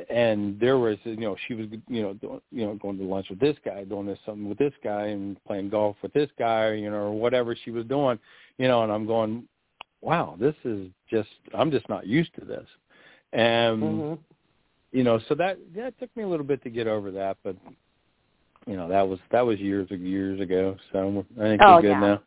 And 0.09 0.59
there 0.59 0.79
was, 0.79 0.97
you 1.03 1.17
know, 1.17 1.35
she 1.47 1.53
was, 1.53 1.67
you 1.87 2.01
know, 2.01 2.15
doing, 2.15 2.41
you 2.51 2.65
know, 2.65 2.73
going 2.73 2.97
to 2.97 3.03
lunch 3.03 3.27
with 3.29 3.39
this 3.39 3.55
guy, 3.63 3.83
doing 3.83 4.07
this 4.07 4.17
something 4.25 4.49
with 4.49 4.57
this 4.57 4.73
guy, 4.83 5.05
and 5.09 5.37
playing 5.45 5.69
golf 5.69 5.97
with 6.01 6.11
this 6.13 6.31
guy, 6.39 6.71
you 6.73 6.89
know, 6.89 6.97
or 6.97 7.11
whatever 7.11 7.55
she 7.63 7.69
was 7.69 7.85
doing, 7.85 8.17
you 8.57 8.67
know. 8.67 8.83
And 8.83 8.91
I'm 8.91 9.05
going, 9.05 9.47
wow, 10.01 10.35
this 10.39 10.55
is 10.63 10.87
just, 11.09 11.29
I'm 11.53 11.71
just 11.71 11.87
not 11.89 12.07
used 12.07 12.33
to 12.35 12.45
this, 12.45 12.67
and 13.33 13.81
hmm 14.01 14.13
you 14.93 15.03
know, 15.03 15.19
so 15.27 15.35
that 15.35 15.57
that 15.75 15.99
took 15.99 16.15
me 16.15 16.23
a 16.23 16.27
little 16.27 16.45
bit 16.45 16.63
to 16.63 16.69
get 16.69 16.87
over 16.87 17.11
that, 17.11 17.37
but 17.43 17.55
you 18.65 18.75
know, 18.77 18.87
that 18.87 19.07
was 19.07 19.19
that 19.31 19.45
was 19.45 19.59
years 19.59 19.87
and 19.91 20.07
years 20.07 20.39
ago. 20.39 20.77
So 20.91 21.25
I 21.39 21.43
think 21.43 21.61
Oh, 21.63 21.75
we're 21.75 21.81
good 21.81 21.89
yeah. 21.89 21.99
now. 21.99 22.21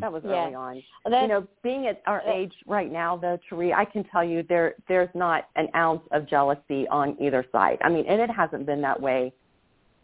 That 0.00 0.12
was 0.12 0.22
Yeah. 0.24 0.44
early 0.44 0.54
on. 0.54 0.74
Well, 1.04 1.12
that's, 1.12 1.22
you 1.22 1.28
know, 1.28 1.46
being 1.62 1.86
at 1.86 2.02
our 2.06 2.22
Yeah. 2.24 2.32
age 2.32 2.54
right 2.66 2.90
now, 2.90 3.16
though, 3.16 3.38
Therese, 3.48 3.72
I 3.74 3.84
can 3.84 4.04
tell 4.04 4.24
you 4.24 4.42
there 4.42 4.74
there's 4.88 5.14
not 5.14 5.48
an 5.56 5.68
ounce 5.74 6.02
of 6.10 6.26
jealousy 6.26 6.88
on 6.88 7.16
either 7.20 7.44
side. 7.52 7.78
I 7.82 7.88
mean, 7.88 8.04
and 8.06 8.20
it 8.20 8.30
hasn't 8.30 8.66
been 8.66 8.80
that 8.80 9.00
way. 9.00 9.32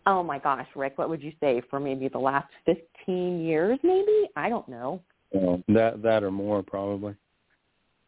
Oh 0.06 0.22
my 0.22 0.38
gosh, 0.38 0.66
Rick, 0.74 0.98
what 0.98 1.08
would 1.08 1.22
you 1.22 1.32
say 1.40 1.62
for 1.70 1.78
maybe 1.78 2.08
the 2.08 2.18
last 2.18 2.48
15 2.66 3.40
years? 3.40 3.78
Maybe 3.82 4.28
I 4.36 4.48
don't 4.48 4.68
know. 4.68 5.00
Um, 5.34 5.64
that 5.68 6.02
that 6.02 6.22
or 6.22 6.30
more 6.30 6.62
probably. 6.62 7.14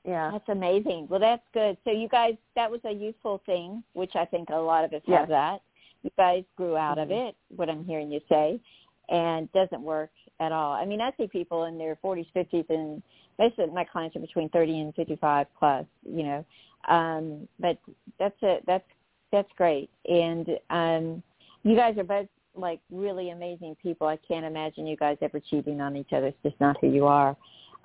Yeah. 0.04 0.30
That's 0.32 0.48
amazing. 0.48 1.06
Well, 1.08 1.20
that's 1.20 1.42
good. 1.54 1.78
So 1.84 1.90
you 1.90 2.08
guys, 2.08 2.34
that 2.56 2.70
was 2.70 2.80
a 2.84 2.92
useful 2.92 3.40
thing, 3.46 3.82
which 3.94 4.14
I 4.16 4.26
think 4.26 4.50
a 4.50 4.56
lot 4.56 4.84
of 4.84 4.92
us 4.92 5.02
Yes. 5.06 5.20
have 5.20 5.28
that. 5.28 5.62
You 6.02 6.10
guys 6.18 6.44
grew 6.56 6.76
out 6.76 6.98
of 6.98 7.08
Mhm. 7.08 7.28
it, 7.28 7.36
what 7.56 7.70
I'm 7.70 7.84
hearing 7.84 8.12
you 8.12 8.20
say, 8.28 8.60
and 9.08 9.50
doesn't 9.52 9.82
work 9.82 10.10
at 10.40 10.52
all. 10.52 10.72
I 10.72 10.84
mean, 10.84 11.00
I 11.00 11.12
see 11.12 11.26
people 11.26 11.64
in 11.64 11.78
their 11.78 11.96
40s, 11.96 12.30
50s, 12.32 12.68
and 12.68 13.02
most 13.38 13.58
of 13.58 13.72
my 13.72 13.84
clients 13.84 14.14
are 14.16 14.20
between 14.20 14.50
30 14.50 14.80
and 14.80 14.94
55 14.94 15.46
plus, 15.58 15.86
you 16.04 16.24
know. 16.24 16.44
Um, 16.86 17.48
but 17.58 17.78
that's 18.18 18.42
a, 18.42 18.60
that's 18.66 18.84
that's 19.32 19.50
great. 19.56 19.90
And 20.06 20.60
um, 20.70 21.22
you 21.64 21.76
guys 21.76 21.96
are 21.98 22.04
both 22.04 22.28
like 22.54 22.80
really 22.90 23.30
amazing 23.30 23.76
people. 23.82 24.06
I 24.06 24.18
can't 24.28 24.44
imagine 24.44 24.86
you 24.86 24.96
guys 24.96 25.16
ever 25.22 25.40
cheating 25.40 25.80
on 25.80 25.96
each 25.96 26.12
other. 26.12 26.28
It's 26.28 26.38
just 26.44 26.60
not 26.60 26.76
who 26.80 26.88
you 26.88 27.06
are. 27.06 27.36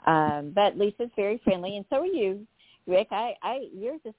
Um, 0.05 0.51
but 0.53 0.77
Lisa's 0.77 1.09
very 1.15 1.41
friendly, 1.43 1.75
and 1.75 1.85
so 1.89 1.97
are 1.97 2.05
you, 2.05 2.45
Rick. 2.87 3.07
I, 3.11 3.33
I, 3.41 3.67
you're 3.73 3.97
just 4.03 4.15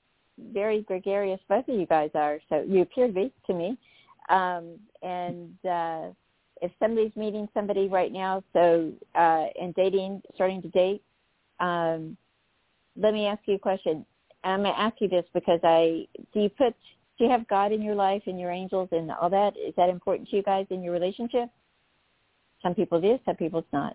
very 0.53 0.83
gregarious. 0.83 1.41
Both 1.49 1.69
of 1.69 1.79
you 1.79 1.87
guys 1.87 2.11
are. 2.15 2.39
So 2.49 2.65
you 2.67 2.83
appear 2.83 3.07
to 3.07 3.13
be 3.13 3.33
to 3.47 3.55
me. 3.55 3.79
Um, 4.29 4.79
and 5.03 5.55
uh, 5.65 6.09
if 6.61 6.71
somebody's 6.79 7.15
meeting 7.17 7.49
somebody 7.55 7.89
right 7.89 8.13
now, 8.13 8.43
so 8.53 8.93
uh, 9.15 9.47
and 9.61 9.75
dating, 9.75 10.23
starting 10.35 10.63
to 10.63 10.69
date, 10.69 11.03
um, 11.59 12.17
let 12.97 13.15
me 13.15 13.27
ask 13.27 13.41
you 13.47 13.55
a 13.55 13.59
question. 13.59 14.05
I'm 14.45 14.63
going 14.63 14.75
to 14.75 14.81
ask 14.81 14.97
you 15.01 15.09
this 15.09 15.25
because 15.35 15.61
I 15.63 16.07
do 16.33 16.41
you 16.41 16.49
put 16.49 16.75
do 17.21 17.27
you 17.27 17.31
have 17.31 17.47
God 17.49 17.71
in 17.71 17.83
your 17.83 17.95
life 17.95 18.23
and 18.27 18.41
your 18.41 18.51
angels 18.51 18.89
and 18.93 19.11
all 19.11 19.29
that? 19.29 19.53
Is 19.55 19.75
that 19.77 19.91
important 19.91 20.31
to 20.31 20.37
you 20.37 20.43
guys 20.43 20.65
in 20.71 20.83
your 20.83 20.95
relationship? 20.95 21.51
Some 22.63 22.75
people 22.75 22.97
it 22.97 23.07
is, 23.07 23.21
some 23.27 23.37
people 23.37 23.59
it's 23.59 23.69
not. 23.75 23.95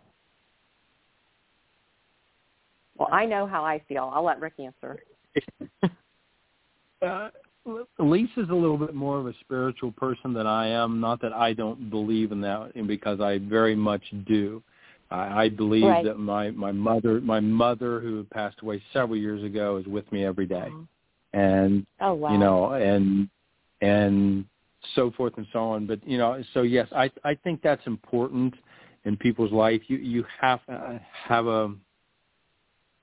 Well, 2.95 3.09
I 3.11 3.25
know 3.25 3.47
how 3.47 3.65
I 3.65 3.81
feel. 3.89 4.11
I'll 4.13 4.23
let 4.23 4.39
Rick 4.39 4.53
answer. 4.59 4.99
Uh, 7.01 7.29
Lisa's 7.99 8.49
a 8.49 8.55
little 8.55 8.77
bit 8.77 8.95
more 8.95 9.19
of 9.19 9.27
a 9.27 9.33
spiritual 9.41 9.91
person 9.91 10.33
than 10.33 10.47
I 10.47 10.67
am. 10.67 10.99
Not 10.99 11.21
that 11.21 11.33
I 11.33 11.53
don't 11.53 11.89
believe 11.89 12.31
in 12.31 12.41
that, 12.41 12.71
and 12.73 12.87
because 12.87 13.19
I 13.19 13.37
very 13.37 13.75
much 13.75 14.01
do. 14.25 14.63
I, 15.11 15.43
I 15.43 15.49
believe 15.49 15.83
Right. 15.83 16.05
that 16.05 16.17
my 16.17 16.51
my 16.51 16.71
mother, 16.71 17.19
my 17.21 17.41
mother 17.41 17.99
who 17.99 18.23
passed 18.23 18.61
away 18.61 18.81
several 18.93 19.17
years 19.17 19.43
ago, 19.43 19.77
is 19.77 19.85
with 19.85 20.09
me 20.11 20.25
every 20.25 20.45
day, 20.47 20.73
and 21.35 21.85
Oh 21.99 22.13
wow. 22.13 22.31
you 22.31 22.37
know, 22.39 22.71
and 22.73 23.29
and 23.81 24.45
so 24.95 25.11
forth 25.11 25.33
and 25.37 25.45
so 25.51 25.59
on. 25.59 25.85
But 25.85 26.05
you 26.07 26.17
know, 26.17 26.41
so 26.53 26.61
yes, 26.61 26.87
I 26.95 27.11
I 27.23 27.35
think 27.35 27.61
that's 27.61 27.85
important 27.85 28.55
in 29.03 29.17
people's 29.17 29.51
life. 29.51 29.81
You 29.87 29.97
you 29.97 30.25
have 30.41 30.61
uh, 30.71 30.97
have 31.27 31.45
a 31.47 31.73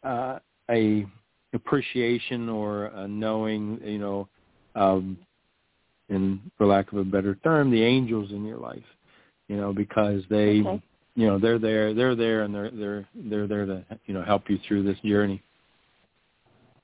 uh, 0.02 0.38
a 0.70 1.06
appreciation 1.52 2.48
or 2.48 2.86
a 2.86 3.06
knowing, 3.06 3.78
you 3.84 3.98
know, 3.98 4.28
um, 4.74 5.18
and 6.08 6.40
for 6.56 6.66
lack 6.66 6.90
of 6.92 6.98
a 6.98 7.04
better 7.04 7.34
term, 7.36 7.70
the 7.70 7.82
angels 7.82 8.30
in 8.30 8.44
your 8.44 8.58
life, 8.58 8.82
you 9.48 9.56
know, 9.56 9.72
because 9.72 10.22
they, 10.30 10.60
Okay. 10.60 10.82
you 11.14 11.26
know, 11.26 11.38
they're 11.38 11.58
there, 11.58 11.92
they're 11.92 12.16
there, 12.16 12.42
and 12.42 12.54
they're 12.54 12.70
they're 12.70 13.08
they're 13.14 13.46
there 13.46 13.66
to 13.66 13.84
you 14.06 14.14
know 14.14 14.22
help 14.22 14.48
you 14.48 14.58
through 14.66 14.82
this 14.84 14.98
journey. 15.00 15.42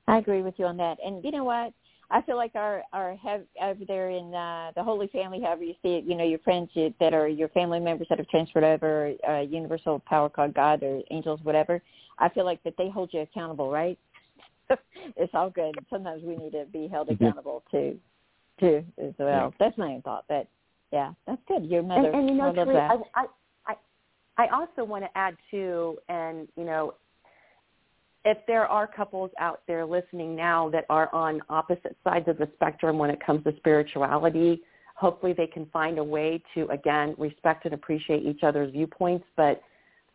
I 0.08 0.18
agree 0.18 0.42
with 0.42 0.54
you 0.56 0.64
on 0.64 0.76
that. 0.78 0.98
And 1.04 1.22
you 1.22 1.30
know 1.30 1.44
what? 1.44 1.72
I 2.10 2.22
feel 2.22 2.36
like 2.36 2.52
our 2.54 2.82
our 2.94 3.14
have 3.16 3.42
over 3.62 3.84
there 3.86 4.08
in 4.08 4.32
uh, 4.34 4.72
the 4.74 4.82
Holy 4.82 5.08
Family, 5.08 5.40
however 5.42 5.62
you 5.62 5.74
see 5.82 5.96
it, 5.96 6.04
you 6.04 6.16
know, 6.16 6.24
your 6.24 6.38
friends 6.38 6.70
you- 6.72 6.94
that 6.98 7.12
are 7.12 7.28
your 7.28 7.48
family 7.48 7.78
members 7.78 8.06
that 8.08 8.18
have 8.18 8.28
transferred 8.28 8.64
over, 8.64 9.12
uh, 9.28 9.40
Universal 9.40 10.00
Power 10.00 10.30
called 10.30 10.54
God 10.54 10.82
or 10.82 11.02
angels, 11.10 11.40
whatever. 11.42 11.82
I 12.18 12.30
feel 12.30 12.46
like 12.46 12.62
that 12.64 12.74
they 12.78 12.88
hold 12.88 13.10
you 13.12 13.20
accountable, 13.20 13.70
right? 13.70 13.98
it's 15.16 15.34
all 15.34 15.50
good. 15.50 15.74
Sometimes 15.90 16.22
we 16.22 16.36
need 16.36 16.52
to 16.52 16.64
be 16.72 16.88
held 16.88 17.08
Mhm. 17.08 17.16
accountable 17.16 17.62
too, 17.70 18.00
too 18.58 18.82
as 18.96 19.12
well. 19.18 19.28
Yeah. 19.28 19.50
That's 19.58 19.76
my 19.76 19.92
own 19.92 20.02
thought. 20.02 20.24
But 20.28 20.48
yeah, 20.90 21.12
that's 21.26 21.42
good. 21.46 21.66
Your 21.66 21.82
mother. 21.82 22.10
And, 22.10 22.20
and 22.20 22.28
you 22.30 22.34
know, 22.36 22.44
I 22.44 22.52
love 22.52 22.66
Therese, 22.66 22.76
that. 22.76 22.98
I, 23.14 23.20
I, 23.22 23.74
I, 24.38 24.44
I 24.44 24.48
also 24.48 24.82
want 24.82 25.04
to 25.04 25.10
add 25.14 25.36
too, 25.50 25.98
and 26.08 26.48
you 26.56 26.64
know, 26.64 26.94
if 28.28 28.36
there 28.46 28.66
are 28.66 28.86
couples 28.86 29.30
out 29.38 29.62
there 29.66 29.86
listening 29.86 30.36
now 30.36 30.68
that 30.68 30.84
are 30.90 31.08
on 31.14 31.40
opposite 31.48 31.96
sides 32.04 32.28
of 32.28 32.36
the 32.36 32.46
spectrum 32.56 32.98
when 32.98 33.08
it 33.08 33.24
comes 33.24 33.42
to 33.44 33.56
spirituality, 33.56 34.60
hopefully 34.96 35.32
they 35.32 35.46
can 35.46 35.64
find 35.72 35.98
a 35.98 36.04
way 36.04 36.42
to 36.54 36.68
again 36.68 37.14
respect 37.16 37.64
and 37.64 37.72
appreciate 37.72 38.22
each 38.26 38.42
other's 38.42 38.70
viewpoints. 38.70 39.24
But 39.34 39.62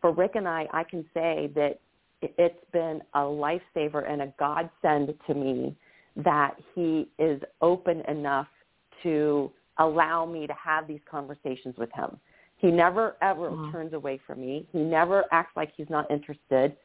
for 0.00 0.12
Rick 0.12 0.36
and 0.36 0.46
I, 0.46 0.68
I 0.72 0.84
can 0.84 1.04
say 1.12 1.50
that 1.56 1.80
it- 2.20 2.34
it's 2.38 2.64
been 2.70 3.02
a 3.14 3.20
lifesaver 3.20 4.08
and 4.08 4.22
a 4.22 4.28
godsend 4.38 5.18
to 5.26 5.34
me 5.34 5.74
that 6.14 6.56
he 6.72 7.08
is 7.18 7.42
open 7.62 8.02
enough 8.02 8.48
to 9.02 9.52
allow 9.78 10.24
me 10.24 10.46
to 10.46 10.54
have 10.54 10.86
these 10.86 11.02
conversations 11.10 11.76
with 11.76 11.90
him. 11.92 12.20
He 12.58 12.70
never 12.70 13.16
ever 13.20 13.50
Wow. 13.50 13.70
turns 13.72 13.92
away 13.92 14.18
from 14.18 14.40
me. 14.40 14.68
He 14.70 14.78
never 14.78 15.24
acts 15.32 15.56
like 15.56 15.72
he's 15.72 15.90
not 15.90 16.08
interested. 16.12 16.76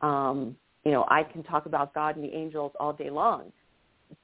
Um, 0.00 0.56
you 0.88 0.94
know, 0.94 1.04
I 1.08 1.22
can 1.22 1.42
talk 1.42 1.66
about 1.66 1.92
God 1.92 2.16
and 2.16 2.24
the 2.24 2.34
angels 2.34 2.72
all 2.80 2.94
day 2.94 3.10
long 3.10 3.52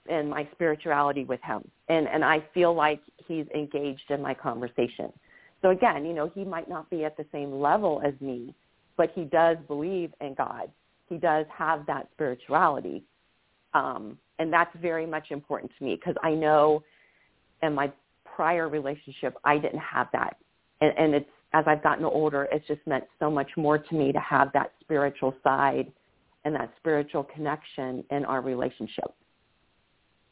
and 0.08 0.30
my 0.30 0.48
spirituality 0.52 1.24
with 1.24 1.40
him. 1.42 1.62
And 1.90 2.08
and 2.08 2.24
I 2.24 2.42
feel 2.54 2.74
like 2.74 3.00
he's 3.28 3.44
engaged 3.54 4.08
in 4.08 4.22
my 4.22 4.32
conversation. 4.32 5.12
So 5.60 5.70
again, 5.70 6.06
you 6.06 6.14
know, 6.14 6.30
he 6.34 6.42
might 6.42 6.66
not 6.66 6.88
be 6.88 7.04
at 7.04 7.18
the 7.18 7.26
same 7.32 7.60
level 7.60 8.00
as 8.02 8.14
me, 8.22 8.54
but 8.96 9.10
he 9.14 9.24
does 9.24 9.58
believe 9.68 10.10
in 10.22 10.32
God. 10.32 10.70
He 11.10 11.18
does 11.18 11.44
have 11.54 11.84
that 11.84 12.08
spirituality. 12.14 13.04
Um, 13.74 14.16
and 14.38 14.50
that's 14.50 14.74
very 14.80 15.04
much 15.04 15.26
important 15.30 15.70
to 15.78 15.84
me 15.84 15.96
because 15.96 16.16
I 16.22 16.30
know 16.30 16.82
in 17.62 17.74
my 17.74 17.92
prior 18.24 18.70
relationship, 18.70 19.36
I 19.44 19.58
didn't 19.58 19.80
have 19.80 20.08
that. 20.14 20.38
And, 20.80 20.96
and 20.96 21.14
it's, 21.14 21.28
as 21.52 21.64
I've 21.66 21.82
gotten 21.82 22.06
older, 22.06 22.48
it's 22.50 22.66
just 22.66 22.80
meant 22.86 23.04
so 23.18 23.30
much 23.30 23.50
more 23.58 23.76
to 23.76 23.94
me 23.94 24.12
to 24.12 24.18
have 24.20 24.50
that 24.54 24.72
spiritual 24.80 25.34
side 25.44 25.92
and 26.44 26.54
that 26.54 26.72
spiritual 26.78 27.24
connection 27.24 28.04
in 28.10 28.24
our 28.24 28.40
relationship. 28.40 29.14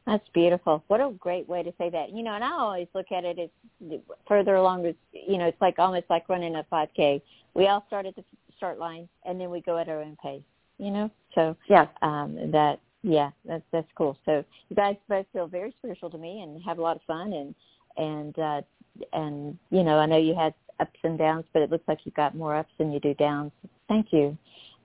That's 0.07 0.29
beautiful. 0.35 0.83
What 0.89 1.01
a 1.01 1.11
great 1.19 1.49
way 1.49 1.63
to 1.63 1.73
say 1.79 1.89
that. 1.91 2.11
You 2.11 2.23
know, 2.25 2.35
and 2.35 2.43
I 2.43 2.51
always 2.51 2.89
look 2.95 3.13
at 3.13 3.25
it 3.25 3.39
as 3.39 4.01
further 4.27 4.57
along 4.57 4.85
as 4.87 4.95
you 5.13 5.39
know, 5.39 5.47
it's 5.47 5.61
like 5.61 5.79
almost 5.79 6.07
like 6.11 6.29
running 6.29 6.57
a 6.57 6.67
5K. 6.73 7.23
We 7.55 7.69
all 7.69 7.85
start 7.87 8.07
at 8.07 8.17
the 8.17 8.25
start 8.57 8.79
line, 8.79 9.09
and 9.25 9.41
then 9.41 9.51
we 9.51 9.61
go 9.61 9.79
at 9.79 9.89
our 9.89 10.01
own 10.01 10.17
pace. 10.23 10.43
You 10.79 10.91
know, 10.91 11.11
so 11.35 11.57
yeah, 11.69 11.87
um, 12.03 12.51
that 12.51 12.81
yeah, 13.03 13.31
that's 13.45 13.63
that's 13.71 13.89
cool. 13.95 14.19
So 14.25 14.45
you 14.69 14.77
guys 14.77 14.97
both 15.09 15.27
feel 15.33 15.47
very 15.47 15.73
spiritual 15.79 16.11
to 16.11 16.19
me, 16.19 16.43
and 16.43 16.61
have 16.65 16.79
a 16.79 16.83
lot 16.83 16.97
of 16.97 17.03
fun, 17.03 17.33
and 17.33 17.55
and 17.97 18.39
uh, 18.39 18.63
and 19.13 19.57
you 19.71 19.85
know, 19.85 19.99
I 19.99 20.07
know 20.07 20.19
you 20.19 20.35
had 20.35 20.55
ups 20.81 20.99
and 21.05 21.17
downs, 21.17 21.45
but 21.53 21.63
it 21.63 21.71
looks 21.71 21.87
like 21.87 22.01
you 22.05 22.13
got 22.13 22.35
more 22.35 22.57
ups 22.57 22.73
than 22.79 22.91
you 22.91 22.99
do 22.99 23.15
downs. 23.15 23.53
Thank 23.89 24.13
you. 24.13 24.37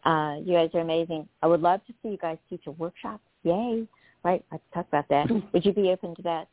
Uh, 0.07 0.37
you 0.45 0.53
guys 0.53 0.69
are 0.73 0.79
amazing. 0.79 1.27
I 1.43 1.47
would 1.47 1.61
love 1.61 1.85
to 1.85 1.93
see 2.01 2.09
you 2.09 2.17
guys 2.17 2.37
teach 2.49 2.65
a 2.65 2.71
workshop. 2.71 3.19
Yay! 3.43 3.85
Right, 4.23 4.43
let's 4.53 4.63
talk 4.73 4.87
about 4.87 5.05
that. 5.09 5.29
Would 5.53 5.65
you 5.65 5.73
be 5.73 5.89
open 5.89 6.15
to 6.15 6.21
that, 6.21 6.47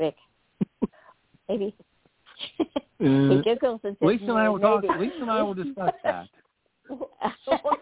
Rick? 0.00 0.16
Maybe. 1.48 1.76
he 2.98 3.04
Uh, 3.06 3.40
giggles 3.42 3.80
and 3.84 3.96
says, 4.00 4.08
Lisa 4.08 4.24
and 4.24 4.32
I 4.32 4.48
will 4.48 4.58
talk. 4.58 4.82
Lisa 4.98 5.14
and 5.20 5.30
I 5.30 5.42
will 5.42 5.54
discuss 5.54 5.92
that. 6.02 6.26
we'll 6.90 7.08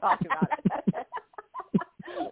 talk 0.00 0.20
about 0.20 0.48
it. 0.52 1.06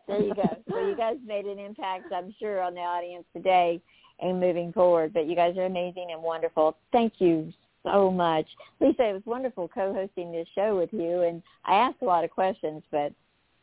there 0.07 0.21
you 0.21 0.35
go. 0.35 0.57
So 0.71 0.87
you 0.87 0.95
guys 0.95 1.17
made 1.27 1.47
an 1.47 1.59
impact, 1.59 2.13
I'm 2.13 2.35
sure, 2.39 2.61
on 2.61 2.75
the 2.75 2.81
audience 2.81 3.25
today 3.35 3.81
and 4.21 4.39
moving 4.39 4.75
forward. 4.75 5.15
But 5.15 5.27
you 5.27 5.35
guys 5.35 5.57
are 5.57 5.65
amazing 5.65 6.09
and 6.13 6.23
wonderful. 6.23 6.77
Thank 6.93 7.15
you 7.19 7.51
so 7.85 8.11
much. 8.11 8.47
Lisa, 8.81 9.09
it 9.09 9.13
was 9.15 9.23
wonderful 9.27 9.69
co-hosting 9.69 10.33
this 10.33 10.49
show 10.55 10.77
with 10.77 10.93
you. 10.93 11.23
And 11.23 11.43
I 11.65 11.75
asked 11.75 12.03
a 12.03 12.05
lot 12.05 12.25
of 12.25 12.31
questions, 12.31 12.83
but 12.91 13.13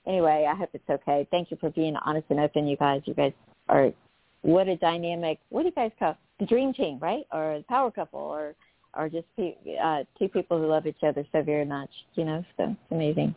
anyway, 0.06 0.48
I 0.50 0.56
hope 0.56 0.70
it's 0.74 0.90
okay. 0.90 1.28
Thank 1.32 1.52
you 1.52 1.58
for 1.60 1.70
being 1.72 1.96
honest 1.98 2.28
and 2.30 2.40
open, 2.40 2.68
you 2.68 2.78
guys. 2.78 3.02
You 3.06 3.14
guys 3.14 3.34
are, 3.70 3.92
what 4.42 4.68
a 4.68 4.78
dynamic, 4.78 5.40
what 5.50 5.62
do 5.62 5.68
you 5.68 5.74
guys 5.74 5.92
call 6.00 6.18
the 6.40 6.46
dream 6.46 6.74
team, 6.74 7.00
right? 7.00 7.26
Or 7.32 7.58
the 7.60 7.66
power 7.66 7.92
couple 7.92 8.20
or 8.20 8.56
or 8.98 9.10
just 9.10 9.26
pe- 9.36 9.56
uh, 9.84 10.06
two 10.18 10.30
people 10.30 10.58
who 10.58 10.68
love 10.68 10.88
each 10.88 11.04
other 11.04 11.26
so 11.34 11.42
very 11.42 11.66
much, 11.66 11.90
you 12.14 12.24
know, 12.24 12.42
so 12.56 12.64
it's 12.70 12.92
amazing. 12.92 13.36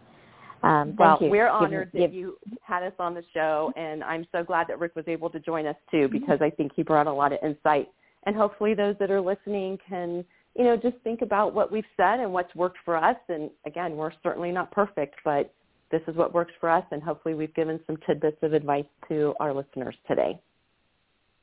Um, 0.63 0.95
Well, 0.97 1.19
you. 1.21 1.31
we're 1.31 1.47
Give- 1.47 1.53
honored 1.53 1.91
that 1.93 1.99
give- 1.99 2.15
you 2.15 2.39
had 2.63 2.85
us 2.85 2.93
on 3.01 3.13
the 3.13 3.25
show, 3.35 3.73
and 3.77 4.05
I'm 4.05 4.25
so 4.31 4.45
glad 4.45 4.69
that 4.69 4.79
Rick 4.79 4.95
was 4.95 5.09
able 5.09 5.31
to 5.31 5.41
join 5.41 5.67
us 5.67 5.75
too, 5.91 6.07
because 6.09 6.41
I 6.41 6.51
think 6.51 6.73
he 6.75 6.85
brought 6.85 7.09
a 7.09 7.13
lot 7.13 7.33
of 7.33 7.41
insight. 7.43 7.91
And 8.25 8.37
hopefully, 8.37 8.75
those 8.75 8.97
that 8.99 9.11
are 9.11 9.21
listening 9.21 9.79
can, 9.89 10.25
you 10.59 10.65
know, 10.65 10.77
just 10.77 10.97
think 11.05 11.23
about 11.23 11.55
what 11.55 11.71
we've 11.71 11.85
said 11.97 12.19
and 12.19 12.33
what's 12.33 12.53
worked 12.57 12.79
for 12.85 12.97
us. 12.97 13.17
And 13.29 13.49
again, 13.65 13.97
we're 13.97 14.11
certainly 14.25 14.51
not 14.51 14.73
perfect, 14.73 15.15
but 15.25 15.55
this 15.91 16.03
is 16.09 16.17
what 16.17 16.35
works 16.35 16.53
for 16.61 16.69
us, 16.69 16.85
and 16.91 17.03
hopefully, 17.03 17.35
we've 17.35 17.55
given 17.55 17.81
some 17.87 17.97
tidbits 18.07 18.37
of 18.43 18.53
advice 18.53 18.85
to 19.09 19.35
our 19.41 19.55
listeners 19.55 19.95
today. 20.07 20.39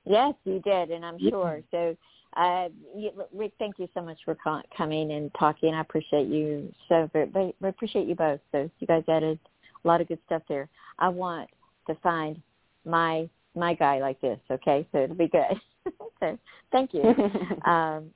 Yes, 0.06 0.36
you 0.44 0.60
did, 0.60 0.92
and 0.92 1.04
I'm 1.04 1.18
sure. 1.18 1.62
So, 1.72 1.98
uh, 2.38 2.68
you, 2.96 3.10
Rick, 3.34 3.54
thank 3.58 3.80
you 3.80 3.88
so 3.96 4.02
much 4.02 4.20
for 4.24 4.36
co- 4.36 4.62
coming 4.78 5.14
and 5.14 5.32
talking. 5.40 5.74
I 5.74 5.82
appreciate 5.82 6.28
you 6.28 6.72
so 6.88 7.10
very. 7.12 7.26
But 7.26 7.56
I 7.64 7.68
appreciate 7.70 8.08
you 8.08 8.14
both. 8.14 8.40
So, 8.52 8.70
you 8.80 8.86
guys 8.86 9.04
added 9.08 9.40
a 9.84 9.88
lot 9.88 10.00
of 10.00 10.08
good 10.08 10.20
stuff 10.28 10.44
there. 10.48 10.70
I 11.00 11.10
want 11.10 11.50
to 11.88 11.96
find 12.04 12.40
my 12.86 13.28
my 13.56 13.74
guy 13.74 14.00
like 14.00 14.22
this. 14.22 14.40
Okay, 14.52 14.86
so 14.92 15.00
it'll 15.00 15.16
be 15.16 15.28
good. 15.28 15.92
so, 16.20 16.38
thank 16.72 16.94
you. 16.94 17.16
um, 17.66 18.12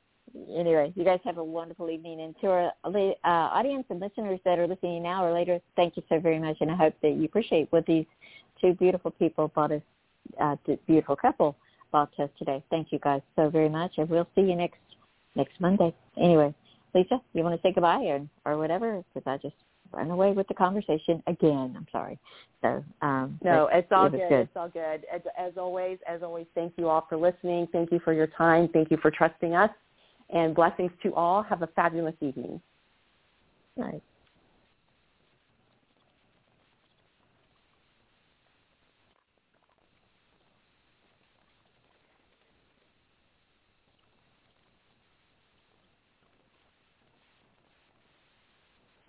anyway, 0.55 0.93
you 0.95 1.03
guys 1.03 1.19
have 1.23 1.37
a 1.37 1.43
wonderful 1.43 1.89
evening. 1.89 2.21
And 2.21 2.35
to 2.41 2.47
our 2.47 2.71
uh, 2.85 3.27
audience 3.27 3.85
and 3.89 3.99
listeners 3.99 4.39
that 4.45 4.59
are 4.59 4.67
listening 4.67 5.03
now 5.03 5.25
or 5.25 5.33
later, 5.33 5.59
thank 5.75 5.97
you 5.97 6.03
so 6.09 6.19
very 6.19 6.39
much. 6.39 6.57
And 6.61 6.71
I 6.71 6.75
hope 6.75 6.95
that 7.01 7.11
you 7.11 7.25
appreciate 7.25 7.71
what 7.71 7.85
these 7.85 8.05
two 8.61 8.73
beautiful 8.73 9.11
people 9.11 9.47
brought 9.49 9.71
us, 9.71 9.81
uh, 10.41 10.55
this 10.65 10.79
beautiful 10.87 11.15
couple 11.15 11.55
brought 11.91 12.11
us 12.19 12.29
today. 12.37 12.63
Thank 12.69 12.91
you 12.91 12.99
guys 12.99 13.21
so 13.35 13.49
very 13.49 13.69
much. 13.69 13.93
And 13.97 14.09
we'll 14.09 14.27
see 14.35 14.41
you 14.41 14.55
next 14.55 14.77
next 15.35 15.59
Monday. 15.59 15.93
Anyway, 16.17 16.53
Lisa, 16.93 17.21
you 17.33 17.43
want 17.43 17.59
to 17.59 17.67
say 17.67 17.73
goodbye 17.73 18.03
or, 18.03 18.27
or 18.45 18.57
whatever? 18.57 19.03
Because 19.13 19.27
I 19.27 19.37
just 19.37 19.55
ran 19.91 20.09
away 20.11 20.31
with 20.31 20.47
the 20.47 20.53
conversation 20.53 21.21
again. 21.27 21.73
I'm 21.75 21.87
sorry. 21.91 22.19
So 22.61 22.83
um, 23.01 23.39
No, 23.43 23.69
it's 23.71 23.91
all 23.91 24.07
it 24.07 24.11
good. 24.11 24.29
good. 24.29 24.41
It's 24.41 24.55
all 24.55 24.69
good. 24.69 25.05
As, 25.13 25.21
as 25.37 25.53
always, 25.57 25.97
as 26.07 26.21
always, 26.23 26.45
thank 26.55 26.73
you 26.77 26.89
all 26.89 27.05
for 27.07 27.17
listening. 27.17 27.67
Thank 27.71 27.91
you 27.91 27.99
for 28.03 28.13
your 28.13 28.27
time. 28.27 28.69
Thank 28.73 28.91
you 28.91 28.97
for 28.97 29.11
trusting 29.11 29.55
us. 29.55 29.71
And 30.31 30.55
blessings 30.55 30.91
to 31.03 31.13
all. 31.13 31.43
Have 31.43 31.61
a 31.61 31.67
fabulous 31.67 32.15
evening. 32.21 32.61
Nice. 33.75 34.01